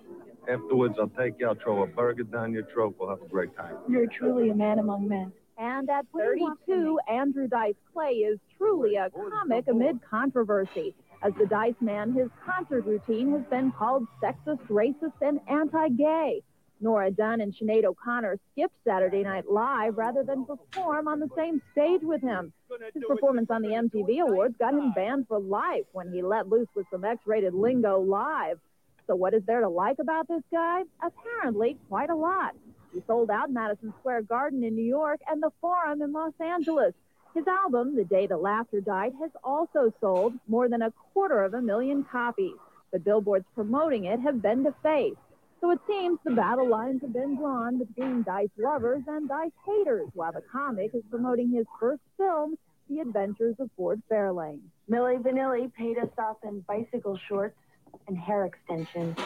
[0.51, 2.97] Afterwards, I'll take you out, throw a burger down your throat.
[2.99, 3.77] We'll have a great time.
[3.91, 5.33] You're truly a man among men.
[5.59, 10.95] And at 32, Andrew Dice Clay is truly a comic amid controversy.
[11.23, 16.43] As the Dice Man, his concert routine has been called sexist, racist, and anti gay.
[16.81, 21.61] Nora Dunn and Sinead O'Connor skipped Saturday Night Live rather than perform on the same
[21.73, 22.53] stage with him.
[22.95, 26.69] His performance on the MTV Awards got him banned for life when he let loose
[26.77, 28.61] with some X-rated lingo live.
[29.09, 30.83] So what is there to like about this guy?
[31.03, 32.55] Apparently, quite a lot.
[32.95, 36.95] He sold out Madison Square Garden in New York and the Forum in Los Angeles.
[37.35, 41.55] His album, The Day That Laughter Died, has also sold more than a quarter of
[41.55, 42.57] a million copies.
[42.93, 45.19] The billboards promoting it have been defaced.
[45.61, 50.09] So it seems the battle lines have been drawn between Dice lovers and Dice haters,
[50.15, 52.57] while the comic is promoting his first film,
[52.89, 54.61] The Adventures of Ford Fairlane.
[54.91, 57.59] Milli Vanilli paid us off in bicycle shorts
[58.07, 59.19] and hair extensions.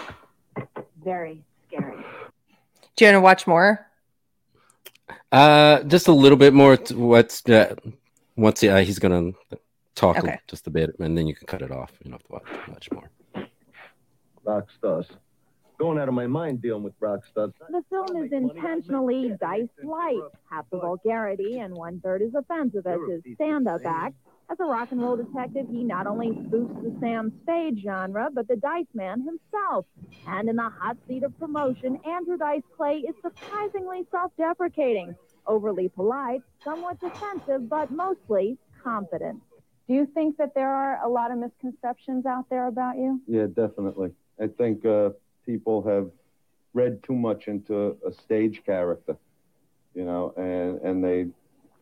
[1.05, 1.98] Very scary.
[2.96, 3.91] Do you want to watch more?
[5.30, 6.76] Uh, just a little bit more.
[6.76, 7.74] What's uh,
[8.36, 9.32] once uh, he's gonna
[9.94, 10.38] talk okay.
[10.48, 11.92] just a bit, and then you can cut it off.
[12.02, 13.10] You don't have to watch much more.
[14.44, 15.06] Rock stars
[15.82, 17.50] going out of my mind dealing with rock stars.
[17.68, 23.00] The film is intentionally dice light, half the vulgarity and one third is offensive as
[23.10, 24.14] his stand-up act.
[24.51, 28.49] As a rock and roll detective, he not only spoofs the Sam Spade genre, but
[28.49, 29.86] the Dice Man himself.
[30.26, 35.14] And in the hot seat of promotion, Andrew Dice Clay is surprisingly self-deprecating,
[35.47, 39.40] overly polite, somewhat defensive, but mostly confident.
[39.88, 43.20] Do you think that there are a lot of misconceptions out there about you?
[43.26, 44.12] Yeah, definitely.
[44.40, 45.11] I think uh,
[45.47, 46.11] people have
[46.74, 49.16] read too much into a stage character,
[49.95, 51.26] you know, and and they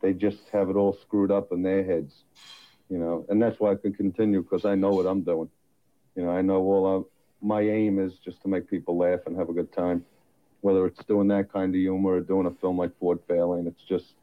[0.01, 2.25] they just have it all screwed up in their heads,
[2.89, 5.51] you know, and that's why I can continue because I know what I'm doing,
[6.17, 6.31] you know.
[6.31, 7.09] I know all
[7.41, 10.05] my aim is just to make people laugh and have a good time,
[10.61, 13.67] whether it's doing that kind of humor or doing a film like Ford Fairlane.
[13.67, 14.15] It's just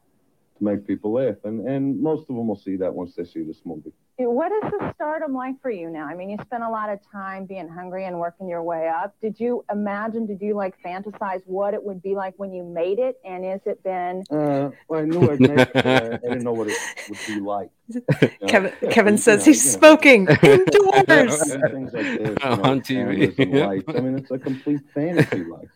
[0.58, 3.42] to make people laugh, and and most of them will see that once they see
[3.42, 3.92] this movie.
[4.20, 6.04] What is the stardom like for you now?
[6.06, 9.14] I mean, you spent a lot of time being hungry and working your way up.
[9.22, 12.98] Did you imagine, did you like fantasize what it would be like when you made
[12.98, 13.20] it?
[13.24, 14.24] And has it been?
[14.28, 16.76] Uh, well, I knew I'd make it, but I, I didn't know what it
[17.08, 17.70] would be like.
[17.86, 18.02] You?
[18.48, 19.78] Kevin, Yeah, Kevin you says know, he's you know.
[19.78, 21.54] smoking indoors.
[21.70, 23.36] Things like this, you know, On TV.
[23.36, 23.84] cameras and lights.
[23.88, 25.68] I mean, it's a complete fantasy life.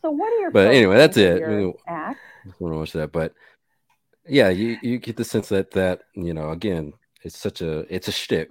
[0.00, 0.50] So what are your?
[0.50, 1.42] But anyway, that's it.
[1.42, 2.18] for your Act?
[2.46, 3.34] I want to watch that, but
[4.26, 6.94] yeah, you you get the sense that that you know again,
[7.24, 8.50] it's such a it's a shtick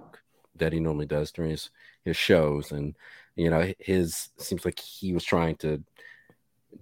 [0.56, 1.70] that he normally does during his
[2.04, 2.94] his shows, and
[3.36, 5.82] you know his seems like he was trying to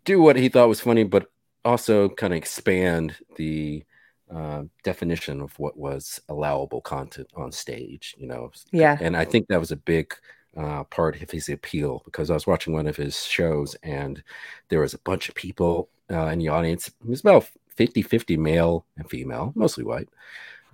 [0.05, 1.31] do what he thought was funny, but
[1.65, 3.85] also kind of expand the
[4.33, 8.15] uh, definition of what was allowable content on stage.
[8.19, 8.97] You know, Yeah.
[9.01, 10.15] and I think that was a big
[10.57, 14.23] uh, part of his appeal because I was watching one of his shows and
[14.69, 16.89] there was a bunch of people uh, in the audience.
[16.89, 20.09] It was about 50 50 male and female, mostly white,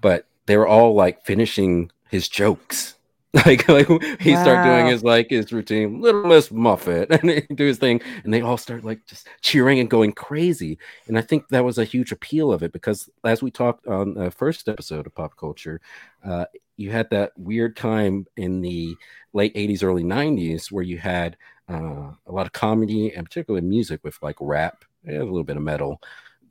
[0.00, 2.94] but they were all like finishing his jokes.
[3.44, 3.86] Like, like
[4.18, 8.00] he start doing his like his routine, little Miss Muffet, and he do his thing,
[8.24, 10.78] and they all start like just cheering and going crazy.
[11.06, 14.14] And I think that was a huge appeal of it because, as we talked on
[14.14, 15.82] the first episode of Popped Culture,
[16.24, 16.46] uh,
[16.78, 18.96] you had that weird time in the
[19.34, 21.36] late 80s, early 90s where you had
[21.68, 25.58] uh, a lot of comedy and particularly music with like rap and a little bit
[25.58, 26.00] of metal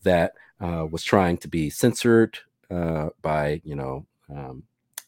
[0.03, 2.37] that uh, was trying to be censored
[2.69, 4.63] uh, by, you know, um,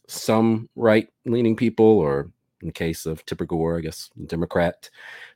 [0.08, 2.30] some right leaning people, or
[2.62, 4.90] in the case of Tipper Gore, I guess, Democrat,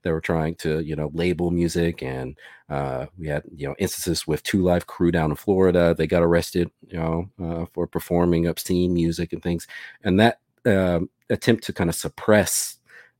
[0.03, 2.01] they were trying to, you know, label music.
[2.01, 2.37] And
[2.69, 5.93] uh, we had, you know, instances with Two Live Crew down in Florida.
[5.93, 9.67] They got arrested, you know, uh, for performing obscene music and things.
[10.03, 12.77] And that um attempt to kind of suppress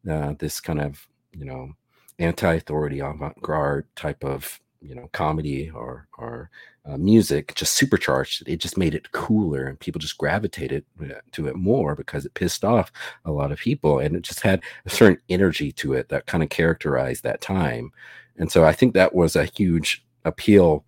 [0.10, 1.72] uh, this kind of, you know,
[2.20, 6.50] anti-authority avant-garde type of you know comedy or or
[6.86, 8.54] uh, music just supercharged it.
[8.54, 10.84] it just made it cooler and people just gravitated
[11.32, 12.92] to it more because it pissed off
[13.26, 16.44] a lot of people and it just had a certain energy to it that kind
[16.44, 17.92] of characterized that time
[18.38, 20.84] and so i think that was a huge appeal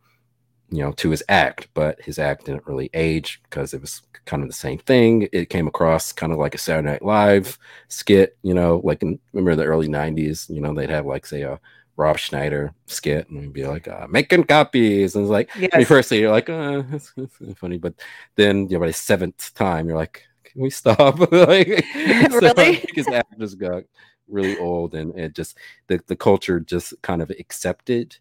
[0.72, 4.42] you know to his act but his act didn't really age because it was kind
[4.42, 8.38] of the same thing it came across kind of like a saturday night live skit
[8.42, 11.60] you know like in remember the early 90s you know they'd have like say a
[11.96, 15.88] Rob Schneider skit and be like uh, making copies and it's like I mean, Yes.
[15.88, 17.94] firstly you're like uh, that's, that's funny but
[18.36, 21.86] then you know by the seventh time you're like can we stop like
[22.30, 22.84] Really?
[22.94, 23.84] his act just got
[24.28, 28.18] really old and it just the, the culture just kind of accepted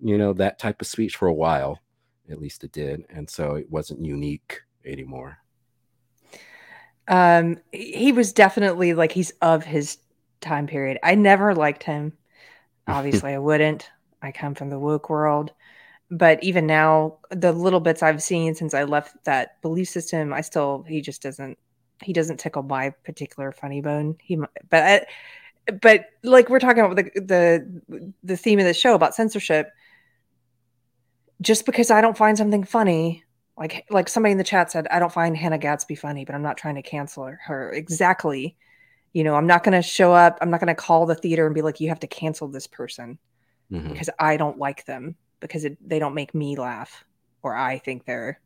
[0.00, 1.80] you know that type of speech for a while
[2.30, 5.38] at least it did and so it wasn't unique anymore
[7.06, 9.98] Um, he was definitely like he's of his
[10.40, 10.98] time period.
[11.02, 12.14] I never liked him.
[12.86, 13.90] Obviously, I wouldn't.
[14.22, 15.52] I come from the woke world.
[16.10, 20.42] But even now, the little bits I've seen since I left that belief system, I
[20.42, 21.58] still he just doesn't
[22.02, 24.16] he doesn't tickle my particular funny bone.
[24.20, 25.06] He but I,
[25.80, 29.70] but like we're talking about the the the theme of the show about censorship.
[31.40, 33.24] Just because I don't find something funny,
[33.58, 36.42] like like somebody in the chat said, I don't find Hannah Gadsby funny, but I'm
[36.42, 37.40] not trying to cancel her.
[37.44, 37.72] her.
[37.72, 38.56] Exactly.
[39.14, 40.36] You know, I'm not going to show up.
[40.42, 42.66] I'm not going to call the theater and be like, you have to cancel this
[42.66, 43.18] person
[43.72, 43.92] Mhm.
[43.92, 47.04] because I don't like them because it, they don't make me laugh
[47.42, 48.40] or I think they're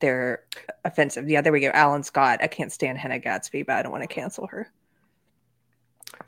[0.00, 0.44] they're
[0.84, 1.28] offensive.
[1.28, 1.70] Yeah, there we go.
[1.72, 2.40] Alan Scott.
[2.42, 4.68] I can't stand Hannah Gadsby, but I don't want to cancel her.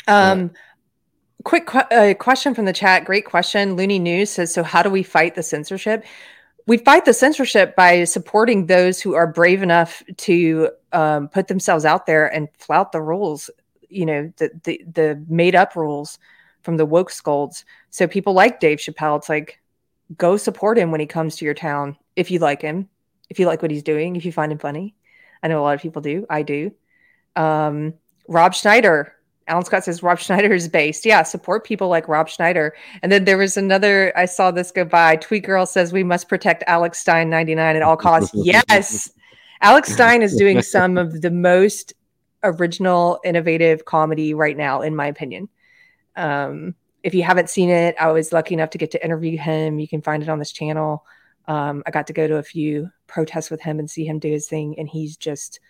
[0.07, 0.53] Um,
[1.43, 3.05] quick que- uh, question from the chat.
[3.05, 3.75] Great question.
[3.75, 6.05] Looney News says, "So how do we fight the censorship?"
[6.67, 11.85] We fight the censorship by supporting those who are brave enough to um, put themselves
[11.85, 13.51] out there and flout the rules.
[13.89, 16.19] You know, the the, the made up rules
[16.63, 17.65] from the woke scolds.
[17.91, 19.61] So people like Dave Chappelle, it's like,
[20.17, 22.89] go support him when he comes to your town if you like him,
[23.29, 24.95] if you like what he's doing, if you find him funny.
[25.43, 26.27] I know a lot of people do.
[26.31, 26.73] I do.
[27.37, 27.95] Um,
[28.29, 29.15] Rob Schneider.
[29.47, 31.05] Alan Scott says Rob Schneider is based.
[31.05, 32.75] Yeah, support people like Rob Schneider.
[33.03, 35.17] And then there was another, I saw this go by.
[35.17, 38.31] Tweet Girl says we must protect Alex Stein 99 at all costs.
[38.35, 39.11] yes.
[39.61, 41.93] Alex Stein is doing some of the most
[42.43, 45.49] original, innovative comedy right now, in my opinion.
[46.17, 49.79] Um, if you haven't seen it, I was lucky enough to get to interview him.
[49.79, 51.05] You can find it on this channel.
[51.47, 54.31] Um, I got to go to a few protests with him and see him do
[54.31, 55.61] his thing, and he's just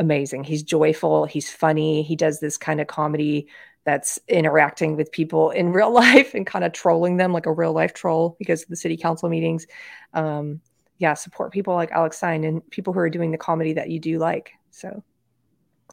[0.00, 0.42] amazing.
[0.42, 3.46] He's joyful, he's funny, he does this kind of comedy
[3.84, 7.72] that's interacting with people in real life and kind of trolling them like a real
[7.72, 9.66] life troll because of the city council meetings.
[10.14, 10.60] Um,
[10.98, 14.00] yeah, support people like Alex Stein and people who are doing the comedy that you
[14.00, 14.52] do like.
[14.70, 15.02] So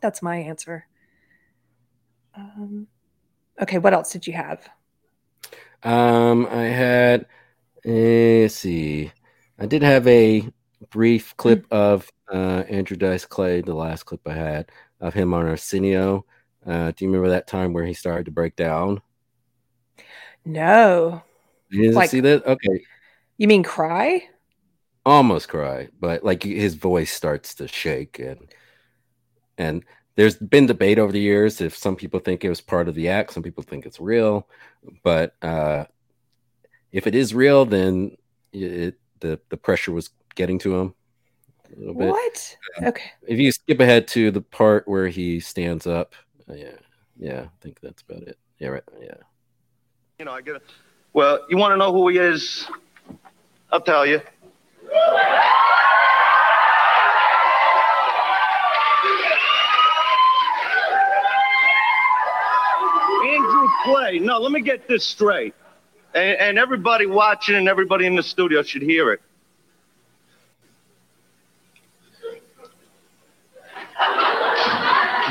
[0.01, 0.87] that's my answer.
[2.33, 2.87] Um,
[3.61, 4.67] okay, what else did you have?
[5.83, 7.25] Um, I had,
[7.85, 9.11] eh, let's see,
[9.59, 10.49] I did have a
[10.89, 11.75] brief clip mm-hmm.
[11.75, 16.25] of uh, Andrew Dice Clay, the last clip I had of him on Arsenio.
[16.65, 19.01] Uh, do you remember that time where he started to break down?
[20.43, 21.21] No.
[21.69, 22.45] You didn't like, see that?
[22.45, 22.83] Okay.
[23.37, 24.27] You mean cry?
[25.05, 28.39] Almost cry, but like his voice starts to shake and
[29.57, 29.85] and
[30.15, 33.07] there's been debate over the years if some people think it was part of the
[33.09, 34.47] act, some people think it's real,
[35.03, 35.85] but uh,
[36.91, 38.17] if it is real, then
[38.51, 40.93] it, the the pressure was getting to him
[41.75, 42.07] a little bit.
[42.07, 42.57] What?
[42.81, 43.11] Uh, okay.
[43.27, 46.15] If you skip ahead to the part where he stands up,
[46.49, 46.77] uh, yeah,
[47.19, 48.37] yeah, I think that's about it.
[48.59, 48.83] Yeah, right.
[49.01, 49.15] Yeah.
[50.19, 50.63] You know, I get it.
[51.13, 52.67] Well, you want to know who he is?
[53.71, 54.21] I'll tell you.
[63.25, 64.19] Andrew Clay.
[64.19, 65.53] No, let me get this straight.
[66.13, 69.21] And, and everybody watching and everybody in the studio should hear it.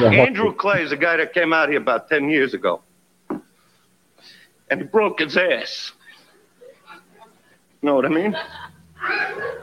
[0.05, 2.83] Andrew Clay is a guy that came out here about 10 years ago.
[4.69, 5.93] And he broke his ass.
[7.81, 8.37] You Know what I mean?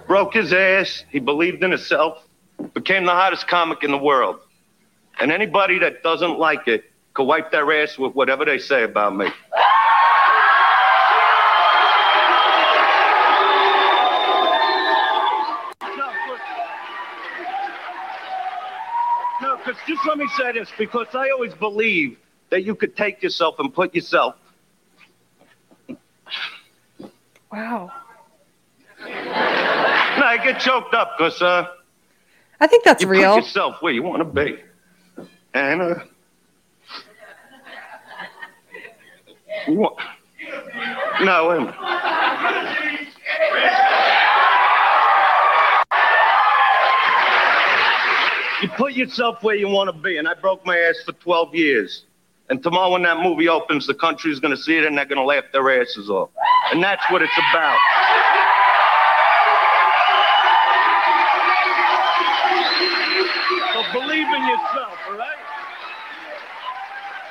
[0.07, 1.03] Broke his ass.
[1.09, 2.27] He believed in himself.
[2.73, 4.39] Became the hottest comic in the world.
[5.19, 9.15] And anybody that doesn't like it could wipe their ass with whatever they say about
[9.15, 9.27] me.
[19.63, 22.19] because just let me say this because I always believe
[22.51, 24.35] that you could take yourself and put yourself.
[27.51, 27.91] Wow.
[28.99, 31.65] No, I get choked up because uh,
[32.59, 33.33] I think that's you real.
[33.33, 34.59] Put yourself where you want to be,
[35.55, 35.95] and uh,
[39.67, 39.95] you want,
[41.23, 41.75] no, wait a minute.
[48.61, 51.55] You put yourself where you want to be, and I broke my ass for 12
[51.55, 52.05] years.
[52.49, 55.05] And tomorrow, when that movie opens, the country is going to see it and they're
[55.05, 56.29] going to laugh their asses off.
[56.71, 57.79] And that's what it's about.
[63.73, 65.37] So believe in yourself, all right?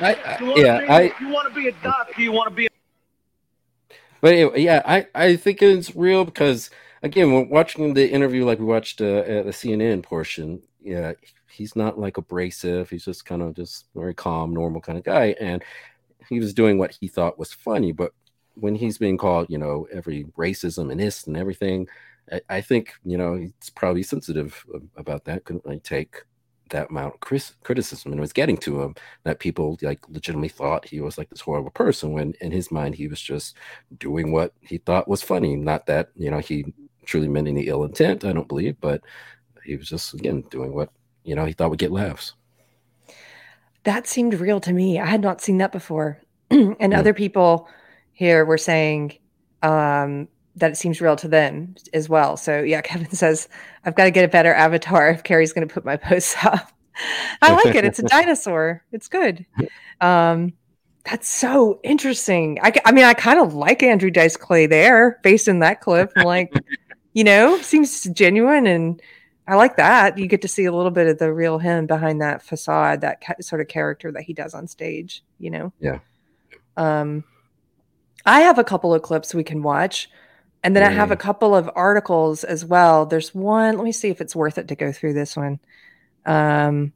[0.00, 1.12] I, I yeah, be, I.
[1.20, 2.20] You want to be a doctor?
[2.20, 2.66] You want to be?
[2.66, 2.68] A-
[4.20, 6.70] but anyway, yeah, I I think it's real because
[7.02, 11.12] again, we're watching the interview like we watched uh, the CNN portion yeah,
[11.50, 12.90] he's not like abrasive.
[12.90, 15.34] He's just kind of just very calm, normal kind of guy.
[15.40, 15.62] And
[16.28, 17.92] he was doing what he thought was funny.
[17.92, 18.12] But
[18.54, 21.88] when he's being called, you know, every racism and this and everything,
[22.30, 24.64] I, I think, you know, he's probably sensitive
[24.96, 25.44] about that.
[25.44, 26.22] Couldn't really take
[26.72, 28.94] that amount of criticism and it was getting to him
[29.24, 32.94] that people like legitimately thought he was like this horrible person when in his mind
[32.94, 33.56] he was just
[33.98, 36.64] doing what he thought was funny not that you know he
[37.04, 39.02] truly meant any ill intent i don't believe but
[39.64, 40.90] he was just again doing what
[41.24, 42.34] you know he thought would get laughs.
[43.84, 45.00] That seemed real to me.
[45.00, 46.20] I had not seen that before,
[46.50, 46.98] and yeah.
[46.98, 47.68] other people
[48.12, 49.18] here were saying
[49.62, 52.36] um, that it seems real to them as well.
[52.36, 53.48] So yeah, Kevin says
[53.84, 56.72] I've got to get a better avatar if Keri's going to put my posts up.
[57.42, 57.84] I like it.
[57.84, 58.84] It's a dinosaur.
[58.92, 59.46] It's good.
[60.00, 60.52] Um,
[61.04, 62.58] that's so interesting.
[62.62, 66.12] I, I mean, I kind of like Andrew Dice Clay there, based in that clip.
[66.16, 66.52] I'm like,
[67.12, 69.02] you know, seems genuine and
[69.46, 70.18] I like that.
[70.18, 73.20] You get to see a little bit of the real him behind that facade, that
[73.20, 75.72] ca- sort of character that he does on stage, you know?
[75.80, 75.98] Yeah.
[76.76, 77.24] Um,
[78.24, 80.08] I have a couple of clips we can watch.
[80.64, 83.04] And then I have a couple of articles as well.
[83.04, 85.58] There's one, let me see if it's worth it to go through this one.
[86.24, 86.92] Um,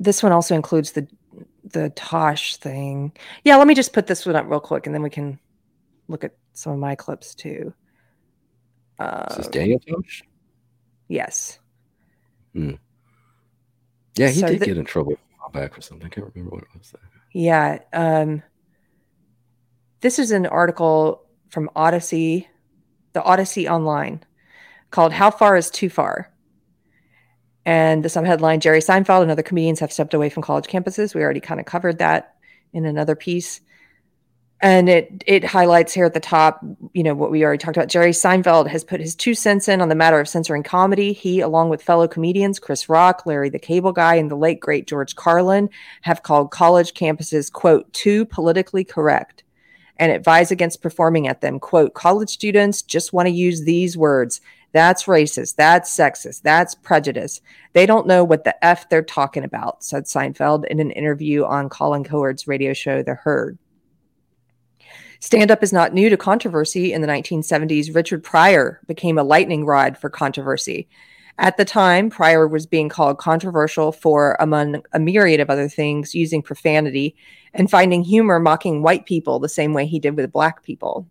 [0.00, 1.06] this one also includes the
[1.64, 3.12] the Tosh thing.
[3.44, 5.38] Yeah, let me just put this one up real quick and then we can
[6.08, 7.74] look at some of my clips too.
[8.98, 10.22] Uh, Is this Daniel Tosh?
[11.08, 11.58] Yes.
[12.52, 12.72] Hmm.
[14.16, 15.16] Yeah, he so did the, get in trouble
[15.52, 16.06] back for something.
[16.06, 16.94] I can't remember what it was.
[17.32, 17.78] Yeah.
[17.92, 18.42] Um,
[20.00, 22.48] this is an article from Odyssey,
[23.14, 24.22] the Odyssey Online,
[24.90, 26.32] called "How Far Is Too Far."
[27.64, 31.14] And the subheadline Jerry Seinfeld and other comedians have stepped away from college campuses.
[31.14, 32.34] We already kind of covered that
[32.72, 33.60] in another piece.
[34.60, 37.88] And it it highlights here at the top, you know, what we already talked about.
[37.88, 41.12] Jerry Seinfeld has put his two cents in on the matter of censoring comedy.
[41.12, 44.88] He, along with fellow comedians Chris Rock, Larry the Cable Guy, and the late great
[44.88, 45.70] George Carlin,
[46.02, 49.44] have called college campuses, quote, too politically correct
[49.98, 51.60] and advise against performing at them.
[51.60, 54.40] Quote, college students just want to use these words.
[54.72, 55.56] That's racist.
[55.56, 56.42] That's sexist.
[56.42, 57.40] That's prejudice.
[57.72, 61.68] They don't know what the F they're talking about, said Seinfeld in an interview on
[61.68, 63.58] Colin Cowherd's radio show, The Herd.
[65.20, 66.92] Stand up is not new to controversy.
[66.92, 70.88] In the 1970s, Richard Pryor became a lightning rod for controversy.
[71.38, 76.14] At the time, Pryor was being called controversial for, among a myriad of other things,
[76.14, 77.16] using profanity
[77.54, 81.06] and finding humor mocking white people the same way he did with black people.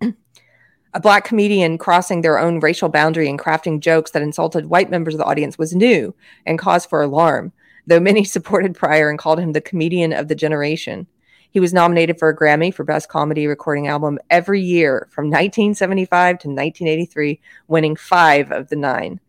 [0.00, 5.14] a black comedian crossing their own racial boundary and crafting jokes that insulted white members
[5.14, 6.14] of the audience was new
[6.46, 7.52] and cause for alarm,
[7.86, 11.06] though many supported Pryor and called him the comedian of the generation.
[11.54, 16.40] He was nominated for a Grammy for Best Comedy Recording Album every year from 1975
[16.40, 19.20] to 1983, winning five of the nine.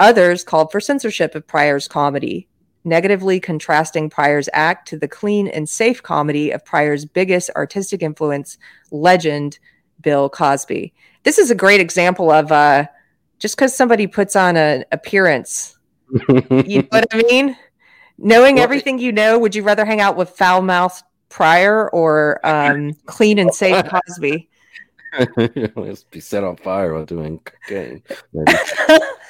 [0.00, 2.48] Others called for censorship of Pryor's comedy,
[2.82, 8.58] negatively contrasting Pryor's act to the clean and safe comedy of Pryor's biggest artistic influence,
[8.90, 9.60] legend
[10.00, 10.92] Bill Cosby.
[11.22, 12.86] This is a great example of uh,
[13.38, 15.78] just because somebody puts on an appearance,
[16.10, 17.56] you know what I mean?
[18.18, 22.92] Knowing everything you know, would you rather hang out with foul mouthed Pryor or um,
[23.06, 24.48] Clean and Safe Cosby?
[25.76, 28.02] Let's be set on fire while doing cocaine.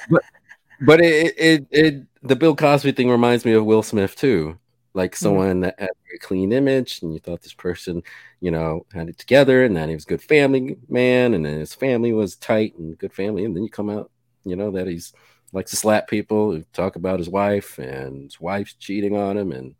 [0.09, 0.23] but
[0.81, 4.59] but it, it it the Bill Cosby thing reminds me of Will Smith too.
[4.93, 5.23] Like mm-hmm.
[5.23, 5.61] someone mm-hmm.
[5.61, 8.03] that had a clean image, and you thought this person,
[8.41, 11.57] you know, had it together, and that he was a good family man, and then
[11.59, 14.11] his family was tight and good family, and then you come out,
[14.43, 15.13] you know, that he's
[15.53, 19.75] likes to slap people, talk about his wife, and his wife's cheating on him, and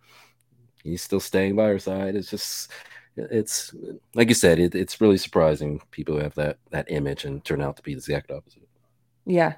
[0.84, 2.16] he's still staying by her side.
[2.16, 2.72] It's just
[3.16, 3.74] it's
[4.16, 7.62] like you said, it, it's really surprising people who have that that image and turn
[7.62, 8.68] out to be the exact opposite.
[9.26, 9.54] Yeah.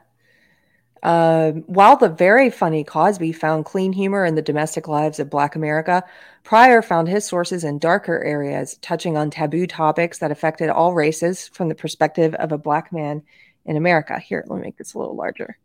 [1.04, 5.56] Uh, while the very funny Cosby found clean humor in the domestic lives of Black
[5.56, 6.04] America,
[6.44, 11.48] Pryor found his sources in darker areas, touching on taboo topics that affected all races
[11.50, 13.22] from the perspective of a Black man
[13.66, 14.18] in America.
[14.18, 15.60] Here, let me make this a little larger.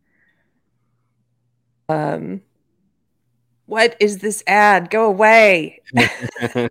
[1.88, 2.42] Um,
[3.70, 4.90] what is this ad?
[4.90, 5.80] Go away.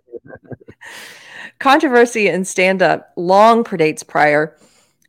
[1.58, 4.54] Controversy in stand up long predates Pryor.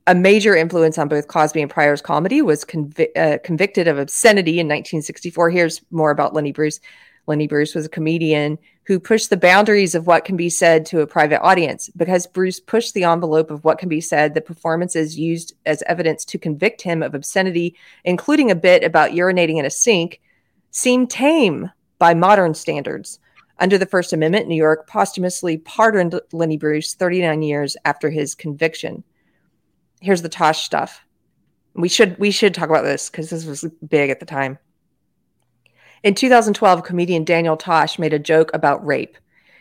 [0.07, 4.53] A major influence on both Cosby and Pryor's comedy was convi- uh, convicted of obscenity
[4.53, 5.49] in 1964.
[5.49, 6.79] Here's more about Lenny Bruce.
[7.27, 11.01] Lenny Bruce was a comedian who pushed the boundaries of what can be said to
[11.01, 11.89] a private audience.
[11.97, 16.23] Because Bruce pushed the envelope of what can be said, the performances used as evidence
[16.25, 20.21] to convict him of obscenity, including a bit about urinating in a sink,
[20.71, 21.69] seemed tame
[22.01, 23.19] by modern standards.
[23.59, 29.03] Under the First Amendment, New York posthumously pardoned Lenny Bruce 39 years after his conviction.
[30.01, 31.05] Here's the Tosh stuff.
[31.75, 34.57] We should we should talk about this because this was big at the time.
[36.01, 39.15] In 2012, comedian Daniel Tosh made a joke about rape.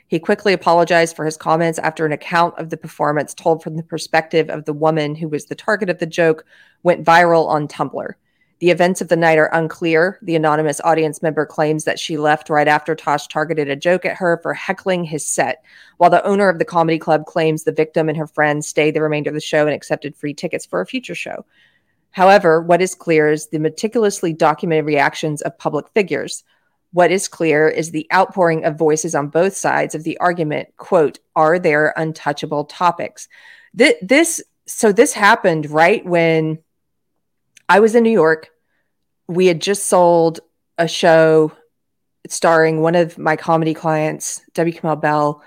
[0.08, 3.82] He quickly apologized for his comments after an account of the performance told from the
[3.82, 6.46] perspective of the woman who was the target of the joke
[6.84, 8.14] went viral on Tumblr.
[8.60, 10.18] The events of the night are unclear.
[10.20, 14.18] The anonymous audience member claims that she left right after Tosh targeted a joke at
[14.18, 15.64] her for heckling his set,
[15.96, 19.00] while the owner of the comedy club claims the victim and her friends stayed the
[19.00, 21.46] remainder of the show and accepted free tickets for a future show.
[22.10, 26.44] However, what is clear is the meticulously documented reactions of public figures.
[26.92, 30.68] What is clear is the outpouring of voices on both sides of the argument.
[30.76, 33.26] Quote, are there untouchable topics?
[33.78, 36.58] Th- this, so this happened right when
[37.70, 38.50] I was in New York.
[39.28, 40.40] We had just sold
[40.76, 41.52] a show
[42.26, 44.76] starring one of my comedy clients, W.
[44.76, 45.40] Kamau Bell.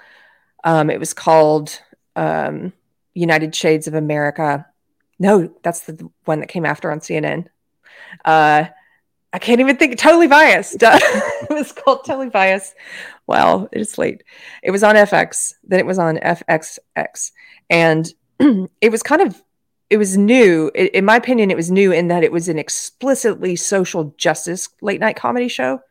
[0.64, 1.78] Um, it was called
[2.16, 2.72] um,
[3.14, 4.66] United Shades of America.
[5.20, 7.48] No, that's the one that came after on CNN.
[8.24, 8.68] Uh,
[9.34, 9.98] I can't even think.
[9.98, 10.78] Totally biased.
[10.82, 12.74] it was called Totally Biased.
[13.28, 14.24] Well, it's late.
[14.64, 15.56] It was on FX.
[15.66, 17.32] Then it was on FXX,
[17.70, 18.14] and
[18.80, 19.44] it was kind of
[19.90, 20.70] it was new.
[20.76, 25.00] in my opinion, it was new in that it was an explicitly social justice late
[25.00, 25.82] night comedy show.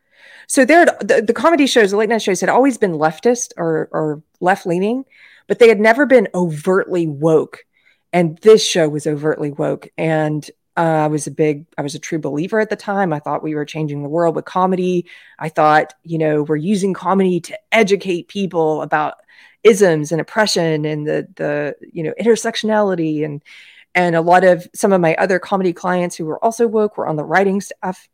[0.47, 3.89] So there, the, the comedy shows, the late night shows, had always been leftist or
[3.91, 5.05] or left leaning,
[5.47, 7.65] but they had never been overtly woke.
[8.11, 9.87] And this show was overtly woke.
[9.97, 13.13] And uh, I was a big, I was a true believer at the time.
[13.13, 15.05] I thought we were changing the world with comedy.
[15.39, 19.15] I thought, you know, we're using comedy to educate people about
[19.63, 23.41] isms and oppression and the the you know intersectionality and
[23.95, 27.07] and a lot of some of my other comedy clients who were also woke were
[27.07, 28.07] on the writing staff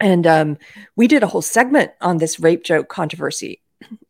[0.00, 0.58] and um,
[0.94, 3.62] we did a whole segment on this rape joke controversy,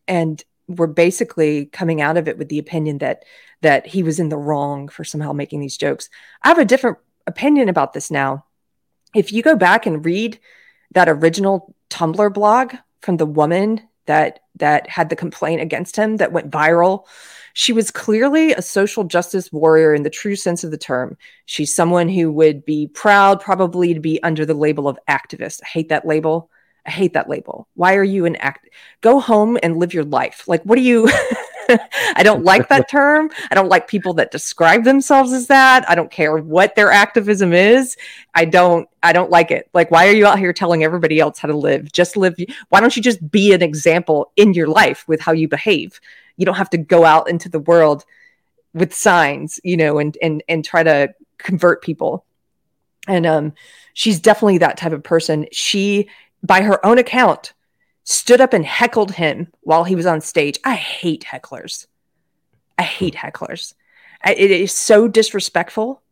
[0.08, 3.24] and we're basically coming out of it with the opinion that
[3.62, 6.10] that he was in the wrong for somehow making these jokes.
[6.42, 8.44] I have a different opinion about this now.
[9.14, 10.38] If you go back and read
[10.92, 16.32] that original Tumblr blog from the woman that that had the complaint against him that
[16.32, 17.04] went viral,
[17.58, 21.16] she was clearly a social justice warrior in the true sense of the term.
[21.46, 25.62] She's someone who would be proud probably to be under the label of activist.
[25.64, 26.50] I hate that label.
[26.84, 27.66] I hate that label.
[27.72, 28.68] Why are you an act?
[29.00, 30.46] Go home and live your life.
[30.46, 31.08] Like, what do you?
[32.14, 33.30] I don't like that term.
[33.50, 35.88] I don't like people that describe themselves as that.
[35.88, 37.96] I don't care what their activism is.
[38.34, 39.70] I don't I don't like it.
[39.72, 41.90] Like why are you out here telling everybody else how to live?
[41.90, 42.36] Just live
[42.68, 46.00] why don't you just be an example in your life with how you behave?
[46.36, 48.04] You don't have to go out into the world
[48.74, 52.24] with signs, you know, and and and try to convert people.
[53.08, 53.52] And um
[53.94, 55.46] she's definitely that type of person.
[55.52, 56.08] She
[56.42, 57.54] by her own account
[58.04, 60.58] stood up and heckled him while he was on stage.
[60.64, 61.86] I hate hecklers.
[62.78, 63.74] I hate hecklers.
[64.22, 66.02] I, it is so disrespectful.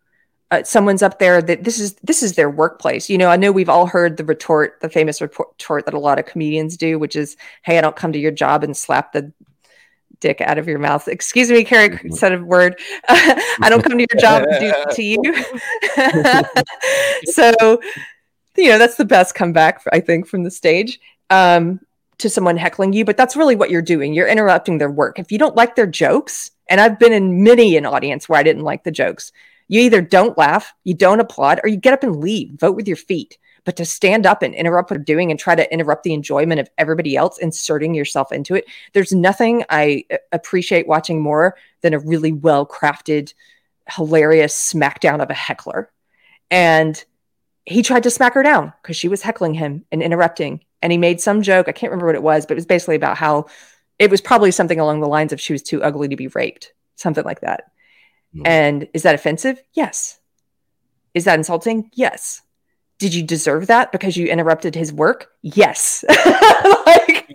[0.50, 3.08] Uh, someone's up there that this is this is their workplace.
[3.08, 6.18] You know, I know we've all heard the retort, the famous retort that a lot
[6.18, 9.32] of comedians do, which is, "Hey, I don't come to your job and slap the
[10.20, 12.12] dick out of your mouth." Excuse me, Keri mm-hmm.
[12.12, 12.78] said a word.
[13.08, 15.22] I don't come to your job and do to you.
[17.32, 17.80] so,
[18.56, 21.00] you know, that's the best comeback I think from the stage
[21.30, 21.80] um,
[22.18, 24.14] to someone heckling you, but that's really what you're doing.
[24.14, 25.18] You're interrupting their work.
[25.18, 28.42] If you don't like their jokes, and I've been in many an audience where I
[28.42, 29.32] didn't like the jokes,
[29.68, 32.58] you either don't laugh, you don't applaud, or you get up and leave.
[32.60, 33.38] Vote with your feet.
[33.64, 36.60] But to stand up and interrupt what they're doing and try to interrupt the enjoyment
[36.60, 41.94] of everybody else, inserting yourself into it, there's nothing I uh, appreciate watching more than
[41.94, 43.32] a really well crafted,
[43.90, 45.90] hilarious smackdown of a heckler.
[46.50, 47.02] And
[47.64, 50.98] he tried to smack her down because she was heckling him and interrupting and he
[50.98, 51.66] made some joke.
[51.66, 53.46] I can't remember what it was, but it was basically about how
[53.98, 56.74] it was probably something along the lines of she was too ugly to be raped,
[56.94, 57.70] something like that.
[58.36, 58.42] Mm.
[58.44, 59.62] And is that offensive?
[59.72, 60.18] Yes.
[61.14, 61.90] Is that insulting?
[61.94, 62.42] Yes.
[62.98, 65.30] Did you deserve that because you interrupted his work?
[65.42, 66.04] Yes.
[66.86, 67.34] like,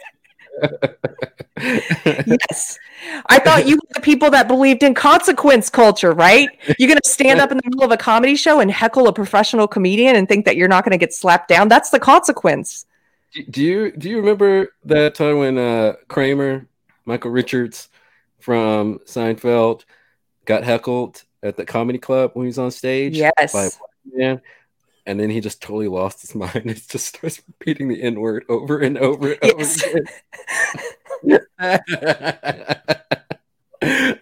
[1.62, 2.80] yes.
[3.28, 6.50] I thought you were the people that believed in consequence culture, right?
[6.78, 9.14] You're going to stand up in the middle of a comedy show and heckle a
[9.14, 11.68] professional comedian and think that you're not going to get slapped down.
[11.68, 12.86] That's the consequence.
[13.50, 16.68] Do you do you remember that time when uh, Kramer,
[17.06, 17.90] Michael Richards
[18.40, 19.84] from Seinfeld,
[20.46, 23.16] got heckled at the comedy club when he was on stage?
[23.16, 23.54] Yes.
[23.54, 23.70] By
[24.12, 24.42] man,
[25.06, 26.64] and then he just totally lost his mind.
[26.66, 29.84] He just starts repeating the N word over and over and yes.
[29.84, 30.06] over again.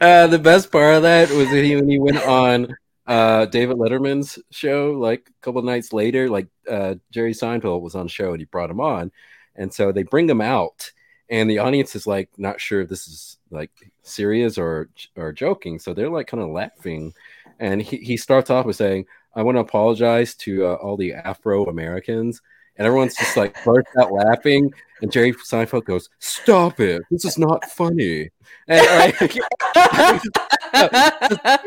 [0.01, 2.75] uh, the best part of that was that he when he went on
[3.07, 6.29] uh, David Letterman's show like a couple nights later.
[6.29, 9.11] Like uh, Jerry Seinfeld was on show and he brought him on,
[9.55, 10.91] and so they bring him out,
[11.29, 13.71] and the audience is like not sure if this is like
[14.03, 17.13] serious or or joking, so they're like kind of laughing,
[17.59, 19.05] and he he starts off with saying,
[19.37, 22.41] "I want to apologize to uh, all the Afro Americans."
[22.77, 27.01] And everyone's just like burst out laughing, and Jerry Seinfeld goes, "Stop it!
[27.09, 28.29] This is not funny."
[28.67, 29.39] And it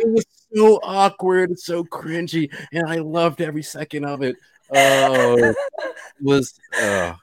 [0.08, 0.24] was
[0.54, 4.36] so awkward, so cringy, and I loved every second of it.
[4.72, 5.56] Oh, it
[6.20, 6.54] was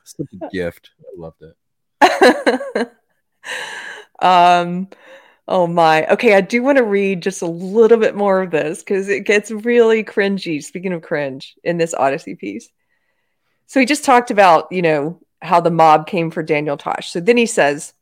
[0.04, 0.90] such a gift.
[1.02, 1.56] I loved it.
[4.20, 4.90] um,
[5.48, 6.06] oh my.
[6.08, 9.26] Okay, I do want to read just a little bit more of this because it
[9.26, 10.64] gets really cringy.
[10.64, 12.70] Speaking of cringe, in this Odyssey piece.
[13.68, 17.12] So he just talked about, you know, how the mob came for Daniel Tosh.
[17.12, 17.94] So then he says,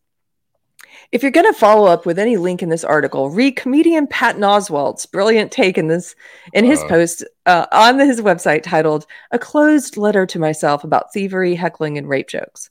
[1.11, 4.41] if you're going to follow up with any link in this article, read comedian Patton
[4.41, 6.15] Oswalt's brilliant take in this
[6.53, 11.13] in his uh, post uh, on his website titled "A Closed Letter to Myself About
[11.13, 12.69] Thievery, Heckling, and Rape Jokes."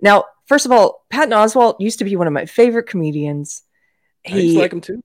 [0.00, 3.62] Now, first of all, Patton Oswalt used to be one of my favorite comedians.
[4.26, 5.02] He, I like him too.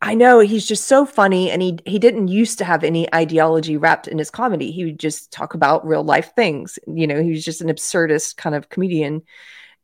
[0.00, 3.76] I know he's just so funny, and he he didn't used to have any ideology
[3.76, 4.72] wrapped in his comedy.
[4.72, 6.76] He would just talk about real life things.
[6.88, 9.22] You know, he was just an absurdist kind of comedian,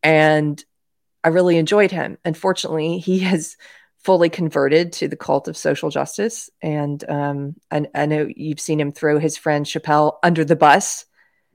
[0.02, 0.62] and
[1.22, 2.18] I really enjoyed him.
[2.24, 3.56] Unfortunately, he has
[3.98, 8.80] fully converted to the cult of social justice, and um, I, I know you've seen
[8.80, 11.04] him throw his friend Chappelle under the bus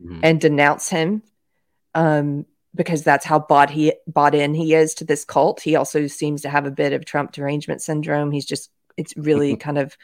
[0.02, 0.22] mm-hmm.
[0.24, 1.22] and denounce him.
[1.94, 5.62] Um, because that's how bought he bought in he is to this cult.
[5.62, 8.32] He also seems to have a bit of Trump derangement syndrome.
[8.32, 9.98] He's just it's really kind of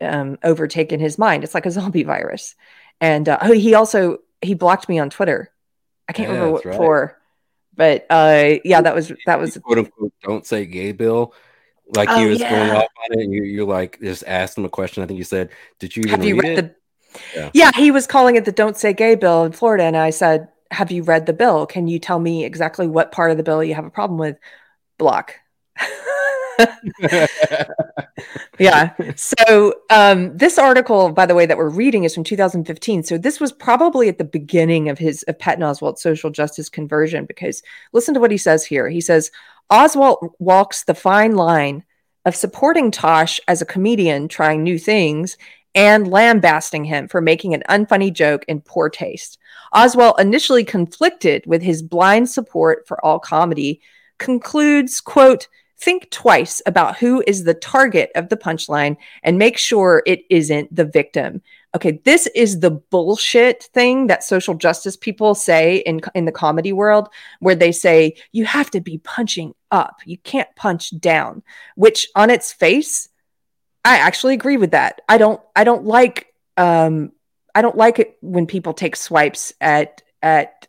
[0.00, 1.44] um, overtaken his mind.
[1.44, 2.54] It's like a zombie virus.
[3.00, 5.50] And uh, oh, he also he blocked me on Twitter.
[6.08, 6.76] I can't yeah, remember what right.
[6.76, 7.20] for,
[7.74, 11.34] but uh, yeah, that was that was quote unquote don't say gay bill.
[11.94, 12.50] Like oh, he was yeah.
[12.50, 15.02] going off on it, and you you like just asked him a question.
[15.02, 16.74] I think you said, "Did you even have you read, read the
[17.34, 17.50] Yeah.
[17.54, 20.48] yeah, he was calling it the "Don't Say Gay" bill in Florida, and I said,
[20.70, 21.66] "Have you read the bill?
[21.66, 24.38] Can you tell me exactly what part of the bill you have a problem with?"
[24.98, 25.34] Block.
[28.58, 28.94] yeah.
[29.16, 33.02] So um, this article, by the way, that we're reading is from 2015.
[33.02, 37.24] So this was probably at the beginning of his of Patton Oswalt's social justice conversion.
[37.26, 37.62] Because
[37.92, 38.88] listen to what he says here.
[38.88, 39.30] He says
[39.70, 41.84] Oswalt walks the fine line
[42.24, 45.36] of supporting Tosh as a comedian trying new things
[45.74, 49.38] and lambasting him for making an unfunny joke in poor taste.
[49.74, 53.80] Oswalt initially conflicted with his blind support for all comedy,
[54.18, 55.48] concludes, quote,
[55.78, 60.74] think twice about who is the target of the punchline and make sure it isn't
[60.74, 61.42] the victim.
[61.74, 66.72] Okay, this is the bullshit thing that social justice people say in in the comedy
[66.72, 67.08] world
[67.40, 70.00] where they say you have to be punching up.
[70.04, 71.42] You can't punch down,
[71.74, 73.08] which on its face
[73.84, 75.00] I actually agree with that.
[75.08, 77.12] I don't I don't like um
[77.54, 80.66] I don't like it when people take swipes at at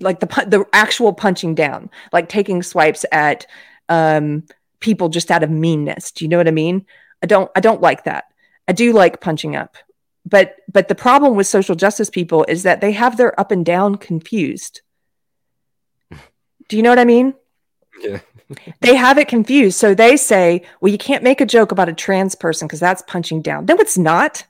[0.00, 3.46] like the the actual punching down, like taking swipes at
[3.88, 4.44] um,
[4.80, 6.10] people just out of meanness.
[6.10, 6.86] Do you know what I mean?
[7.22, 8.24] I don't I don't like that.
[8.68, 9.76] I do like punching up.
[10.26, 13.64] But but the problem with social justice people is that they have their up and
[13.64, 14.80] down confused.
[16.68, 17.34] Do you know what I mean?
[18.00, 18.20] Yeah.
[18.80, 19.78] they have it confused.
[19.78, 23.02] So they say, well, you can't make a joke about a trans person because that's
[23.02, 23.66] punching down.
[23.66, 24.44] No, it's not.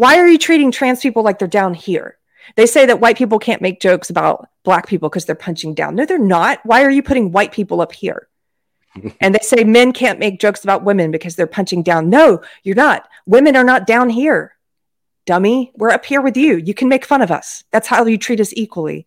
[0.00, 2.16] Why are you treating trans people like they're down here?
[2.56, 5.94] They say that white people can't make jokes about black people because they're punching down.
[5.94, 6.58] No, they're not.
[6.64, 8.26] Why are you putting white people up here?
[9.20, 12.08] and they say men can't make jokes about women because they're punching down.
[12.08, 13.10] No, you're not.
[13.26, 14.56] Women are not down here.
[15.26, 16.56] Dummy, we're up here with you.
[16.56, 17.62] You can make fun of us.
[17.70, 19.06] That's how you treat us equally.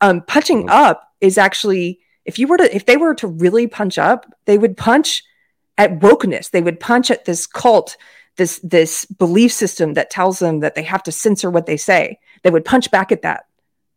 [0.00, 3.96] Um, punching up is actually, if you were to, if they were to really punch
[3.96, 5.22] up, they would punch
[5.78, 6.50] at wokeness.
[6.50, 7.96] They would punch at this cult,
[8.36, 12.18] this this belief system that tells them that they have to censor what they say.
[12.42, 13.46] They would punch back at that,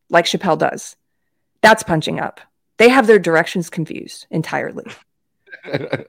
[0.10, 0.96] like Chappelle does.
[1.62, 2.40] That's punching up.
[2.78, 4.86] They have their directions confused entirely.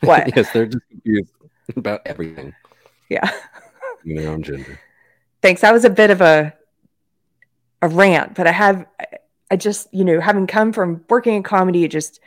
[0.00, 0.34] What?
[0.36, 1.30] yes, they're just confused
[1.76, 2.54] about everything
[3.08, 3.30] Yeah.
[4.04, 4.78] in their own gender.
[5.40, 5.60] Thanks.
[5.62, 6.52] That was a bit of a
[7.80, 8.86] a rant, but I have
[9.50, 12.20] I just, you know, having come from working in comedy, it just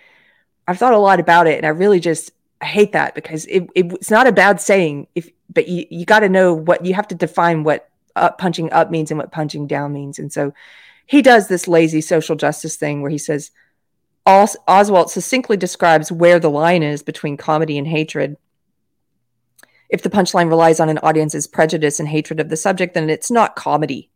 [0.68, 3.68] I've thought a lot about it and I really just I hate that because it,
[3.76, 6.94] it it's not a bad saying if but you, you got to know what you
[6.94, 10.19] have to define what up, punching up means and what punching down means.
[10.19, 10.53] And so
[11.06, 13.52] he does this lazy social justice thing where he says
[14.26, 18.38] Os- Oswalt succinctly describes where the line is between comedy and hatred.
[19.90, 23.30] If the punchline relies on an audience's prejudice and hatred of the subject, then it's
[23.30, 24.10] not comedy.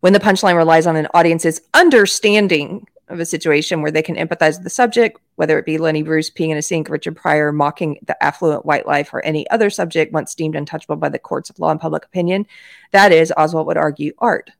[0.00, 4.54] When the punchline relies on an audience's understanding of a situation where they can empathize
[4.56, 7.98] with the subject, whether it be Lenny Bruce peeing in a sink, Richard Pryor mocking
[8.06, 11.58] the affluent white life, or any other subject once deemed untouchable by the courts of
[11.58, 12.46] law and public opinion,
[12.92, 14.50] that is, Oswalt would argue, art.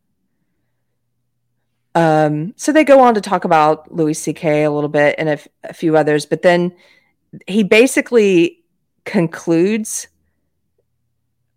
[1.94, 4.64] Um, so they go on to talk about Louis C.K.
[4.64, 6.74] a little bit and a, f- a few others, but then
[7.46, 8.64] he basically
[9.04, 10.08] concludes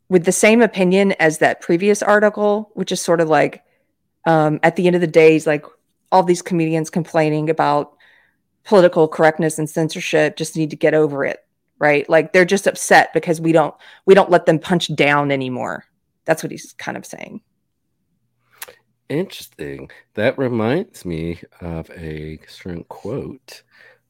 [0.10, 3.64] with the same opinion as that previous article, which is sort of like
[4.26, 5.66] um, at the end of the day, he's like
[6.12, 7.96] all these comedians complaining about
[8.64, 11.40] political correctness and censorship just need to get over it,
[11.80, 12.08] right?
[12.10, 13.74] Like they're just upset because we don't
[14.06, 15.86] we don't let them punch down anymore.
[16.26, 17.42] That's what he's kind of saying.
[19.10, 19.90] Interesting.
[20.14, 23.64] That reminds me of a certain quote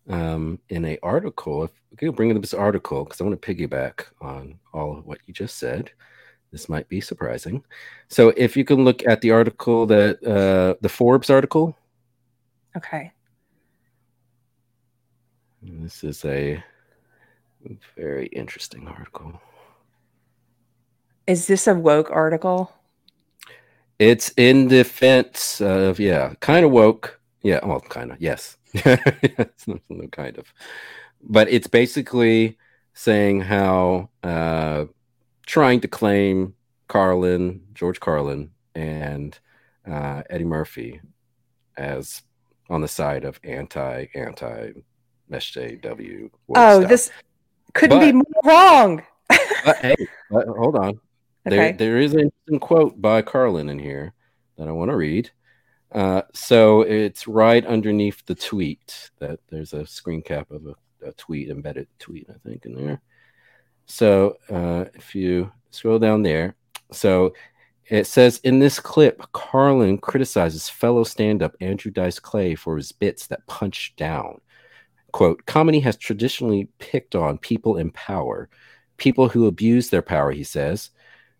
[0.10, 1.64] um, in a article.
[1.64, 1.72] If
[2.02, 5.34] we bring up this article because I want to piggyback on all of what you
[5.34, 5.92] just said.
[6.52, 7.64] This might be surprising.
[8.10, 11.78] So, if you can look at the article that uh, the Forbes article,
[12.76, 13.12] Okay.
[15.62, 16.64] this is a
[17.96, 19.40] very interesting article.
[21.28, 22.72] Is this a woke article?
[24.00, 27.20] It's in defense of yeah, kind of woke.
[27.44, 28.58] Yeah, well, kind of yes.
[28.74, 29.82] it's not
[30.12, 30.54] kind of,
[31.22, 32.58] but it's basically
[32.94, 34.86] saying how uh,
[35.46, 36.56] trying to claim
[36.88, 39.38] Carlin, George Carlin, and
[39.86, 41.02] uh, Eddie Murphy
[41.78, 42.24] as
[42.72, 44.72] on the side of anti anti
[45.30, 46.30] SJW.
[46.48, 46.90] woke Oh, stuff.
[46.90, 47.12] this
[47.74, 49.04] couldn't be more wrong.
[49.64, 49.96] But hey,
[50.32, 51.00] but hold on.
[51.46, 51.72] There, Okay.
[51.78, 54.14] there is an interesting quote by Carlin in here
[54.58, 55.30] that I want to read.
[55.92, 61.12] Uh, so it's right underneath the tweet that there's a screen cap of a, a
[61.14, 63.02] tweet, embedded tweet, I think, in there.
[63.86, 66.56] So uh, if you scroll down there,
[66.92, 67.34] so
[67.88, 73.28] it says in this clip, Carlin criticizes fellow stand-up Andrew Dice Clay for his bits
[73.28, 74.40] that punch down.
[75.12, 78.50] Quote, comedy has traditionally picked on people in power,
[78.98, 80.92] people who abuse their power, he says.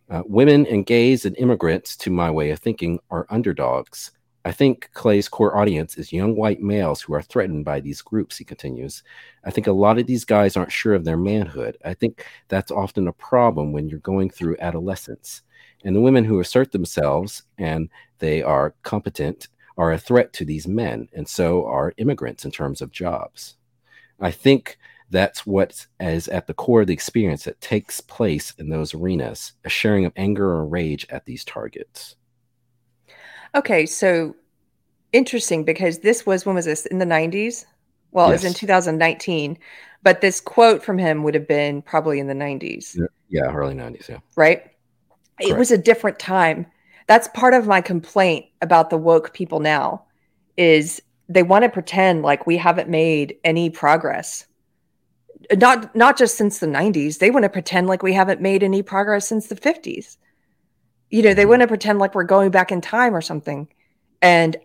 [0.10, 4.12] Uh, women and gays and immigrants, to my way of thinking, are underdogs.
[4.44, 8.38] I think Clay's core audience is young white males who are threatened by these groups,
[8.38, 9.04] he continues.
[9.46, 11.78] I think a lot of these guys aren't sure of their manhood.
[11.86, 15.44] I think that's often a problem when you're going through adolescence.
[15.84, 17.90] And the women who assert themselves and
[18.20, 19.48] they are competent
[19.78, 23.56] are a threat to these men, and so are immigrants in terms of jobs.
[24.20, 24.78] I think
[25.10, 29.54] that's what is at the core of the experience that takes place in those arenas
[29.66, 32.16] a sharing of anger or rage at these targets.
[33.54, 34.36] Okay, so
[35.12, 37.66] interesting because this was when was this in the 90s?
[38.12, 38.44] Well, yes.
[38.44, 39.58] it was in 2019,
[40.04, 42.98] but this quote from him would have been probably in the 90s.
[43.30, 44.20] Yeah, early 90s, yeah.
[44.36, 44.71] Right?
[45.42, 45.56] Correct.
[45.56, 46.66] It was a different time.
[47.08, 50.06] That's part of my complaint about the woke people now
[50.58, 54.46] is they want to pretend like we haven't made any progress.
[55.54, 58.84] Not not just since the 90s, they want to pretend like we haven't made any
[58.84, 60.18] progress since the 50s
[61.12, 61.50] you know, they mm-hmm.
[61.50, 63.68] want to pretend like we're going back in time or something.
[64.22, 64.58] And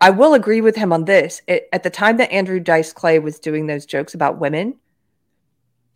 [0.00, 1.42] I will agree with him on this.
[1.46, 4.76] It, at the time that Andrew Dice Clay was doing those jokes about women,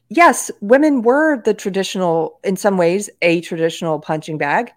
[0.09, 4.72] yes, women were the traditional, in some ways, a traditional punching bag.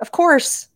[0.00, 0.68] Of course,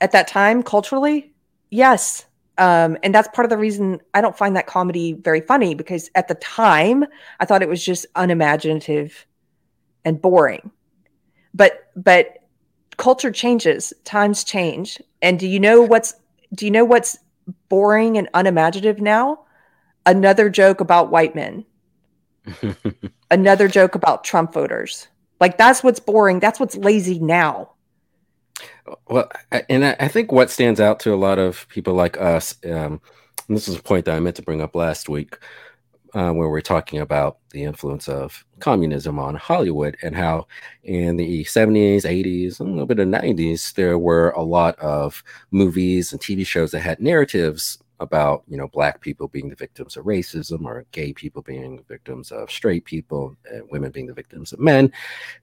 [0.00, 1.32] at that time, culturally,
[1.70, 2.26] yes.
[2.58, 6.10] Um, and that's part of the reason I don't find that comedy very funny because
[6.14, 7.04] at the time,
[7.40, 9.26] I thought it was just unimaginative
[10.04, 10.70] and boring.
[11.54, 12.38] But, but
[12.96, 15.00] culture changes, times change.
[15.22, 16.14] And do you know what's
[16.54, 17.18] do you know what's
[17.68, 19.40] boring and unimaginative now?
[20.04, 21.64] Another joke about white men.
[23.30, 25.08] Another joke about Trump voters.
[25.40, 26.40] Like that's what's boring.
[26.40, 27.72] That's what's lazy now.
[29.08, 29.30] Well,
[29.68, 33.00] and I think what stands out to a lot of people like us, um,
[33.48, 35.38] this is a point that I meant to bring up last week,
[36.14, 40.46] uh, where we're talking about the influence of communism on Hollywood and how
[40.82, 46.12] in the 70s, 80s, a little bit of 90s, there were a lot of movies
[46.12, 50.04] and TV shows that had narratives about you know black people being the victims of
[50.04, 54.52] racism or gay people being the victims of straight people and women being the victims
[54.52, 54.92] of men.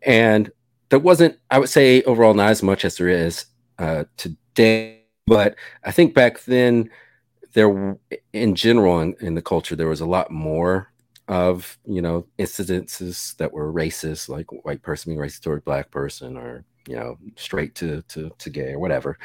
[0.03, 0.51] And
[0.89, 3.45] there wasn't i would say overall not as much as there is
[3.79, 4.97] uh, today.
[5.25, 6.89] But i think back then
[7.53, 7.97] there
[8.33, 10.91] in general in, in the culture there was a lot more
[11.27, 16.35] of you know incidences that were racist like white person being racist toward black person
[16.35, 19.17] or you know straight to to, to gay or whatever.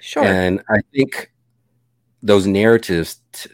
[0.00, 0.24] Sure.
[0.24, 1.30] And i think
[2.22, 3.50] those narratives t-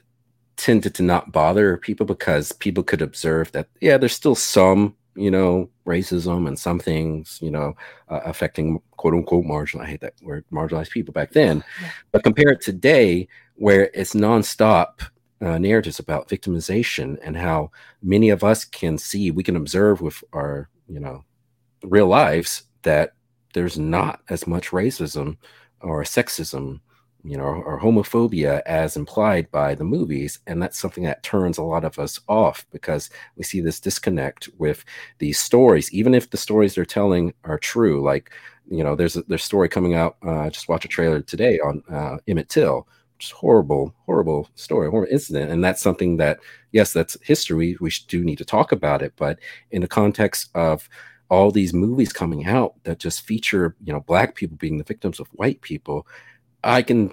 [0.56, 5.30] tended to not bother people because people could observe that yeah there's still some you
[5.30, 7.74] know racism and some things you know
[8.08, 11.90] uh, affecting quote unquote marginal i hate that word marginalized people back then yeah.
[12.12, 15.00] but compared to today where it's nonstop
[15.40, 17.70] uh, narratives about victimization and how
[18.02, 21.24] many of us can see, we can observe with our, you know,
[21.82, 23.12] real lives that
[23.52, 25.36] there's not as much racism
[25.80, 26.80] or sexism,
[27.26, 30.38] you know, or homophobia as implied by the movies.
[30.46, 34.48] And that's something that turns a lot of us off because we see this disconnect
[34.58, 34.84] with
[35.18, 38.00] these stories, even if the stories they're telling are true.
[38.00, 38.32] Like,
[38.70, 40.16] you know, there's a there's story coming out.
[40.22, 42.86] Uh, just watch a trailer today on uh, Emmett Till,
[43.18, 45.50] just horrible, horrible story, horrible incident.
[45.50, 46.38] And that's something that,
[46.70, 47.76] yes, that's history.
[47.80, 49.14] We do need to talk about it.
[49.16, 49.40] But
[49.72, 50.88] in the context of
[51.28, 55.18] all these movies coming out that just feature, you know, black people being the victims
[55.18, 56.06] of white people,
[56.64, 57.12] I can,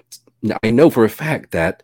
[0.62, 1.82] I know for a fact that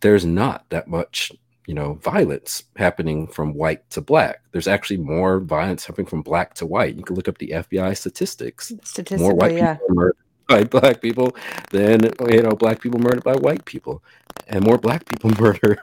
[0.00, 1.32] there's not that much,
[1.66, 4.42] you know, violence happening from white to black.
[4.52, 6.96] There's actually more violence happening from black to white.
[6.96, 8.72] You can look up the FBI statistics.
[9.20, 9.74] More white yeah.
[9.74, 10.12] people
[10.50, 11.34] by black people
[11.70, 14.02] than you know black people murdered by white people,
[14.48, 15.82] and more black people murder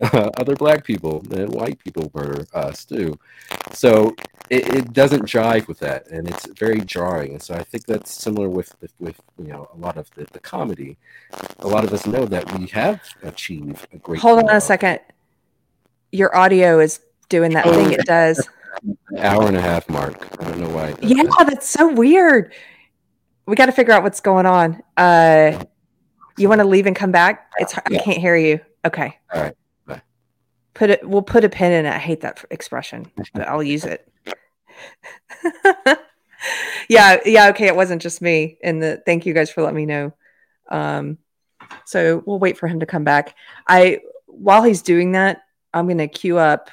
[0.00, 3.18] uh, other black people than white people murder us too.
[3.72, 4.14] So
[4.50, 7.32] it, it, doesn't jive with that, and it's very jarring.
[7.32, 10.40] And so I think that's similar with with you know a lot of the, the
[10.40, 10.98] comedy.
[11.60, 14.20] A lot of us know that we have achieved a great.
[14.20, 15.00] Hold on a second.
[16.12, 18.46] Your audio is doing that thing it does.
[19.18, 20.14] hour and a half mark.
[20.40, 20.94] I don't know why.
[21.00, 21.46] Yeah, that.
[21.48, 22.52] that's so weird
[23.46, 24.82] we got to figure out what's going on.
[24.96, 25.64] Uh,
[26.36, 27.50] you want to leave and come back?
[27.58, 27.98] It's yeah.
[27.98, 28.60] I can't hear you.
[28.84, 29.18] Okay.
[29.32, 29.56] All right.
[29.86, 30.02] Bye.
[30.74, 31.08] Put it.
[31.08, 31.94] We'll put a pin in it.
[31.94, 34.08] I hate that expression, but I'll use it.
[36.88, 37.18] yeah.
[37.24, 37.48] Yeah.
[37.50, 37.66] Okay.
[37.66, 38.58] It wasn't just me.
[38.62, 40.12] And the thank you guys for letting me know.
[40.70, 41.18] Um,
[41.84, 43.36] so we'll wait for him to come back.
[43.66, 45.42] I while he's doing that,
[45.72, 46.70] I'm going to queue up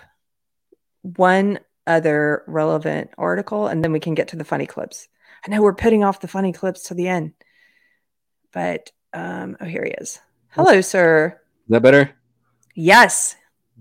[1.01, 5.07] one other relevant article, and then we can get to the funny clips.
[5.45, 7.33] I know we're putting off the funny clips to the end,
[8.51, 10.19] but um, oh, here he is.
[10.49, 11.39] Hello, sir.
[11.65, 12.11] Is that better?
[12.75, 13.35] Yes.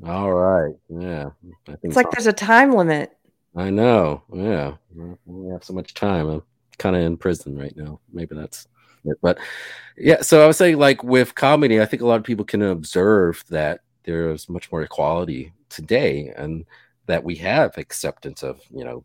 [0.07, 0.75] All right.
[0.89, 1.31] Yeah.
[1.83, 3.13] it's like there's a time limit.
[3.55, 4.23] I know.
[4.33, 4.75] Yeah.
[5.27, 6.29] We have so much time.
[6.29, 6.43] I'm
[6.79, 8.01] kind of in prison right now.
[8.13, 8.67] Maybe that's
[9.05, 9.19] it.
[9.21, 9.39] But
[9.97, 12.63] yeah, so I was saying, like with comedy, I think a lot of people can
[12.63, 16.65] observe that there's much more equality today and
[17.07, 19.05] that we have acceptance of, you know,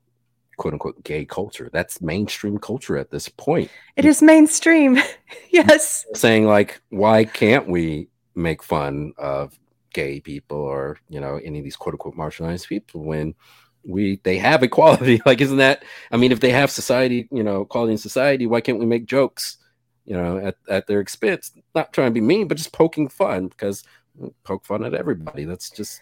[0.57, 1.69] quote unquote gay culture.
[1.71, 3.69] That's mainstream culture at this point.
[3.95, 4.99] It is mainstream.
[5.49, 6.05] yes.
[6.13, 9.57] Saying like, why can't we make fun of
[9.93, 13.33] gay people or, you know, any of these quote unquote marginalized people when
[13.87, 17.61] we they have equality like isn't that i mean if they have society you know
[17.61, 19.57] equality in society why can't we make jokes
[20.05, 23.47] you know at, at their expense not trying to be mean but just poking fun
[23.47, 23.83] because
[24.43, 26.01] poke fun at everybody that's just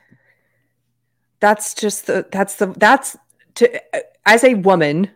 [1.40, 3.18] that's just the that's the that's
[3.56, 3.82] to
[4.26, 5.10] as a woman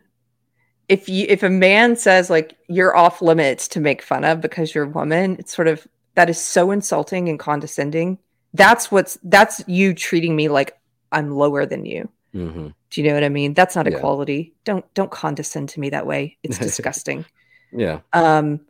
[0.89, 4.73] if you if a man says like you're off limits to make fun of because
[4.73, 8.17] you're a woman it's sort of that is so insulting and condescending.
[8.53, 10.77] That's what's that's you treating me like
[11.11, 12.09] i'm lower than you.
[12.33, 12.67] Mm-hmm.
[12.89, 13.53] do you know what i mean?
[13.53, 13.97] That's not Yeah.
[13.97, 16.37] equality don't don't condescend to me that way.
[16.43, 17.25] It's disgusting.
[17.71, 17.99] Yeah.
[18.13, 18.61] Um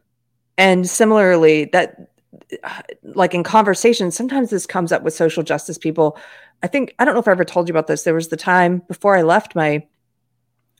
[0.57, 2.09] and similarly that
[3.03, 6.17] like in conversations sometimes this comes up with social justice people
[6.63, 8.03] i think i don't know if i ever told you about this.
[8.03, 9.85] There was the time before i left my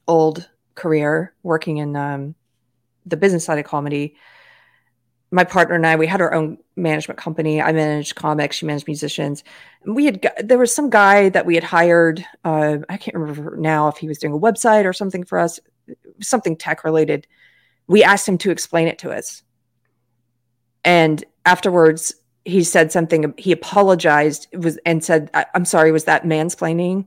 [0.08, 2.36] old career working in um,
[3.06, 4.16] the business side of comedy
[5.32, 7.62] my partner and i we had our own management company.
[7.62, 9.44] I managed comics she managed musicians.
[9.84, 13.58] And we had there was some guy that we had hired uh, i can't remember
[13.58, 15.60] now if he was doing a website or something for us
[16.22, 17.28] something tech related.
[17.88, 19.44] We asked him to explain it to us.
[20.84, 22.14] And afterwards
[22.48, 27.06] he said something he apologized was and said I, i'm sorry was that mansplaining?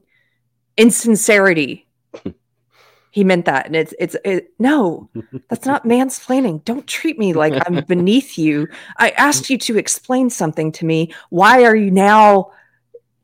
[0.77, 1.89] Insincerity
[3.11, 5.09] he meant that and it's it's it, no
[5.49, 6.65] that's not mansplaining.
[6.65, 8.69] Don't treat me like i'm beneath you.
[8.99, 11.13] I asked you to explain something to me.
[11.31, 12.53] Why are you now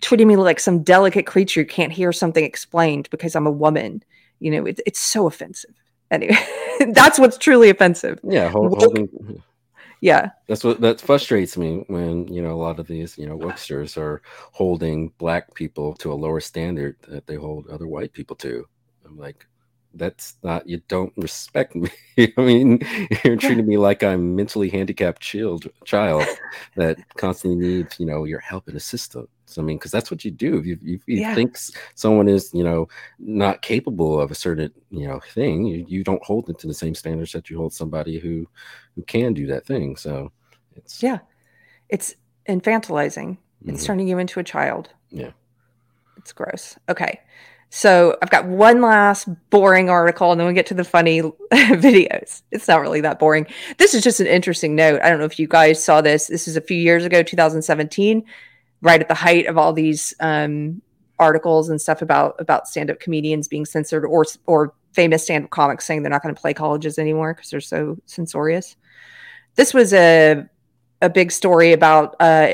[0.01, 4.03] treating me like some delicate creature who can't hear something explained because i'm a woman?
[4.41, 5.75] You know it, it's so offensive.
[6.11, 6.39] Anyway
[6.93, 8.21] that's what's truly offensive.
[8.25, 9.43] Yeah hold, Woke- holding,
[10.01, 10.31] yeah.
[10.49, 13.97] That's what that frustrates me when you know a lot of these you know wokesters
[13.97, 18.67] are holding black people to a lower standard that they hold other white people to.
[19.05, 19.47] I'm like
[19.95, 21.89] that's not you don't respect me.
[22.19, 22.81] I mean
[23.25, 26.25] you're treating me like i'm mentally handicapped child child
[26.77, 29.29] that constantly needs you know your help and assistance
[29.59, 30.59] i mean because that's what you do.
[30.59, 31.35] If you, if you Yeah.
[31.35, 31.57] think
[31.95, 36.23] someone is you know not capable of a certain you know thing you, you don't
[36.25, 38.47] hold them to the same standards that you hold somebody who
[38.95, 39.97] who can do that thing.
[39.97, 40.33] So
[40.75, 41.19] it's Yeah.
[41.89, 42.15] it's
[42.49, 43.39] infantilizing.
[43.67, 43.87] It's Mhm.
[43.87, 44.91] turning you into a child.
[45.11, 45.31] Yeah.
[46.19, 46.77] it's gross.
[46.89, 47.21] Okay.
[47.69, 51.21] So i've got one last boring article and then we get to the funny
[51.53, 52.43] videos.
[52.53, 53.47] It's not really that boring.
[53.79, 55.01] This is just an interesting note.
[55.03, 56.27] I don't know if you guys saw this.
[56.29, 58.25] This is a few years ago 2017
[58.83, 60.83] right at the height of all these um,
[61.19, 66.03] articles and stuff about about stand-up comedians being censored or or famous stand-up comics saying
[66.03, 68.77] they're not going to play colleges anymore because they're so censorious.
[69.55, 70.47] This was a
[71.03, 72.49] a big story about uh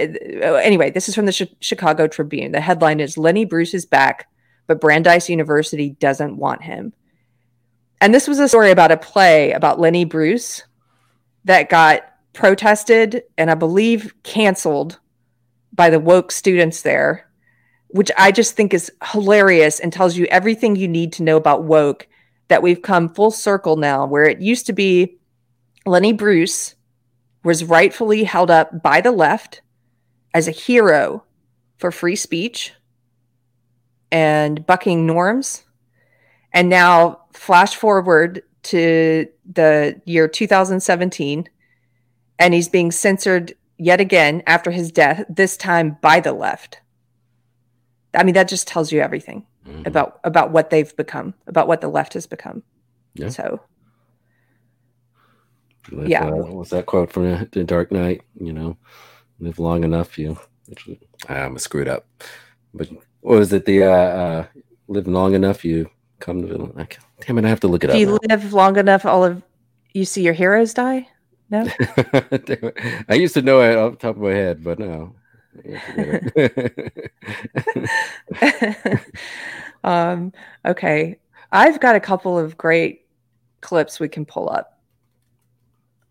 [0.65, 2.53] anyway this is from the Chi- chicago tribune.
[2.53, 4.29] The headline is lenny bruce is back
[4.67, 6.93] but brandeis university doesn't want him.
[8.01, 10.65] And this was a story about a play about lenny bruce
[11.45, 14.99] that got protested and i believe canceled
[15.73, 17.29] by the woke students there
[17.89, 21.65] which i just think is hilarious and tells you everything you need to know about
[21.65, 22.09] woke
[22.49, 25.19] that we've come full circle now where it used to be
[25.87, 26.75] lenny bruce
[27.45, 29.63] was rightfully held up by the left
[30.35, 31.25] as a hero
[31.79, 32.73] for free speech
[34.11, 35.65] and bucking norms.
[36.53, 41.49] And now, flash forward to the year 2017,
[42.39, 46.81] and he's being censored yet again after his death, this time by the left.
[48.15, 49.87] I mean, that just tells you everything Mhm.
[49.87, 52.63] about about what they've become, about what the left has become.
[53.15, 53.29] Yeah.
[53.31, 53.61] So
[55.91, 56.27] Live, yeah.
[56.27, 58.77] uh, what's that quote from the- dark knight you know
[59.41, 60.39] live long enough you
[61.29, 62.07] i'm screwed up
[62.73, 62.89] but
[63.21, 64.47] what was it the uh, uh
[64.87, 65.91] live long enough you
[66.21, 66.73] come to
[67.27, 68.19] damn it i have to look it if up you now.
[68.31, 69.43] live long enough, all of
[69.93, 71.09] you see your heroes die.
[71.53, 71.67] No.
[73.11, 75.15] I used to know it off the top of my head, but no.
[75.69, 76.33] I forget
[78.41, 79.05] it.
[79.85, 80.33] um,
[80.65, 81.19] okay.
[81.53, 83.07] I've got a couple of great
[83.61, 84.81] clips we can pull up.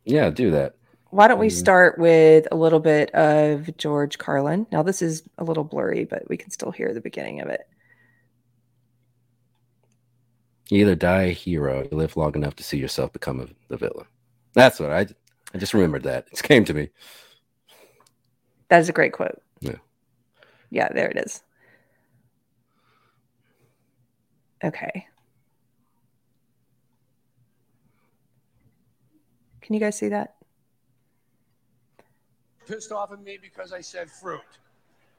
[0.05, 0.76] yeah, do that.
[1.09, 1.51] Why don't we Mhm.
[1.59, 4.65] start with a little bit of George Carlin?
[4.72, 7.61] Now, this is a little blurry, but we can still hear the beginning of it.
[10.69, 13.77] You either die a hero, you live long enough to see yourself become a, the
[13.77, 14.05] villain.
[14.53, 15.07] That's what I
[15.53, 16.28] I just remembered that.
[16.32, 16.90] It came to me.
[18.69, 19.41] That is a great quote.
[19.60, 19.76] Yeah.
[20.69, 21.44] Yeah, there it is.
[24.64, 25.07] Okay.
[29.61, 30.36] Can you guys see that?
[32.72, 34.40] pissed off at me because I said fruit.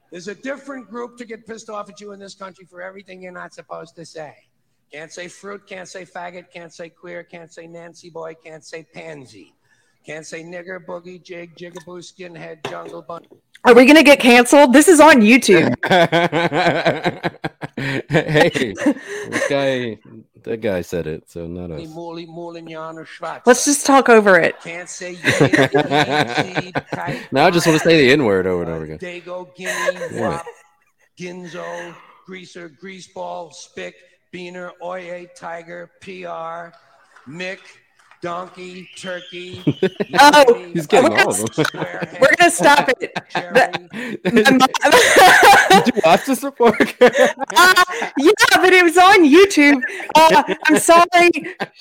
[0.09, 3.21] There's a different group to get pissed off at you in this country for everything
[3.21, 4.33] you're not supposed to say.
[4.91, 8.85] Can't say fruit, can't say faggot, can't say queer, can't say Nancy boy, can't say
[8.93, 9.53] pansy.
[10.05, 13.27] Can't say nigger, boogie, jig, jigaboo, skinhead, jungle bunny.
[13.63, 14.73] Are we gonna get canceled?
[14.73, 15.73] This is on YouTube.
[18.09, 18.73] hey,
[19.29, 19.97] this guy,
[20.43, 21.87] that guy said it, so not us.
[21.87, 23.43] Mooly, Moulignon, or Schwarz.
[23.45, 24.59] Let's just talk over it.
[24.59, 28.71] Can't say Yankee, kite, Now I just want to say the N word over and
[28.71, 28.97] over again.
[28.97, 30.19] Dago, Guinea, Damn.
[30.19, 30.45] Wop,
[31.17, 33.95] Ginzo, Greaser, Greaseball, Spick,
[34.33, 36.75] Beaner, Oye, Tiger, PR,
[37.31, 37.59] Mick,
[38.23, 39.61] Donkey, Turkey.
[40.19, 41.65] Oh, He's getting we're all of them.
[42.21, 43.13] We're gonna stop it.
[44.23, 46.77] Did you watch this before?
[46.79, 47.83] Uh,
[48.17, 49.81] yeah, but it was on YouTube.
[50.15, 51.31] Uh, I'm sorry.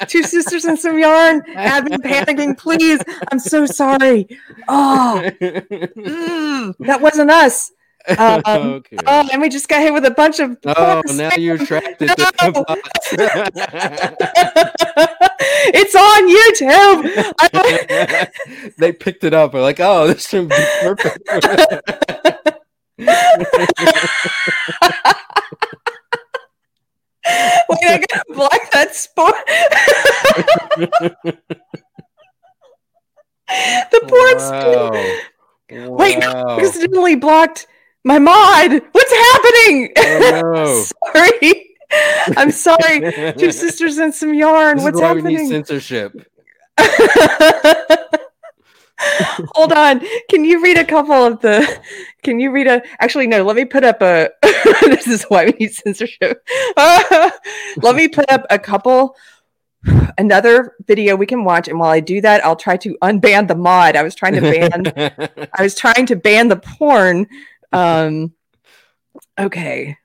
[0.08, 1.42] Two sisters and some yarn.
[1.56, 2.58] I've been panicking.
[2.58, 3.00] Please.
[3.30, 4.26] I'm so sorry.
[4.66, 7.70] Oh, mm, that wasn't us.
[8.08, 8.96] Um, okay.
[9.06, 10.56] Oh, and we just got hit with a bunch of.
[10.64, 12.64] Oh, now you're attracted to No.
[15.74, 17.34] it's on YouTube.
[17.40, 18.28] I-
[18.78, 19.52] they picked it up.
[19.52, 21.28] They're like, oh, this should be perfect.
[27.24, 29.34] Wait, I gotta block that sport.
[33.90, 34.94] the porn sport.
[35.70, 35.96] wow.
[35.96, 37.66] Wait, no, accidentally blocked
[38.04, 38.82] my mod.
[38.92, 39.92] What's happening?
[39.96, 40.84] Oh,
[41.14, 41.76] sorry.
[42.36, 43.32] I'm sorry.
[43.34, 44.76] Two sisters and some yarn.
[44.78, 45.50] This is What's why we need happening?
[45.50, 46.12] censorship.
[49.54, 50.00] Hold on.
[50.30, 51.80] Can you read a couple of the?
[52.22, 52.82] Can you read a?
[53.00, 53.42] Actually, no.
[53.44, 54.30] Let me put up a.
[54.82, 56.46] this is why we need censorship.
[56.76, 59.16] let me put up a couple.
[60.16, 63.56] Another video we can watch, and while I do that, I'll try to unban the
[63.56, 63.96] mod.
[63.96, 65.48] I was trying to ban.
[65.52, 67.26] I was trying to ban the porn.
[67.72, 68.32] Um,
[69.38, 69.96] okay.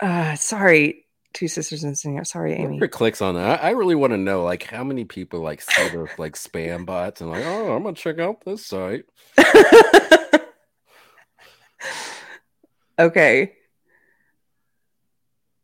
[0.00, 2.24] Uh, sorry, two sisters and singer.
[2.24, 2.76] Sorry, Amy.
[2.78, 5.60] Whoever clicks on that, I, I really want to know like how many people like
[5.60, 9.04] see those like spam bots and like, oh, I'm gonna check out this site.
[12.98, 13.52] okay.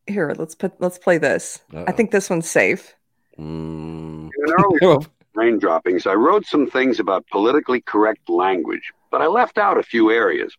[0.06, 1.60] Here, let's put let's play this.
[1.72, 1.92] I Uh-oh.
[1.92, 2.94] think this one's safe.
[3.38, 4.30] Mm.
[4.30, 9.26] In an early brain droppings, I wrote some things about politically correct language, but I
[9.26, 10.56] left out a few areas.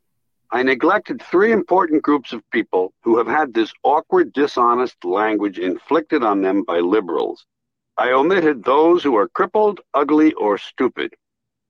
[0.51, 6.23] I neglected three important groups of people who have had this awkward, dishonest language inflicted
[6.23, 7.45] on them by liberals.
[7.97, 11.13] I omitted those who are crippled, ugly, or stupid.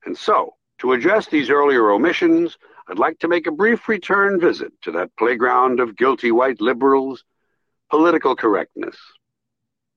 [0.06, 2.58] And so, to address these earlier omissions,
[2.88, 7.26] I'd like to make a brief return visit to that playground of guilty white liberals
[7.90, 8.96] political correctness.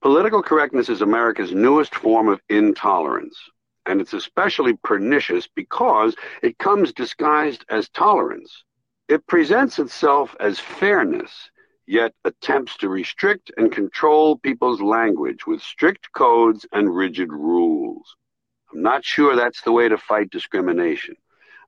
[0.01, 3.37] Political correctness is America's newest form of intolerance,
[3.85, 8.65] and it's especially pernicious because it comes disguised as tolerance.
[9.09, 11.51] It presents itself as fairness,
[11.85, 18.15] yet attempts to restrict and control people's language with strict codes and rigid rules.
[18.73, 21.17] I'm not sure that's the way to fight discrimination.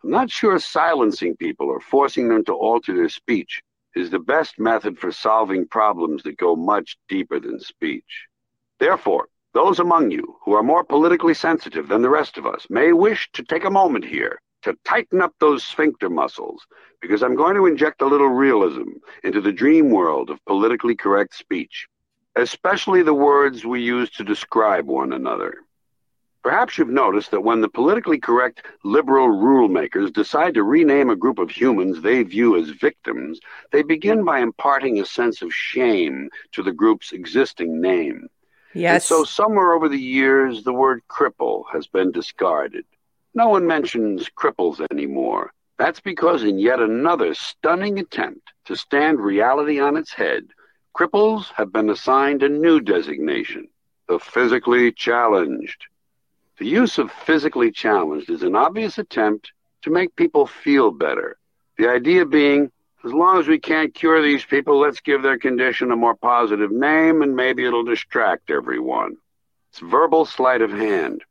[0.02, 3.62] I'm not sure silencing people or forcing them to alter their speech
[3.96, 8.28] is the best method for solving problems that go much deeper than speech.
[8.80, 12.94] Therefore, those among you who are more politically sensitive than the rest of us may
[12.94, 16.66] wish to take a moment here to tighten up those sphincter muscles,
[17.00, 18.94] because I'm going to inject a little realism
[19.24, 21.88] into the dream world of politically correct speech,
[22.36, 25.60] especially the words we use to describe one another.
[26.42, 31.16] Perhaps you've noticed that when the politically correct liberal rule makers decide to rename a
[31.16, 33.40] group of humans they view as victims,
[33.72, 38.28] they begin by imparting a sense of shame to the group's existing name.
[38.74, 38.94] Yes.
[38.94, 42.86] And so, somewhere over the years, the word cripple has been discarded.
[43.36, 45.52] No one mentions cripples anymore.
[45.78, 50.48] That's because, in yet another stunning attempt to stand reality on its head,
[50.98, 53.68] cripples have been assigned a new designation
[54.08, 55.88] the physically challenged.
[56.60, 59.52] The use of physically challenged is an obvious attempt
[59.82, 61.38] to make people feel better.
[61.78, 62.72] The idea being,
[63.04, 66.72] as long as we can't cure these people, let's give their condition a more positive
[66.72, 69.18] name and maybe it'll distract everyone.
[69.72, 71.24] It's verbal sleight of hand.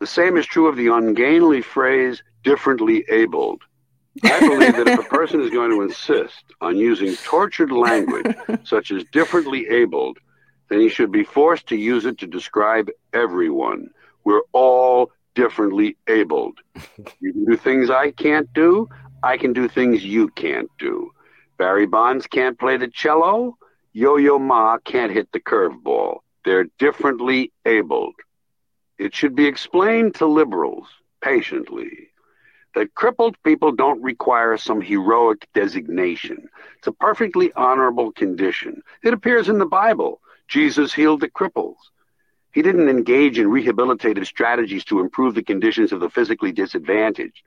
[0.00, 3.62] The same is true of the ungainly phrase differently abled.
[4.22, 8.26] I believe that if a person is going to insist on using tortured language,
[8.64, 10.18] such as differently abled,
[10.68, 13.90] then he should be forced to use it to describe everyone.
[14.24, 16.58] We're all differently abled.
[17.20, 18.88] You can do things I can't do,
[19.22, 21.10] I can do things you can't do.
[21.56, 23.56] Barry Bonds can't play the cello,
[23.92, 26.18] Yo Yo Ma can't hit the curveball.
[26.44, 28.14] They're differently abled.
[28.98, 30.86] It should be explained to liberals
[31.20, 32.10] patiently
[32.74, 36.48] that crippled people don't require some heroic designation.
[36.78, 38.82] It's a perfectly honorable condition.
[39.02, 40.20] It appears in the Bible.
[40.48, 41.76] Jesus healed the cripples.
[42.52, 47.42] He didn't engage in rehabilitative strategies to improve the conditions of the physically disadvantaged.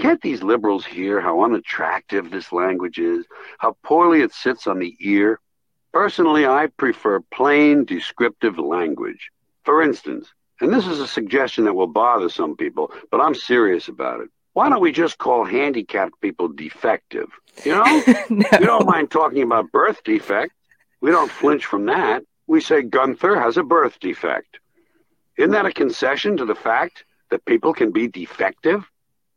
[0.00, 3.24] Can't these liberals hear how unattractive this language is,
[3.58, 5.40] how poorly it sits on the ear?
[5.92, 9.30] Personally, I prefer plain, descriptive language.
[9.64, 10.28] For instance,
[10.60, 14.30] and this is a suggestion that will bother some people, but I'm serious about it.
[14.54, 17.28] Why don't we just call handicapped people defective?
[17.64, 18.02] You know?
[18.30, 18.46] no.
[18.58, 20.52] We don't mind talking about birth defect.
[21.02, 22.22] We don't flinch from that.
[22.46, 24.58] We say Gunther has a birth defect.
[25.36, 28.84] Isn't that a concession to the fact that people can be defective?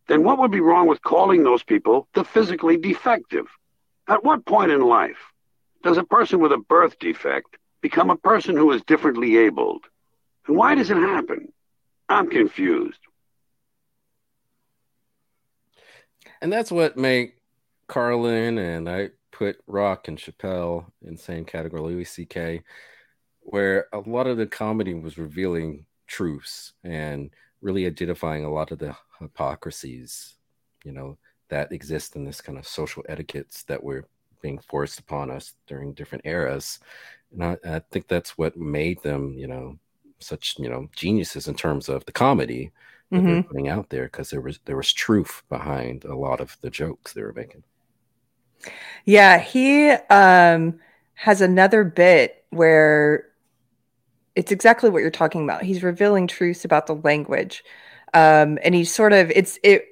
[0.08, 3.48] Then what would be wrong with calling those people the physically defective?
[4.08, 5.34] At what point in life
[5.84, 9.86] does a person with a birth defect become a person who is differently abled?
[10.50, 11.54] And why does it happen?
[12.10, 12.98] I'm confused.
[16.42, 17.34] And that's what made
[17.88, 22.64] Carlin and I put Rock and Chappelle in the same category, Louis C.K.,
[23.42, 27.30] where a lot of the comedy was revealing truths and
[27.62, 30.34] really identifying a lot of the hypocrisies,
[30.84, 31.16] you know,
[31.50, 34.08] that exist in this kind of social etiquettes that were
[34.42, 36.80] being forced upon us during different eras.
[37.32, 39.78] And I, I think that's what made them, you know,
[40.20, 42.72] such, you know, geniuses in terms of the comedy
[43.14, 43.50] that they're Mhm.
[43.50, 47.14] putting out there because there was there was truth behind a lot of the jokes
[47.14, 47.64] they were making.
[49.06, 50.80] Yeah, he um
[51.16, 53.26] has another bit where
[54.36, 55.64] it's exactly what you're talking about.
[55.64, 57.64] He's revealing truths about the language.
[58.14, 59.86] Um and he's sort of it's it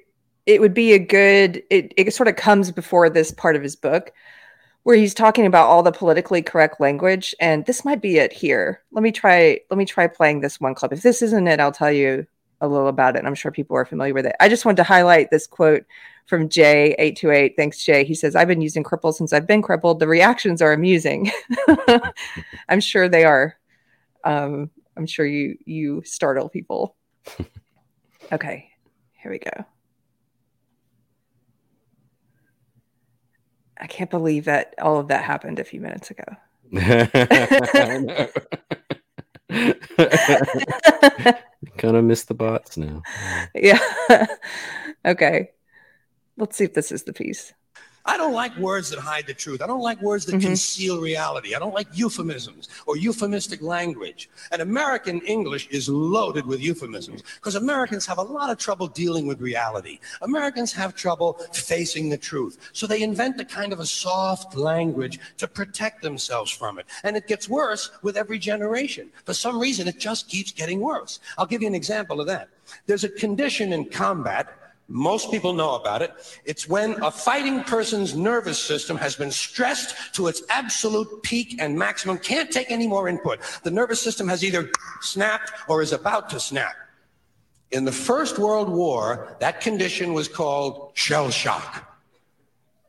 [0.46, 3.76] it would be a good it it sort of comes before this part of his
[3.76, 4.12] book
[4.82, 8.82] where he's talking about all the politically correct language and this might be it here.
[8.92, 10.92] Let me try let me try playing this one clip.
[10.92, 12.26] If this isn't it, I'll tell you
[12.60, 13.24] a little about it.
[13.24, 14.36] I'm sure people are familiar with it.
[14.40, 15.84] I just wanted to highlight this quote
[16.26, 17.56] from Jay828.
[17.56, 18.04] Thanks, Jay.
[18.04, 19.98] He says, I've been using cripple since I've been crippled.
[19.98, 21.30] The reactions are amusing.
[22.68, 23.56] I'm sure they are.
[24.24, 26.96] Um, I'm sure you you startle people.
[28.30, 28.68] Okay,
[29.22, 29.77] here we go.
[33.80, 36.24] I can't believe that all of that happened a few minutes ago.
[41.78, 43.02] Kind of miss the bots now.
[43.54, 43.78] yeah.
[45.04, 45.50] okay.
[46.36, 47.52] Let's see if this is the piece.
[48.08, 49.60] I don't like words that hide the truth.
[49.60, 50.40] I don't like words that Mhm.
[50.40, 51.54] conceal reality.
[51.54, 54.30] I don't like euphemisms or euphemistic language.
[54.50, 59.26] And American English is loaded with euphemisms because Americans have a lot of trouble dealing
[59.26, 60.00] with reality.
[60.22, 62.56] Americans have trouble facing the truth.
[62.72, 66.86] So they invent a kind of a soft language to protect themselves from it.
[67.04, 69.10] And it gets worse with every generation.
[69.26, 71.20] For some reason, it just keeps getting worse.
[71.36, 72.48] I'll give you an example of that.
[72.86, 74.48] There's a condition in combat
[74.88, 76.12] most people know about it.
[76.46, 81.78] It's when a fighting person's nervous system has been stressed to its absolute peak and
[81.78, 83.40] maximum, can't take any more input.
[83.64, 84.70] The nervous system has either
[85.02, 86.74] snapped or is about to snap.
[87.70, 91.84] In the First World War, that condition was called shell shock.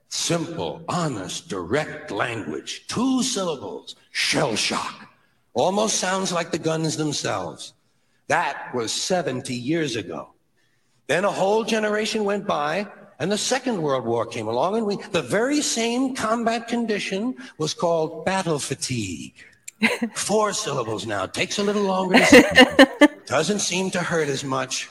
[0.08, 2.88] Simple, honest, direct language.
[2.88, 3.98] Two syllables.
[4.12, 5.08] Shell shock.
[5.54, 7.74] Almost sounds like the guns themselves.
[8.28, 10.30] That was 70 years ago.
[11.10, 12.86] Then a whole generation went by,
[13.18, 17.74] and the Second World War came along, and we, the very same combat condition was
[17.74, 19.34] called battle fatigue.
[20.14, 21.26] Four syllables now.
[21.26, 23.08] Takes a little longer to say.
[23.26, 24.88] Doesn't seem to hurt as much.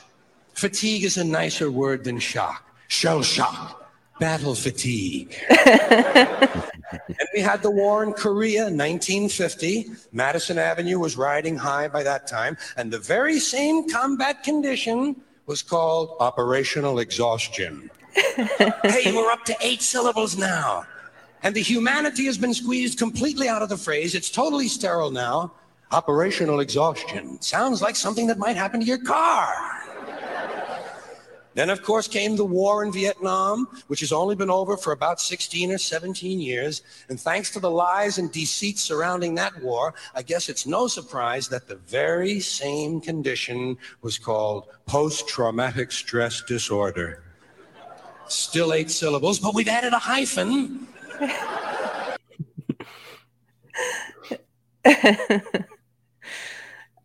[0.54, 2.68] Fatigue is a nicer word than shock.
[2.88, 3.88] Shell shock.
[4.18, 5.36] Battle fatigue.
[5.66, 9.92] and we had the war in Korea, 1950.
[10.10, 15.14] Madison Avenue was riding high by that time, and the very same combat condition
[15.48, 17.90] was called operational exhaustion.
[18.14, 20.86] hey, we're up to eight syllables now.
[21.42, 24.14] And the humanity has been squeezed completely out of the phrase.
[24.14, 25.52] It's totally sterile now.
[25.90, 27.40] Operational exhaustion.
[27.40, 29.54] Sounds like something that might happen to your car.
[31.58, 35.20] Then, of course, came the war in Vietnam, which has only been over for about
[35.20, 36.82] 16 or 17 years.
[37.08, 41.48] And thanks to the lies and deceit surrounding that war, I guess it's no surprise
[41.48, 47.24] that the very same condition was called post traumatic stress disorder.
[48.28, 50.86] Still eight syllables, but we've added a hyphen.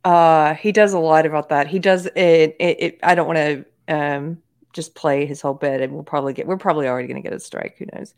[0.06, 3.38] uh he does a lot about that he does it, it, it i don't want
[3.38, 4.38] to um
[4.74, 7.36] just play his whole bit and we'll probably get we're probably already going to get
[7.36, 8.14] a strike who knows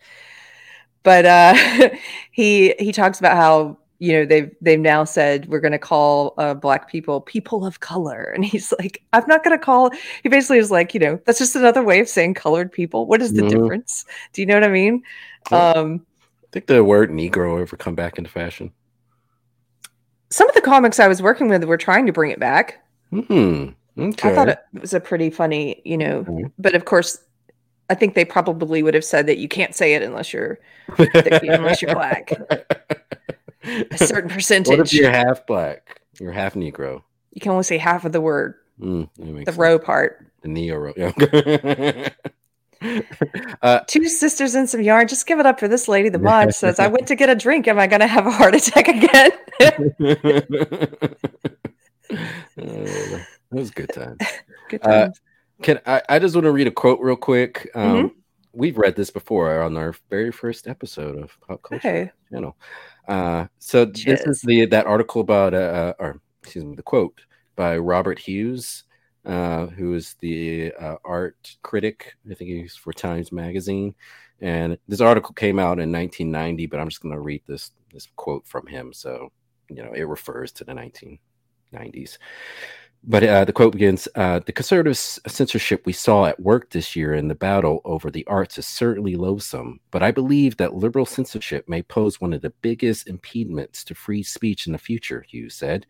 [1.04, 1.54] but uh
[2.32, 6.34] he he talks about how you know they've they've now said we're going to call
[6.38, 9.90] uh, black people people of color and he's like i'm not going to call
[10.24, 13.22] he basically is like you know that's just another way of saying colored people what
[13.22, 13.50] is the Mhm.
[13.50, 15.02] difference do you know what i mean
[15.52, 15.72] Yeah.
[15.72, 16.06] um
[16.44, 18.72] I think the word Negro ever come back into fashion.
[20.30, 22.82] some of the comics i was working with were trying to bring it back
[23.12, 23.68] Hmm.
[23.98, 24.30] Okay.
[24.32, 26.52] i thought it was a pretty funny you know Mhm.
[26.60, 27.18] but of course
[27.90, 30.60] i think they probably would have said that you can't say it unless you're
[30.98, 32.32] unless you're black.
[33.92, 34.68] a certain percentage.
[34.78, 36.02] What if you're half black?
[36.20, 37.02] You're half Negro.
[37.32, 39.58] you can only say half of the word Mm, the sense.
[39.58, 40.94] row part The neo row.
[40.98, 42.10] Yeah.
[43.62, 45.08] uh, two sisters and some yarn.
[45.08, 46.10] Just give it up for this lady.
[46.10, 47.68] The mod says, I went to get a drink.
[47.70, 49.32] Am I going to have a heart attack again?
[52.58, 53.20] Uh,
[53.56, 54.18] that was a good time.
[54.70, 55.10] Good Uh.
[55.62, 57.70] Can I, I just want to read a quote real quick.
[57.76, 58.08] Um, Mm-hmm.
[58.58, 62.12] We've read this before on our very first episode of Popped Culture Hey.
[62.32, 62.56] Channel.
[63.06, 67.20] Uh, so this is the that article about uh, uh, or excuse me, the quote
[67.58, 68.86] by Robert Hughes,
[69.26, 72.16] uh, who is the uh, art critic.
[72.32, 73.94] I think he's for Times Magazine.
[74.40, 78.08] And this article came out in 1990, but I'm just going to read this this
[78.16, 78.94] quote from him.
[78.94, 79.34] So
[79.70, 82.18] you know, it refers to the 1990s.
[83.08, 87.14] But uh, the quote begins uh, The conservative censorship we saw at work this year
[87.14, 91.70] in the battle over the arts is certainly loathsome, but I believe that liberal censorship
[91.70, 95.86] may pose one of the biggest impediments to free speech in the future, Hughes said.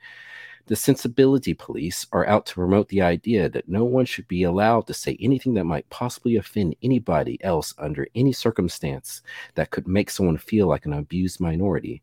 [0.65, 4.87] The sensibility police are out to promote the idea that no one should be allowed
[4.87, 9.21] to say anything that might possibly offend anybody else under any circumstance
[9.53, 12.01] that could make someone feel like an abused minority.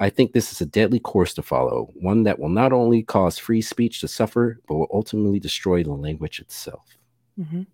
[0.00, 3.38] I think this is a deadly course to follow, one that will not only cause
[3.38, 6.96] free speech to suffer, but will ultimately destroy the language itself.
[7.38, 7.66] Mhm.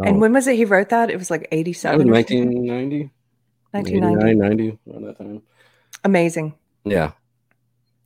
[0.00, 1.10] Oh, And when was it he wrote that?
[1.10, 1.98] It was like that 87.
[1.98, 2.58] was or something?
[2.70, 3.10] 1990,
[3.72, 4.34] 1990.
[4.38, 5.42] 90, around that time.
[6.04, 6.54] Amazing.
[6.84, 7.12] Yeah,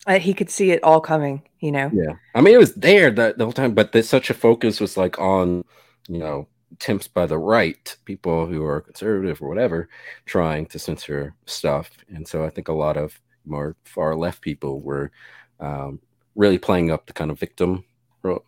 [0.07, 1.91] Uh, he could see it all coming, you know?
[1.93, 2.15] yeah.
[2.35, 4.97] I mean, it was there the, the whole time, but there's such a focus was
[4.97, 5.65] like on,
[6.09, 9.89] you know, attempts by the right, people who are conservative or whatever,
[10.27, 11.91] trying to censor stuff.
[12.09, 15.11] And so I think a lot of more far left people were
[15.61, 16.01] um,
[16.35, 17.85] really playing up the kind of victim,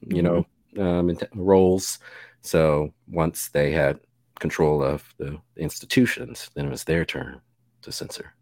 [0.06, 0.46] you know,
[0.78, 1.98] um, roles.
[2.42, 4.00] So once they had
[4.38, 7.40] control of the institutions, then it was their turn
[7.82, 8.34] to censor.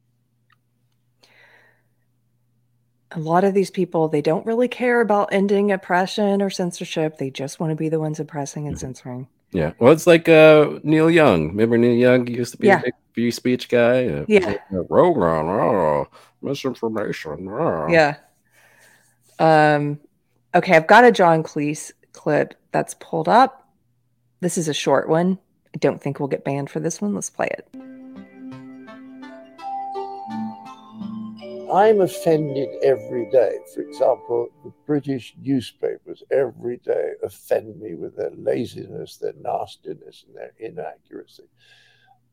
[3.12, 7.16] A lot of these people, they don't really care about ending oppression or censorship.
[7.16, 8.80] They just want to be the ones oppressing and Mhm.
[8.80, 9.28] censoring.
[9.53, 11.49] Yeah, well, it's like uh, Neil Young.
[11.49, 12.27] Remember Neil Young?
[12.27, 12.81] He used to be Yeah.
[12.81, 14.07] a big free speech guy.
[14.07, 14.57] Uh, Yeah.
[14.70, 16.07] Rogan, oh,
[16.43, 17.49] misinformation.
[17.49, 17.87] oh.
[17.89, 18.16] Yeah.
[19.39, 20.01] Um,
[20.55, 23.69] okay, I've got a John Cleese clip that's pulled up.
[24.41, 25.39] This is a short one.
[25.75, 27.15] I don't think we'll get banned for this one.
[27.15, 27.69] Let's play it.
[31.73, 33.59] I'm offended every day.
[33.74, 40.36] For example, the British newspapers every day offend me with their laziness, their nastiness, and
[40.36, 41.45] their inaccuracy.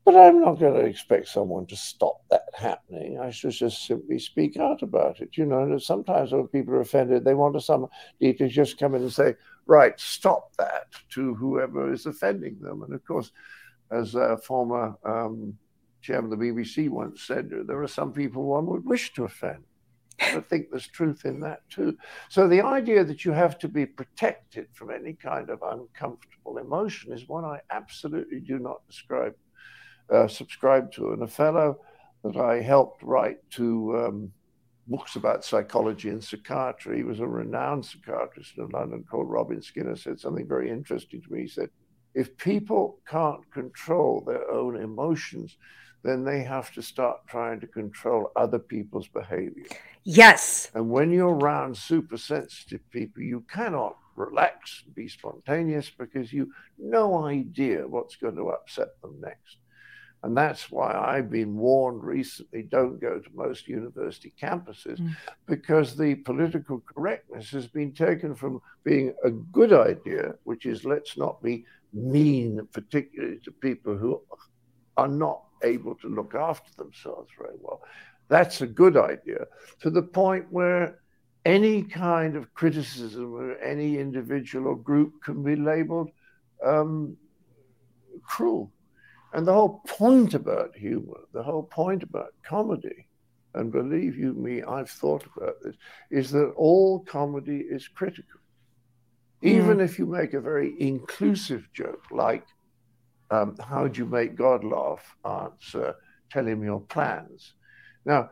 [0.04, 3.18] But I'm not going to expect someone to stop that happening.
[3.18, 5.36] I should just simply speak out about it.
[5.36, 7.90] You know, sometimes when people are offended, they want somebody
[8.20, 9.34] to just come in and say,
[9.66, 12.84] right, stop that to whoever is offending them.
[12.84, 13.32] And of course,
[13.90, 15.58] as a former um,
[16.06, 19.64] chairman of the BBC once said, there are some people one would wish to offend.
[20.20, 21.98] I think there's truth in that too.
[22.28, 27.12] So the idea that you have to be protected from any kind of uncomfortable emotion
[27.12, 29.34] is one I absolutely do not describe,
[30.10, 31.12] uh, subscribe to.
[31.12, 31.80] And a fellow
[32.24, 34.32] that I helped write to um,
[34.86, 39.96] books about psychology and psychiatry, he was a renowned psychiatrist in London called Robin Skinner,
[39.96, 41.42] said something very interesting to me.
[41.42, 41.68] He said,
[42.14, 45.58] if people can't control their own emotions,
[46.06, 49.64] then they have to start trying to control other people's behavior.
[50.04, 50.70] Yes.
[50.74, 56.50] And when you're around super sensitive people, you cannot relax and be spontaneous because you
[56.78, 59.58] no idea what's going to upset them next.
[60.22, 65.14] And that's why I've been warned recently don't go to most university campuses Mm.
[65.46, 71.16] because the political correctness has been taken from being a good idea, which is let's
[71.16, 74.20] not be mean, particularly to people who
[74.96, 77.82] are not able to look after themselves very well.
[78.28, 79.46] That's a good idea
[79.80, 81.00] to the point where
[81.44, 86.10] any kind of criticism of any individual or group can be labeled
[86.64, 87.16] um,
[88.22, 88.72] cruel.
[89.32, 93.06] And the whole point about humor, the whole point about comedy,
[93.54, 95.76] and believe you me, I've thought about this,
[96.10, 98.40] is that all comedy is critical.
[99.42, 102.44] Even if you make a very inclusive joke, like
[103.30, 105.16] um, how do you make God laugh?
[105.24, 105.94] Answer,
[106.30, 107.54] tell him your plans.
[108.04, 108.30] Now,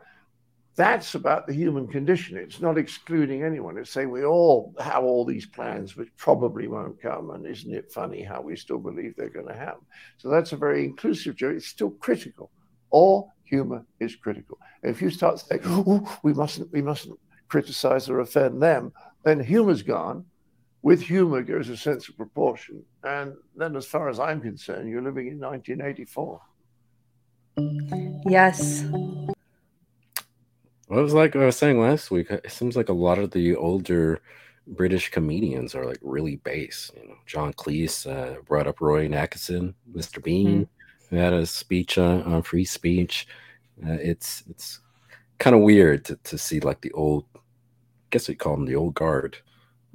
[0.75, 2.37] that's about the human condition.
[2.37, 3.77] It's not excluding anyone.
[3.77, 7.31] It's saying we all have all these plans which probably won't come.
[7.31, 9.85] And isn't it funny how we still believe they're going to happen?
[10.17, 11.55] So that's a very inclusive joke.
[11.55, 12.51] It's still critical.
[12.89, 14.57] All humor is critical.
[14.83, 17.17] If you start saying, oh, we mustn't, we mustn't
[17.47, 18.91] criticize or offend them,
[19.23, 20.25] then humor's gone.
[20.85, 22.83] With humor goes a sense of proportion.
[23.03, 26.39] And then, as far as I'm concerned, you're living in 1984.
[28.29, 28.83] Yes.
[30.87, 32.29] Well, it was like I was saying last week.
[32.29, 34.21] It seems like a lot of the older
[34.67, 36.91] British comedians are like really base.
[36.95, 40.23] You know, John Cleese uh, brought up Rowan Atkinson, Mr.
[40.23, 41.15] Bean, mm-hmm.
[41.15, 43.27] who had a speech on, on free speech.
[43.83, 44.81] Uh, it's it's
[45.39, 47.39] kind of weird to, to see like the old, I
[48.11, 49.37] guess we call them the old guard,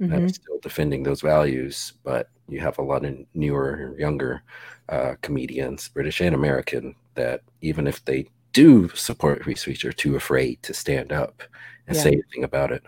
[0.01, 0.11] mm-hmm.
[0.11, 1.93] that are still defending those values.
[2.03, 4.43] But you have a lot of newer, younger
[4.89, 10.15] uh, comedians, British and American, that even if they do support free speech are too
[10.15, 11.43] afraid to stand up
[11.87, 12.03] and yeah.
[12.03, 12.83] say anything about it.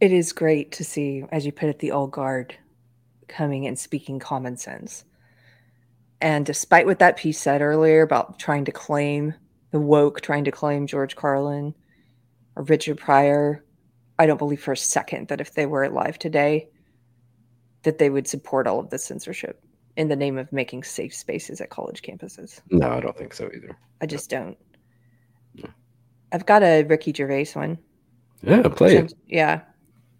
[0.00, 2.56] It is great to see, as you put it, the old guard
[3.28, 5.04] coming and speaking common sense.
[6.20, 9.34] And despite what that piece said earlier about trying to claim
[9.70, 11.74] the woke, trying to claim George Carlin
[12.56, 13.63] or Richard Pryor,
[14.18, 16.68] I don't believe for a second that if they were alive today,
[17.82, 19.62] that they would support all of the censorship
[19.96, 22.60] in the name of making safe spaces at college campuses.
[22.70, 23.76] No, I don't think so either.
[24.00, 24.56] I just don't.
[25.54, 25.68] No.
[26.32, 27.78] I've got a Ricky Gervais one.
[28.42, 29.14] Yeah, play it.
[29.26, 29.62] Yeah.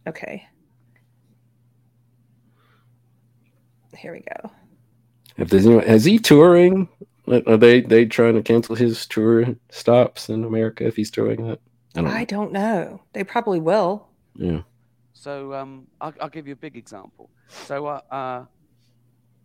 [0.06, 0.46] Okay.
[3.96, 4.50] Here we go.
[5.36, 6.88] If there's anyone, is he touring?
[7.26, 11.60] Are they they trying to cancel his tour stops in America if he's touring that?
[11.96, 13.02] I don't, I don't know.
[13.12, 14.08] They probably will.
[14.34, 14.62] Yeah.
[15.12, 17.30] So um, I'll, I'll, give you a big example.
[17.48, 18.44] So uh, uh,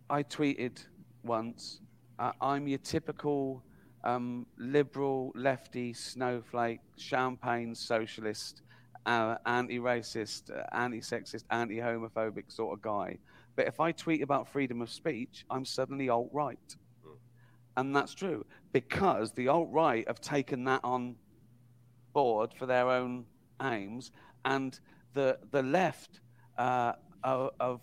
[0.08, 0.84] I tweeted
[1.22, 1.80] once,
[2.18, 3.62] uh, I'm your typical
[4.02, 8.62] um, liberal, lefty, snowflake, champagne socialist,
[9.06, 13.18] uh, anti-racist, uh, anti-sexist, anti-homophobic sort of guy.
[13.56, 16.76] But if I tweet about freedom of speech, I'm suddenly alt-right.
[17.06, 17.16] Mm.
[17.76, 21.16] And that's true because the alt-right have taken that on
[22.12, 23.24] board for their own
[23.62, 24.10] aims,
[24.44, 24.78] and
[25.14, 26.20] the the left
[26.58, 26.92] uh,
[27.24, 27.80] of, of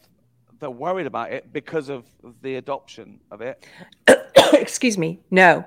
[0.60, 2.06] they're worried about it because of
[2.41, 3.66] the adoption of it.
[4.54, 5.20] Excuse me.
[5.30, 5.66] No,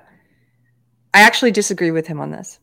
[1.13, 2.59] I actually disagree with him on this.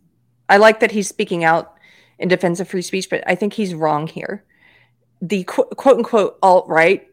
[0.49, 1.75] I like that he's speaking out
[2.19, 4.45] in defense of free speech, but I think he's wrong here.
[5.21, 7.07] The qu- quote unquote alt right,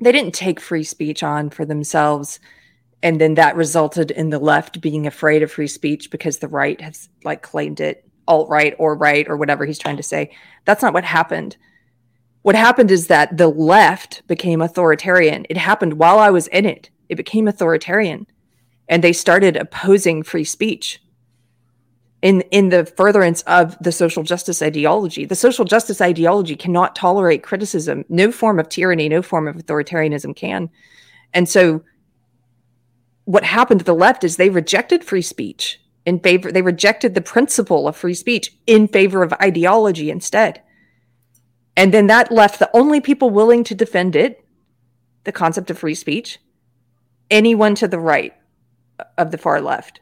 [0.00, 2.40] they didn't take free speech on for themselves.
[3.02, 6.80] And then that resulted in the left being afraid of free speech because the right
[6.80, 10.30] has like claimed it alt right or right or whatever he's trying to say.
[10.66, 11.56] That's not what happened
[12.42, 15.46] what happened is that the left became authoritarian.
[15.50, 16.90] It happened while I was in it.
[17.08, 18.26] It became authoritarian
[18.88, 21.02] and they started opposing free speech
[22.22, 25.24] in in the furtherance of the social justice ideology.
[25.24, 28.04] The social justice ideology cannot tolerate criticism.
[28.08, 30.70] No form of tyranny, no form of authoritarianism can.
[31.34, 31.82] And so
[33.30, 37.20] what happened to the left is they rejected free speech in favor they rejected the
[37.20, 40.60] principle of free speech in favor of ideology instead.
[41.76, 44.44] And then that left the only people willing to defend it,
[45.22, 46.40] the concept of free speech,
[47.30, 48.34] anyone to the right
[49.16, 50.00] of the far left.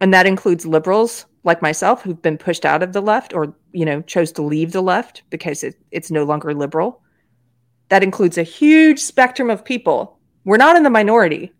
[0.00, 3.84] And that includes liberals like myself who've been pushed out of the left or, you
[3.84, 7.02] know, chose to leave the left because it, it's no longer liberal.
[7.88, 10.18] That includes a huge spectrum of people.
[10.44, 11.52] We're not in the minority.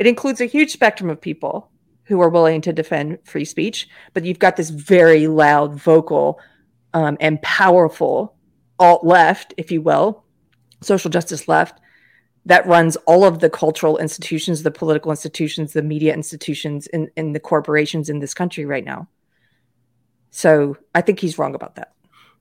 [0.00, 1.70] It includes a huge spectrum of people
[2.04, 6.40] who are willing to defend free speech, but you've got this very loud, vocal,
[6.94, 8.34] um, and powerful
[8.78, 10.24] alt left, if you will,
[10.80, 11.82] social justice left,
[12.46, 17.38] that runs all of the cultural institutions, the political institutions, the media institutions, and, the
[17.38, 19.06] corporations in this country right now.
[20.30, 21.92] So I think he's wrong about that.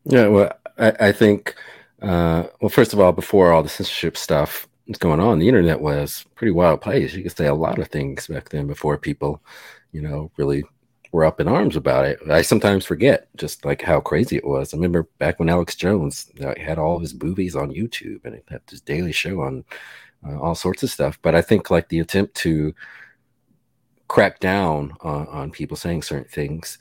[0.06, 1.56] Yeah, well, I, I think,
[2.02, 5.80] uh, well, first of all, before all the censorship stuff was going on, the internet
[5.80, 7.14] was pretty wild place.
[7.14, 9.42] You could say a lot of things back then before people,
[9.92, 10.64] you know, really
[11.12, 12.20] were up in arms about it.
[12.30, 14.74] I sometimes forget just like how crazy it was.
[14.74, 18.62] I remember back when Alex Jones uh, had all his movies on YouTube and had
[18.68, 19.64] this daily show on
[20.28, 21.18] uh, all sorts of stuff.
[21.22, 22.74] But I think like the attempt to
[24.08, 26.78] crack down on, on people saying certain things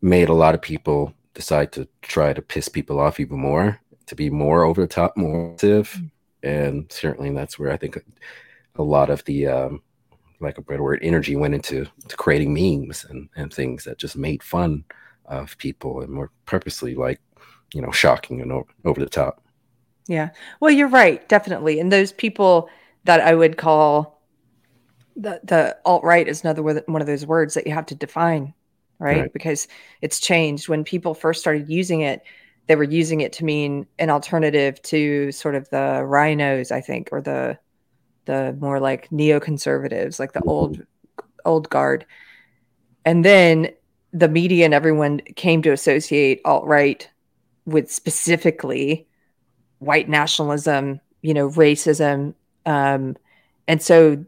[0.00, 4.14] made a lot of people decide to try to piss people off even more, to
[4.14, 5.98] be more over the top, more active.
[6.42, 7.98] And certainly that's where I think
[8.76, 9.82] a lot of the um,
[10.42, 11.86] like a better word, energy went into
[12.16, 14.84] creating memes and, and things that just made fun
[15.26, 17.20] of people and were purposely like,
[17.72, 19.42] you know, shocking and over, over the top.
[20.08, 20.30] Yeah.
[20.60, 21.78] Well, you're right, definitely.
[21.78, 22.68] And those people
[23.04, 24.20] that I would call
[25.14, 28.54] the the alt right is another one of those words that you have to define,
[28.98, 29.22] right?
[29.22, 29.32] Right.
[29.32, 29.68] Because
[30.00, 30.68] it's changed.
[30.68, 32.22] When people first started using it,
[32.66, 37.08] they were using it to mean an alternative to sort of the RINOs, I think,
[37.12, 37.58] or the
[38.24, 40.84] the more like neoconservatives, like the old
[41.44, 42.06] old guard.
[43.04, 43.70] And then
[44.12, 47.08] the media and everyone came to associate alt right
[47.64, 49.08] with specifically
[49.78, 52.34] white nationalism, you know, racism.
[52.66, 53.16] Um,
[53.66, 54.24] and so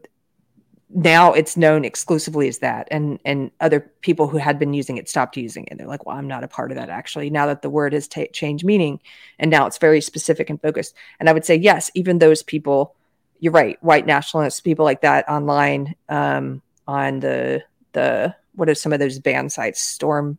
[0.95, 5.09] now it's known exclusively as that and and other people who had been using it
[5.09, 5.77] stopped using it.
[5.77, 7.29] They're like well i'm not a part of that actually.
[7.29, 9.01] Now that the word has ta changed meaning
[9.37, 10.95] and now it's very specific and focused.
[11.19, 12.95] And i would say yes even those people
[13.39, 17.61] you're right white nationalists people like that online um on the
[17.91, 19.81] the what are some of those banned sites?
[19.81, 20.37] Storm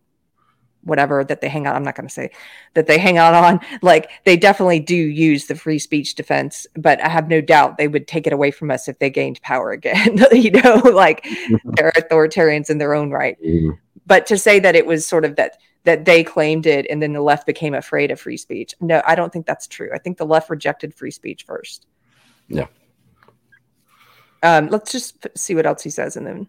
[0.86, 2.30] whatever that they hang out i'm not going to say
[2.74, 7.00] that they hang out on like they definitely do use the free speech defense but
[7.02, 9.70] i have no doubt they would take it away from us if they gained power
[9.72, 11.26] again you know like
[11.64, 13.76] they're authoritarians in their own right Mhm.
[14.06, 17.12] but to say that it was sort of that that they claimed it and then
[17.12, 20.16] the left became afraid of free speech no i don't think that's true i think
[20.18, 21.86] the left rejected free speech first
[22.48, 22.66] Yeah.
[24.42, 26.48] um let's just see what else he says and then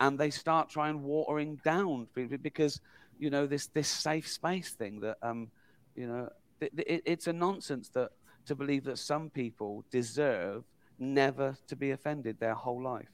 [0.00, 2.80] and they start trying watering down be- be- because
[3.20, 5.50] you know this this safe space thing that um
[5.94, 6.28] you know
[6.60, 8.10] it, it's a nonsense that
[8.46, 10.64] to believe that some people deserve
[10.98, 13.12] never to be offended their whole life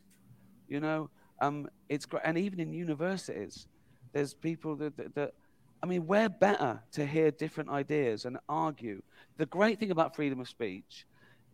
[0.68, 1.10] you know
[1.40, 3.66] um it's great and even in universities
[4.12, 5.34] there's people that, that, that
[5.82, 9.02] i mean we're better to hear different ideas and argue
[9.36, 11.04] the great thing about freedom of speech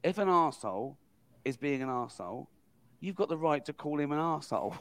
[0.02, 0.96] if an arsehole
[1.44, 2.46] is being an arsehole
[3.00, 4.76] you've got the right to call him an arsehole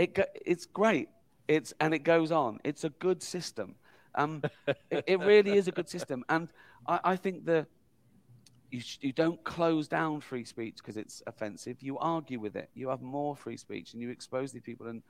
[0.00, 1.08] it it's great.
[1.50, 2.60] It's and it goes on.
[2.62, 3.74] It's a good system.
[4.14, 4.42] Um,
[4.90, 6.48] it, it really is a good system, and
[6.86, 7.66] I, I think the
[8.70, 11.82] you, sh- you don't close down free speech because it's offensive.
[11.82, 12.70] You argue with it.
[12.74, 14.86] You have more free speech, and you expose the people.
[14.86, 15.02] And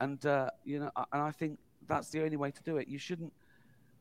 [0.00, 1.58] and uh, you know, and I think
[1.88, 2.86] that's the only way to do it.
[2.86, 3.32] You shouldn't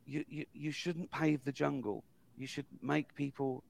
[0.06, 2.03] you, you, you shouldn't pave the jungle.
[2.38, 3.64] You should make people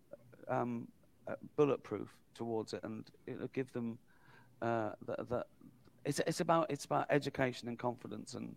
[0.50, 0.90] um,
[1.26, 3.98] uh, bulletproof towards it, and it'll give them
[4.62, 5.46] uh, the, the
[6.06, 8.56] it's it's about it's about education and confidence, and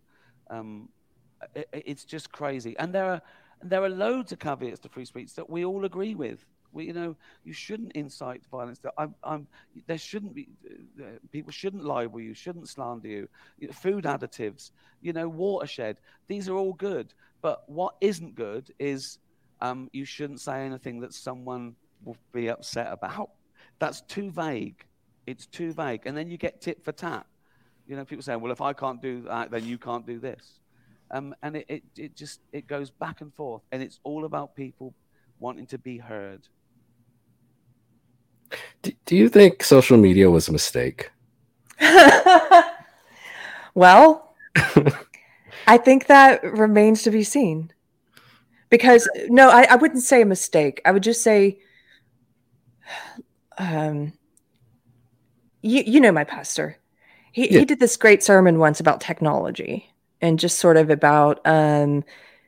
[0.50, 0.88] um,
[1.54, 2.76] it, it's just crazy.
[2.78, 3.22] And there are
[3.62, 6.44] there are loads of caveats to free speech that we all agree with.
[6.72, 8.78] We, you know, you shouldn't incite violence.
[8.78, 9.46] That I'm,
[9.86, 10.48] there shouldn't be.
[10.98, 12.34] Uh, people shouldn't libel you.
[12.34, 13.28] Shouldn't slander you.
[13.58, 14.70] You Food additives.
[15.02, 15.98] You know, watershed.
[16.28, 17.12] These are all good.
[17.42, 19.18] But what isn't good is
[19.60, 21.74] um, you shouldn't say anything that someone
[22.04, 23.30] will be upset about.
[23.78, 24.84] That's too vague.
[25.26, 26.02] It's too vague.
[26.06, 27.26] And then you get tit for tat.
[27.86, 30.60] You know, people saying, well, if I can't do that, then you can't do this.
[31.10, 33.62] Um, and it, it, it just it goes back and forth.
[33.70, 34.94] And it's all about people
[35.38, 36.48] wanting to be heard.
[38.82, 41.10] Do, do you think social media was a mistake?
[43.74, 44.34] well,
[45.66, 47.72] I think that remains to be seen.
[48.70, 50.80] Because no, I, I wouldn't say a mistake.
[50.84, 51.58] I would just say,
[53.58, 54.14] um,
[55.60, 56.78] you you know my pastor.
[57.32, 57.60] He Yeah.
[57.60, 59.90] he did this great sermon once about technology
[60.20, 62.04] and just sort of about um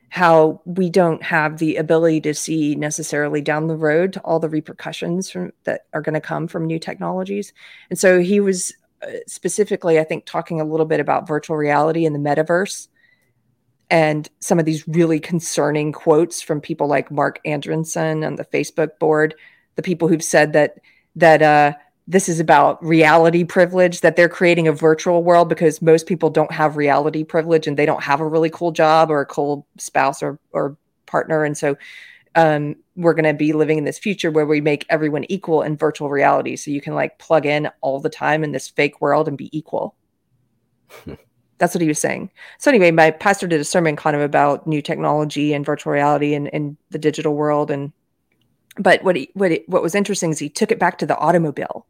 [0.09, 4.47] how we don't have the ability to see necessarily down the road to all the
[4.47, 7.51] repercussions from that are going to come from new technologies.
[7.89, 8.71] And so he was
[9.01, 12.87] uh, specifically, I think, talking a little bit about virtual reality and the metaverse
[13.89, 18.97] and some of these really concerning quotes from people like Marc Andreessen on the Facebook
[18.99, 19.35] board,
[19.75, 20.79] the people who've said that
[21.17, 21.73] that uh,
[22.07, 26.51] this is about reality privilege, that they're creating a virtual world because most people don't
[26.51, 30.21] have reality privilege and they don't have a really cool job or a cool spouse
[30.21, 30.77] or or
[31.07, 31.75] partner, and so
[32.35, 35.77] um, we're going to be living in this future where we make everyone equal in
[35.77, 39.27] virtual reality, so you can like plug in all the time in this fake world
[39.27, 39.95] and be equal.
[41.57, 42.29] That's what he was saying.
[42.59, 46.33] So anyway, my pastor did a sermon kind of about new technology and virtual reality
[46.33, 47.71] and, and the digital world.
[47.71, 47.93] And
[48.77, 51.17] but what he, what he, what was interesting is he took it back to the
[51.17, 51.85] automobile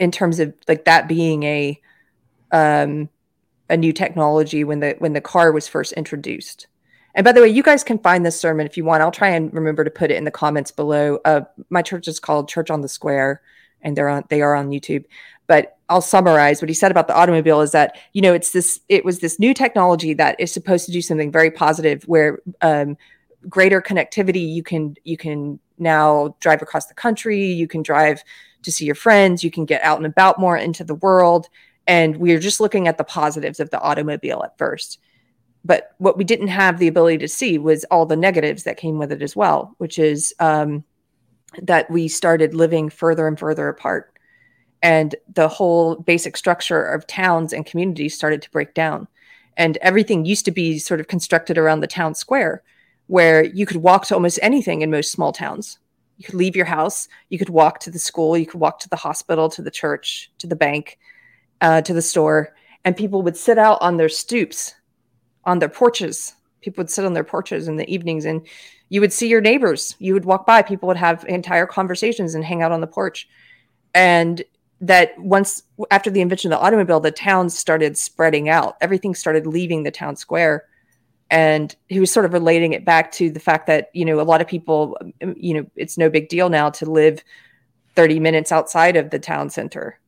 [0.00, 1.80] in terms of like that being a
[2.50, 3.08] um
[3.68, 6.66] a new technology when the when the car was first introduced.
[7.14, 9.02] And by the way, you guys can find this sermon if you want.
[9.02, 11.18] I'll try and remember to put it in the comments below.
[11.24, 13.42] Uh, my church is called Church on the Square,
[13.82, 15.04] and they're on they are on YouTube.
[15.46, 18.80] But I'll summarize what he said about the automobile is that you know it's this
[18.88, 22.96] it was this new technology that is supposed to do something very positive where um,
[23.48, 28.22] greater connectivity you can you can now drive across the country you can drive
[28.62, 31.48] to see your friends you can get out and about more into the world.
[31.86, 34.98] And we are just looking at the positives of the automobile at first.
[35.64, 38.98] But what we didn't have the ability to see was all the negatives that came
[38.98, 40.84] with it as well which is um,
[41.62, 44.12] that we started living further and further apart.
[44.82, 49.08] And the whole basic structure of towns and communities started to break down.
[49.56, 52.62] And everything used to be sort of constructed around the town square
[53.08, 55.78] where you could walk to almost anything in most small towns
[56.20, 58.88] you could leave your house you could walk to the school you could walk to
[58.90, 60.98] the hospital to the church to the bank
[61.62, 64.74] uh, to the store and people would sit out on their stoops
[65.44, 66.34] on their porches.
[66.60, 68.46] People would sit on their porches in the evenings and
[68.88, 69.96] you would see your neighbors.
[69.98, 70.62] You would walk by.
[70.62, 73.28] People would have entire conversations and hang out on the porch.
[73.94, 74.42] And
[74.82, 78.76] that once after the invention of the automobile the towns started spreading out.
[78.80, 80.64] Everything started leaving the town square
[81.30, 84.22] and he was sort of relating it back to the fact that you know a
[84.22, 87.22] lot of people um, you know it's no big deal now to live
[87.94, 89.98] 30 minutes outside of the town center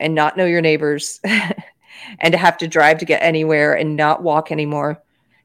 [0.00, 1.20] and not know your neighbors
[2.18, 5.02] and to have to drive to get anywhere and not walk anymore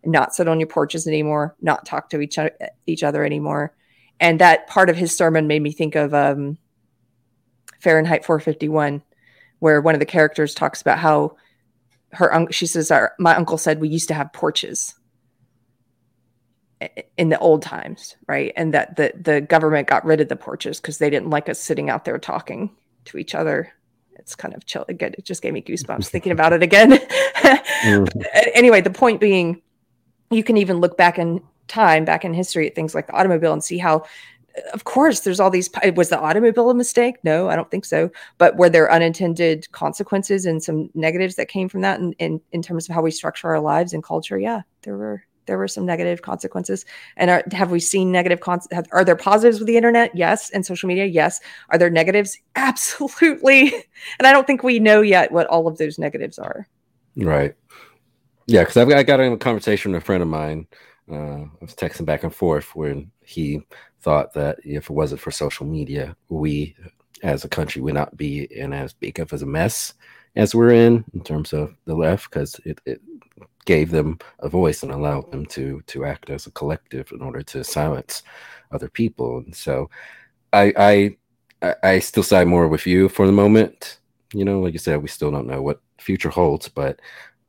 [0.08, 2.38] not sit on your porches anymore not talk to each,
[2.86, 3.74] each other anymore.
[4.20, 6.58] And that part of his sermon made me think of um,
[7.80, 9.04] Fahrenheit 451,
[9.60, 11.36] where one of the characters talks about how
[12.14, 14.96] her she says, our, my uncle said we used to have porches
[17.18, 18.54] in the old times, right?
[18.56, 21.60] And that the, the government got rid of the porches because they didn't like us
[21.60, 22.76] sitting out there talking
[23.06, 23.74] to each other.
[24.16, 24.86] It's kind of chill.
[24.88, 26.92] Again, it just gave me goosebumps thinking about it again.
[27.38, 28.22] mm-hmm.
[28.54, 29.62] Anyway, the point being,
[30.30, 33.54] you can even look back in time, back in history at things like the automobile
[33.54, 34.04] and see how
[34.74, 38.10] of course there's all these was the automobile a mistake no i don't think so
[38.40, 42.64] but were there unintended consequences and some negatives that came from that in, in, in
[42.64, 45.86] terms of how we structure our lives and culture yeah there were there were some
[45.86, 46.86] negative consequences.
[47.16, 50.16] And are, have we seen negative cons have, are there positives with the internet?
[50.16, 50.50] Yes.
[50.52, 51.06] And social media?
[51.06, 51.40] Yes.
[51.70, 52.38] Are there negatives?
[52.56, 53.74] Absolutely.
[54.20, 56.68] And i don't think we know yet what all of those negatives are.
[57.16, 57.56] Right.
[58.46, 60.68] Yeah because I've, I got in a conversation with a friend of mine
[61.12, 63.62] uh, i was texting back and forth when he
[64.02, 66.76] thought that if it wasn't for social media, we
[67.24, 69.94] as a country would not be in as big of a mess
[70.36, 73.02] as we're in in terms of the left because it, it
[73.68, 77.44] gave them a voice and allowed them to to act as a collective in order
[77.44, 78.24] to silence
[78.72, 79.40] other people.
[79.46, 79.90] And so
[80.54, 80.74] I
[81.62, 84.00] I I still side more with you for the moment.
[84.34, 87.00] You know, like you said, we still don't know what future holds, but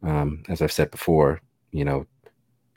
[0.03, 1.41] um, as I've said before,
[1.73, 2.07] you know,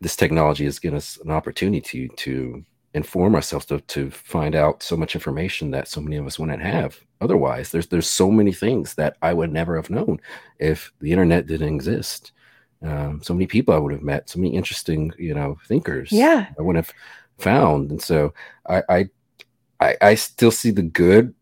[0.01, 2.63] this technology has given us an opportunity to
[2.93, 6.61] inform ourselves to, to find out so much information that so many of us wouldn't
[6.61, 10.19] have otherwise there's there's so many things that i would never have known
[10.59, 12.33] if the internet didn't exist
[12.83, 16.47] um, so many people i would have met so many interesting you know thinkers yeah
[16.57, 16.91] i would have
[17.37, 18.33] found and so
[18.67, 19.09] i i
[19.79, 21.33] i, I still see the good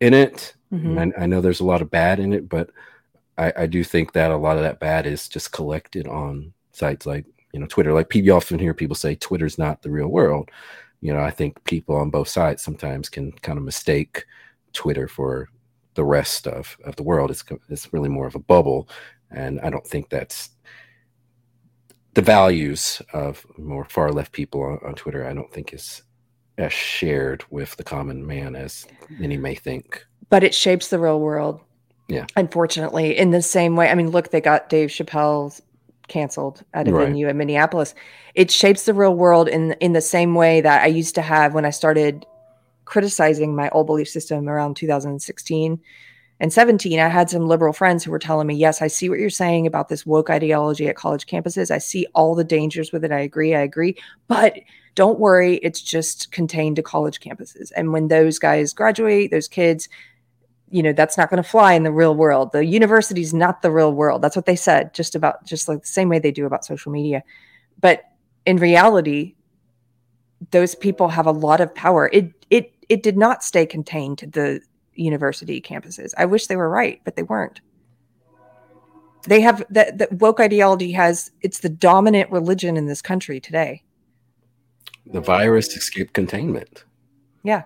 [0.00, 0.98] in it mm-hmm.
[0.98, 2.70] I, I know there's a lot of bad in it but
[3.36, 7.04] I, I do think that a lot of that bad is just collected on sites
[7.04, 7.92] like you know Twitter.
[7.92, 10.50] Like people often hear people say Twitter's not the real world,
[11.04, 14.24] you know, I think people on both sides sometimes can kind of mistake
[14.72, 15.50] Twitter for
[15.92, 17.30] the rest of, of the world.
[17.30, 18.88] It's it's really more of a bubble,
[19.30, 20.48] and I don't think that's
[22.14, 25.26] the values of more far left people on, on Twitter.
[25.26, 26.02] I don't think is
[26.56, 30.04] as shared with the common man as many may think.
[30.30, 31.60] But it shapes the real world.
[32.08, 32.26] Yeah.
[32.36, 35.62] Unfortunately, in the same way, I mean, look, they got Dave Chappelle's
[36.06, 37.06] canceled at a right.
[37.06, 37.94] venue in Minneapolis.
[38.34, 41.54] It shapes the real world in in the same way that I used to have
[41.54, 42.26] when I started
[42.84, 45.80] criticizing my old belief system around 2016
[46.40, 46.98] and 17.
[46.98, 49.66] I had some liberal friends who were telling me, "Yes, I see what you're saying
[49.66, 51.70] about this woke ideology at college campuses.
[51.70, 53.12] I see all the dangers with it.
[53.12, 53.54] I agree.
[53.54, 53.96] I agree.
[54.28, 54.58] But
[54.94, 57.72] don't worry, it's just contained to college campuses.
[57.76, 59.88] And when those guys graduate, those kids,
[60.74, 63.62] you know that's not going to fly in the real world the university is not
[63.62, 66.32] the real world that's what they said just about just like the same way they
[66.32, 67.22] do about social media
[67.80, 68.02] but
[68.44, 69.34] in reality
[70.50, 74.26] those people have a lot of power it it it did not stay contained to
[74.26, 74.60] the
[74.94, 77.60] university campuses i wish they were right but they weren't
[79.26, 83.82] they have that the woke ideology has it's the dominant religion in this country today
[85.06, 86.84] the virus escaped containment
[87.42, 87.62] yeah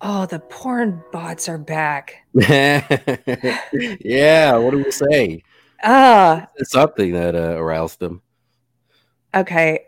[0.00, 2.26] Oh, the porn bots are back.
[2.34, 2.82] yeah,
[4.56, 5.42] what do we say?
[5.82, 8.20] Ah, uh, something that uh, aroused them.
[9.34, 9.86] Okay,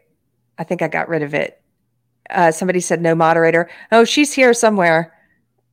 [0.56, 1.62] I think I got rid of it.
[2.30, 3.68] Uh, somebody said no moderator.
[3.92, 5.14] Oh, she's here somewhere.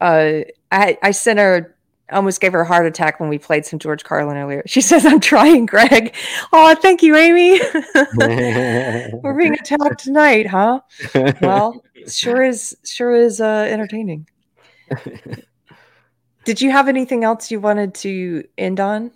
[0.01, 0.41] Uh,
[0.71, 1.71] I I sent her.
[2.11, 4.61] Almost gave her a heart attack when we played some George Carlin earlier.
[4.67, 6.13] She says, "I'm trying, Greg."
[6.53, 7.59] Oh, thank you, Amy.
[9.23, 10.81] We're being attacked tonight, huh?
[11.41, 14.27] Well, sure is sure is uh, entertaining.
[16.45, 19.11] Did you have anything else you wanted to end on?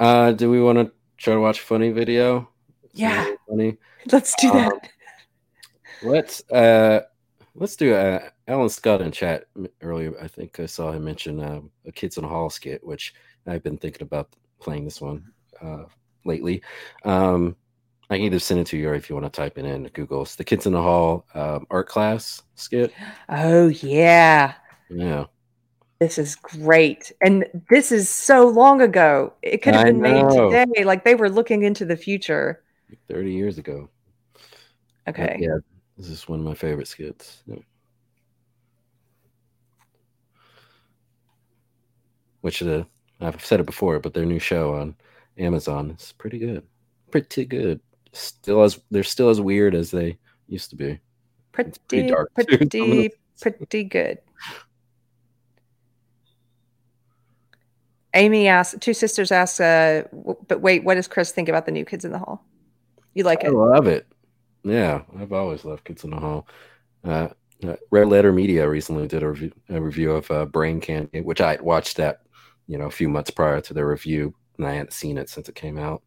[0.00, 2.48] Uh, do we want to try to watch a funny video?
[2.94, 3.76] Yeah, funny.
[4.10, 4.72] Let's do that.
[4.72, 4.80] Um,
[6.02, 7.02] let's uh,
[7.54, 9.44] let's do uh, Alan Scott in chat
[9.80, 10.12] earlier.
[10.20, 13.14] I think I saw him mention uh, a Kids in the Hall skit, which
[13.46, 15.24] I've been thinking about playing this one
[15.62, 15.84] uh,
[16.24, 16.60] lately.
[17.04, 17.54] Um,
[18.10, 19.84] I can either send it to you or if you want to type it in
[19.94, 20.22] Google.
[20.22, 22.92] It's the Kids in the Hall um, art class skit.
[23.28, 24.54] Oh yeah.
[24.88, 25.26] Yeah.
[26.00, 27.12] This is great.
[27.20, 29.32] And this is so long ago.
[29.42, 30.82] It could have been made today.
[30.82, 32.64] Like they were looking into the future.
[33.08, 33.88] 30 years ago.
[35.04, 35.36] But Okay.
[35.40, 35.58] yeah,
[35.96, 37.42] this is one of my favorite skits.
[37.46, 37.56] Yeah.
[42.40, 42.84] Which uh,
[43.20, 44.94] I've said it before, but their new show on
[45.38, 46.62] Amazon is pretty good.
[47.10, 47.80] Pretty good.
[48.12, 50.18] Still as they're still as weird as they
[50.48, 50.98] used to be.
[51.52, 54.18] Pretty pretty dark, too, some of pretty pretty good.
[58.14, 60.02] Amy asked two sisters asked uh
[60.48, 62.44] but wait, what does Chris think about the new kids in the hall?
[63.14, 63.50] You like I it?
[63.50, 64.06] I love it.
[64.62, 66.46] Yeah, I've always loved Kids in the Hall.
[67.04, 67.28] Uh,
[67.66, 71.40] uh, Red Letter Media recently did a review, a review of uh, Brain Candy, which
[71.40, 72.20] I watched that,
[72.70, 75.48] you know, a few months prior to their review, and I hadn't seen it since
[75.48, 76.04] it came out,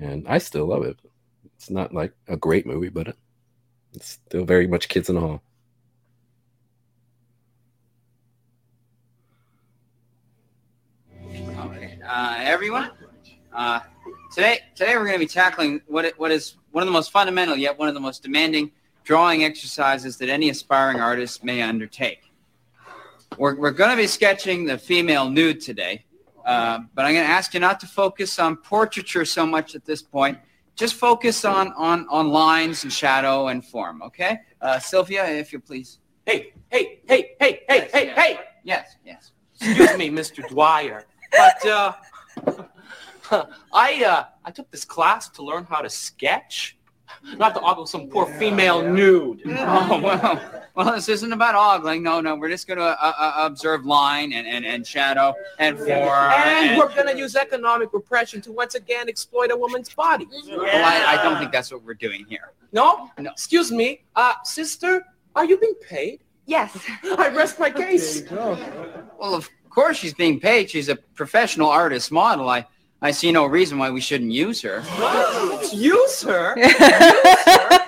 [0.00, 0.98] and I still love it.
[1.56, 3.14] It's not like a great movie, but
[3.92, 5.42] it's still very much Kids in the Hall.
[12.08, 12.90] Uh, everyone,
[13.52, 13.80] uh,
[14.34, 17.12] today today we're going to be tackling what it, what is one of the most
[17.12, 18.72] fundamental yet one of the most demanding
[19.04, 22.29] drawing exercises that any aspiring artist may undertake.
[23.38, 26.04] We're, we're going to be sketching the female nude today,
[26.44, 29.84] uh, but I'm going to ask you not to focus on portraiture so much at
[29.84, 30.38] this point.
[30.76, 34.02] Just focus on on on lines and shadow and form.
[34.02, 35.98] Okay, uh, Sylvia, if you please.
[36.24, 38.40] Hey, hey, hey, hey, hey, hey, hey!
[38.64, 39.32] Yes, yes.
[39.60, 40.46] Excuse me, Mr.
[40.48, 41.92] Dwyer, but uh,
[43.72, 46.78] I uh, I took this class to learn how to sketch,
[47.36, 49.42] not to ogle some poor female nude.
[49.72, 50.40] Oh well,
[50.74, 52.02] well, this isn't about ogling.
[52.02, 55.76] No, no, we're just going to uh, uh, observe line and, and, and shadow and
[55.76, 55.90] form.
[55.90, 60.26] And we're gonna use economic repression to once again exploit a woman's body.
[60.48, 62.52] Well, I, I don't think that's what we're doing here.
[62.72, 63.10] No?
[63.18, 63.30] No.
[63.30, 65.04] Excuse me, uh, sister,
[65.34, 66.20] are you being paid?
[66.46, 66.76] Yes.
[67.04, 68.22] I rest my case.
[68.30, 70.70] Well, of course she's being paid.
[70.70, 72.48] She's a professional artist model.
[72.48, 72.66] I,
[73.02, 74.82] I see no reason why we shouldn't use her.
[75.72, 76.54] Use her?
[76.58, 76.90] Use her?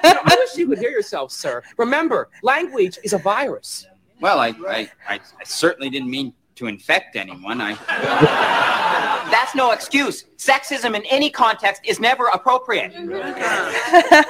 [0.05, 1.63] You know, I wish you could hear yourself, sir.
[1.77, 3.87] Remember, language is a virus.
[4.21, 7.61] Well, I, I, I, I certainly didn't mean to infect anyone.
[7.61, 7.73] I,
[9.33, 10.25] That's no excuse.
[10.37, 12.93] Sexism in any context is never appropriate.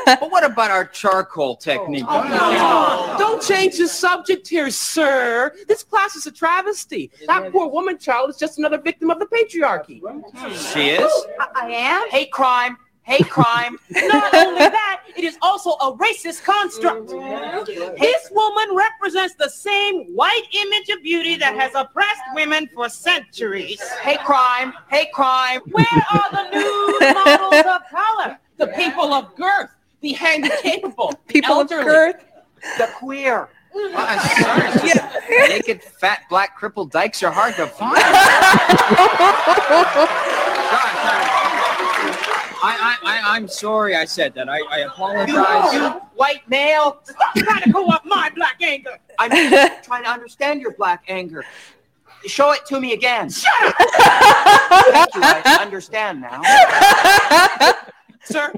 [0.07, 2.05] but what about our charcoal technique?
[2.09, 5.53] Oh, Don't change the subject here, sir.
[5.67, 7.11] This class is a travesty.
[7.27, 10.01] That poor woman child is just another victim of the patriarchy.
[10.73, 11.13] She is?
[11.57, 12.09] I am?
[12.11, 12.77] Hate crime.
[13.05, 13.79] Hate crime.
[13.91, 17.09] Not only that, it is also a racist construct.
[17.99, 23.83] This woman represents the same white image of beauty that has oppressed women for centuries.
[24.03, 24.73] Hate crime.
[24.89, 25.61] Hate crime.
[25.73, 28.39] Where are the new models of color?
[28.59, 29.71] The people of girth,
[30.01, 32.25] the handicapable, People of girth.
[32.79, 33.49] The queer.
[33.75, 34.69] Well, I'm sorry.
[34.75, 37.97] it's just Naked, fat, black, crippled dykes are hard to find.
[42.63, 44.49] I, I, I, I'm sorry I said that.
[44.49, 45.75] I, I apologize.
[45.75, 47.01] You white male.
[47.03, 48.99] Stop trying to go up my black anger.
[49.19, 49.31] I'm
[49.83, 51.45] trying to understand your black anger.
[52.27, 53.31] Show it to me again.
[53.31, 53.75] Shut up.
[53.77, 55.21] Thank you.
[55.25, 56.43] I understand now.
[58.25, 58.53] Sir,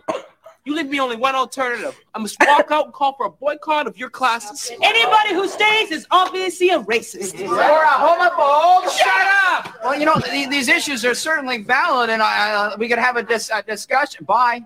[0.64, 1.98] you leave me only one alternative.
[2.14, 4.70] I must walk out and call for a boycott of your classes.
[4.82, 7.38] Anybody who stays is obviously a racist.
[7.46, 8.90] Or a homophobe.
[8.96, 9.74] Shut up.
[9.84, 13.16] Well, you know, th- these issues are certainly valid, and I, uh, we could have
[13.16, 14.24] a, dis- a discussion.
[14.24, 14.62] Bye.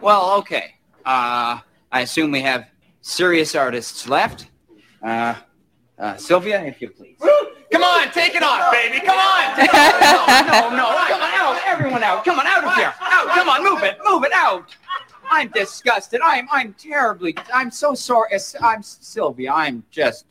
[0.00, 0.76] Well, okay.
[1.04, 1.60] Uh,
[1.92, 2.66] I assume we have
[3.02, 4.46] serious artists left.
[5.02, 5.34] Uh,
[5.98, 7.18] uh, Sylvia, if you please.
[7.80, 9.00] Come on, take it off, baby.
[9.00, 9.56] Come on.
[9.56, 10.46] Take it off.
[10.46, 11.06] No, no, no.
[11.08, 11.62] Come on out.
[11.66, 12.24] Everyone out.
[12.26, 12.92] Come on, out of here.
[13.00, 13.28] Out.
[13.28, 13.96] Come on, move it.
[14.06, 14.76] Move it out.
[15.30, 16.20] I'm disgusted.
[16.22, 17.34] I'm I'm terribly.
[17.54, 18.32] I'm so sorry.
[18.60, 19.52] I'm Sylvia.
[19.52, 20.26] I'm just.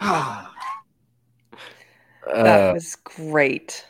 [2.24, 3.84] That Uh, was great.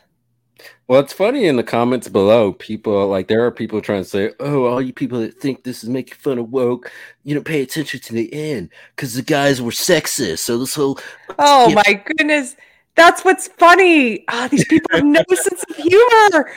[0.87, 2.51] Well, it's funny in the comments below.
[2.53, 5.81] People like there are people trying to say, "Oh, all you people that think this
[5.83, 6.91] is making fun of woke,
[7.23, 10.99] you know, pay attention to the end because the guys were sexist." So this whole
[11.39, 11.75] Oh Yeah.
[11.85, 12.55] my goodness.
[12.95, 14.23] That's what's funny.
[14.27, 16.51] Ah, these people have no sense of humor.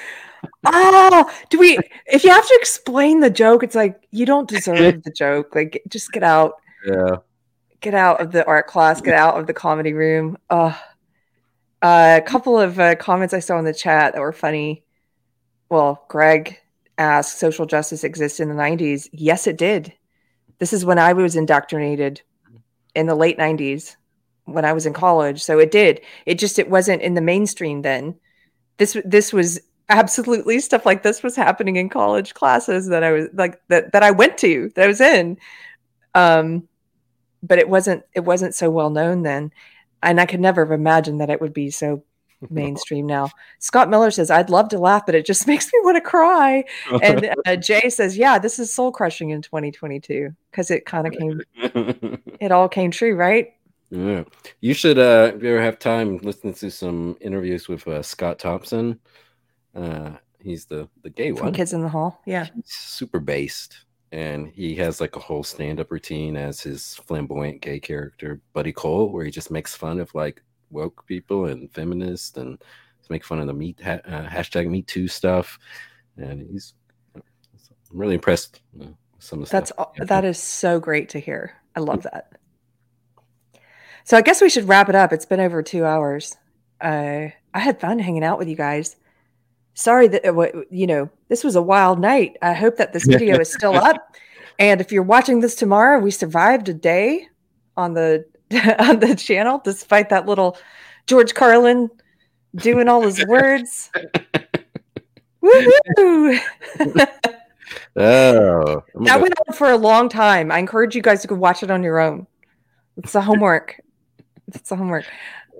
[0.67, 5.03] Oh, do we if you have to explain the joke, it's like you don't deserve
[5.05, 5.55] the joke.
[5.55, 6.55] Like just get out.
[6.87, 7.17] yeah,
[7.81, 10.37] Get out of the art class, get out of the comedy room.
[11.83, 14.85] Uh, a couple of uh, comments I saw in the chat that were funny.
[15.69, 16.59] Well, Greg
[16.99, 19.09] asked, social justice exists in the 90s.
[19.13, 19.93] Yes, it did.
[20.59, 22.23] This is when I was indoctrinated
[22.95, 23.97] in the late 90s
[24.47, 25.43] when I was in college.
[25.43, 26.01] So it did.
[26.25, 28.17] It just it wasn't in the mainstream then.
[28.79, 33.29] this this was absolutely stuff like this was happening in college classes that I was
[33.35, 35.37] like that that I went to that I was in.
[36.15, 36.69] Um,
[37.43, 39.53] but it wasn't it wasn't so well known then,
[40.07, 42.03] and I could never have imagined that it would be so
[42.51, 43.31] mainstream now.
[43.59, 46.65] Scott Miller says, "I'd love to laugh, but it just makes me want to cry."
[47.03, 51.13] And uh, Jay says, "Yeah, this is soul crushing in 2022 because it kind of
[51.13, 51.43] came,
[52.41, 53.53] it all came true, right?"
[53.91, 54.25] Yeah,
[54.61, 54.99] you should.
[54.99, 58.99] Uh, if you ever have time, listen to some interviews with uh, Scott Thompson.
[59.75, 61.55] Uh, he's the the gay From one.
[61.55, 62.49] Kids in the Hall, yeah.
[62.65, 63.86] super based
[64.17, 69.13] and he has like a whole stand-up routine as his flamboyant gay character buddy cole
[69.13, 72.59] where he just makes fun of like woke people and feminists and
[73.11, 75.59] make fun of the meat ha- uh, hashtag me too stuff
[76.17, 76.73] and he's
[77.15, 77.23] i'm
[77.93, 81.55] really impressed with some of the That's all, that is so great to hear.
[81.75, 82.33] I love that.
[84.05, 85.13] So I guess we should wrap it up.
[85.13, 86.37] It's been over two hours.
[86.81, 88.97] Uh, I had fun hanging out with you guys.
[89.79, 92.37] Sorry that uh, you know this was a wild night.
[92.41, 94.17] I hope that this video is still up.
[94.59, 97.29] And if you're watching this tomorrow, we survived a day
[97.77, 98.25] on the
[98.79, 100.57] on the channel despite that little
[101.07, 101.91] George Carlin
[102.57, 103.91] doing all his words.
[105.43, 106.41] Woohoo!
[107.97, 110.51] oh I'm That gonna- went on for a long time.
[110.51, 112.27] I encourage you guys to go watch it on your own.
[112.97, 113.79] It's the homework.
[114.55, 115.05] it's the homework.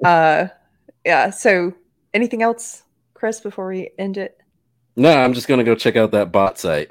[0.03, 0.47] Uh,
[1.05, 1.29] yeah.
[1.31, 1.75] So,
[2.15, 2.83] anything else,
[3.17, 4.39] Chris, before we end it?
[4.97, 6.91] no i'm just gonna go check out that bot site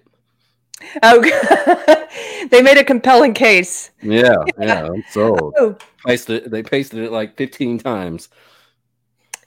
[1.02, 1.22] Oh,
[2.52, 3.92] they made a compelling case.
[4.02, 5.78] yeah yeah i'm sold Oh.
[6.06, 8.30] pasted they pasted it like 15 times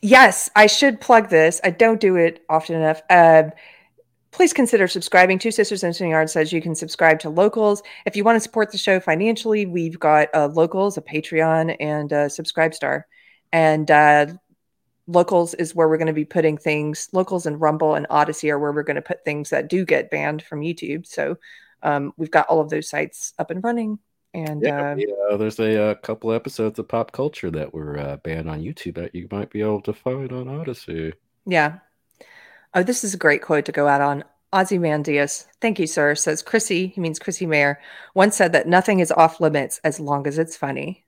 [0.01, 1.61] Yes, I should plug this.
[1.65, 3.03] I don't do it often enough.
[3.11, 3.51] Uh,
[4.31, 5.41] please consider subscribing.
[5.41, 7.83] Two Sisters in Yard says you can subscribe to Locals.
[8.07, 12.13] If you want to support the show financially, we've got uh, Locals, a Patreon, and
[12.13, 13.09] a Subscribe Star.
[13.53, 14.27] And uh,
[15.09, 17.09] Locals is where we're going to be putting things.
[17.13, 20.11] Locals and Rumble and Odysee are where we're going to put things that do get
[20.11, 21.07] banned from YouTube.
[21.07, 21.39] So
[21.83, 23.99] um, we've got all of those sites up and running.
[24.35, 28.17] And Yeah, uh, yeah, there's a, uh couple episodes of Popped Culture that were uh,
[28.19, 31.15] banned on YouTube that you might be able to find on Odysee.
[31.47, 31.79] Yeah.
[32.75, 34.25] Oh, this is a great quote to go out on.
[34.53, 37.81] Ozymandias, thank you, sir, says Chrissy, he means Chrissie Mayr,
[38.15, 41.05] once said that nothing is off limits as long as it's funny.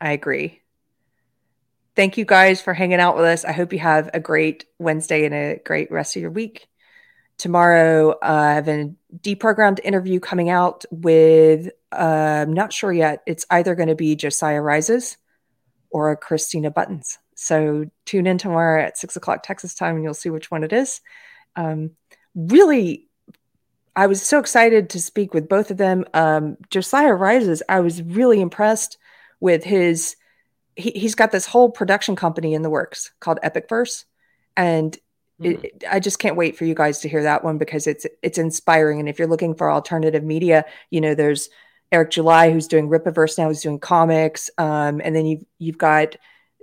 [0.00, 0.62] I agree.
[1.96, 3.44] Thank you guys for hanging out with us.
[3.44, 6.68] I hope you have a great Wednesday and a great rest of your week.
[7.36, 13.22] Tomorrow, uh, I have a deprogrammed interview coming out with, uh, I'm not sure yet.
[13.26, 15.16] It's either going to be Josiah Rises
[15.90, 17.18] or Christina Buttons.
[17.34, 20.72] So tune in tomorrow at six o'clock Texas time and you'll see which one it
[20.72, 21.00] is.
[21.56, 21.92] Um,
[22.34, 23.08] really,
[23.96, 26.04] I was so excited to speak with both of them.
[26.14, 28.96] Um, Josiah Rises, I was really impressed
[29.40, 30.14] with his.
[30.80, 34.04] He, he's got this whole production company in the works called Epic Verse,
[34.56, 34.96] and
[35.42, 38.06] it, it- I just can't wait for you guys to hear that one because it's
[38.22, 39.00] it's inspiring.
[39.00, 41.48] And if you're looking for alternative media, you know, there's
[41.92, 46.16] Eric July who's doing Rippaverse now, who's doing comics, um, and then you've you've got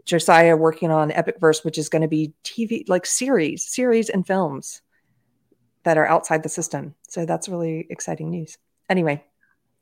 [0.06, 4.26] Josiah working on Epic Verse, which is going to be TV like series, series and
[4.26, 4.82] films
[5.84, 6.96] that are outside the system.
[7.10, 8.58] So that's really exciting news.
[8.90, 9.24] Anyway,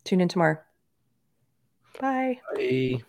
[0.03, 0.57] tune in tomorrow.
[1.99, 2.39] Bye.
[2.55, 3.03] Bye.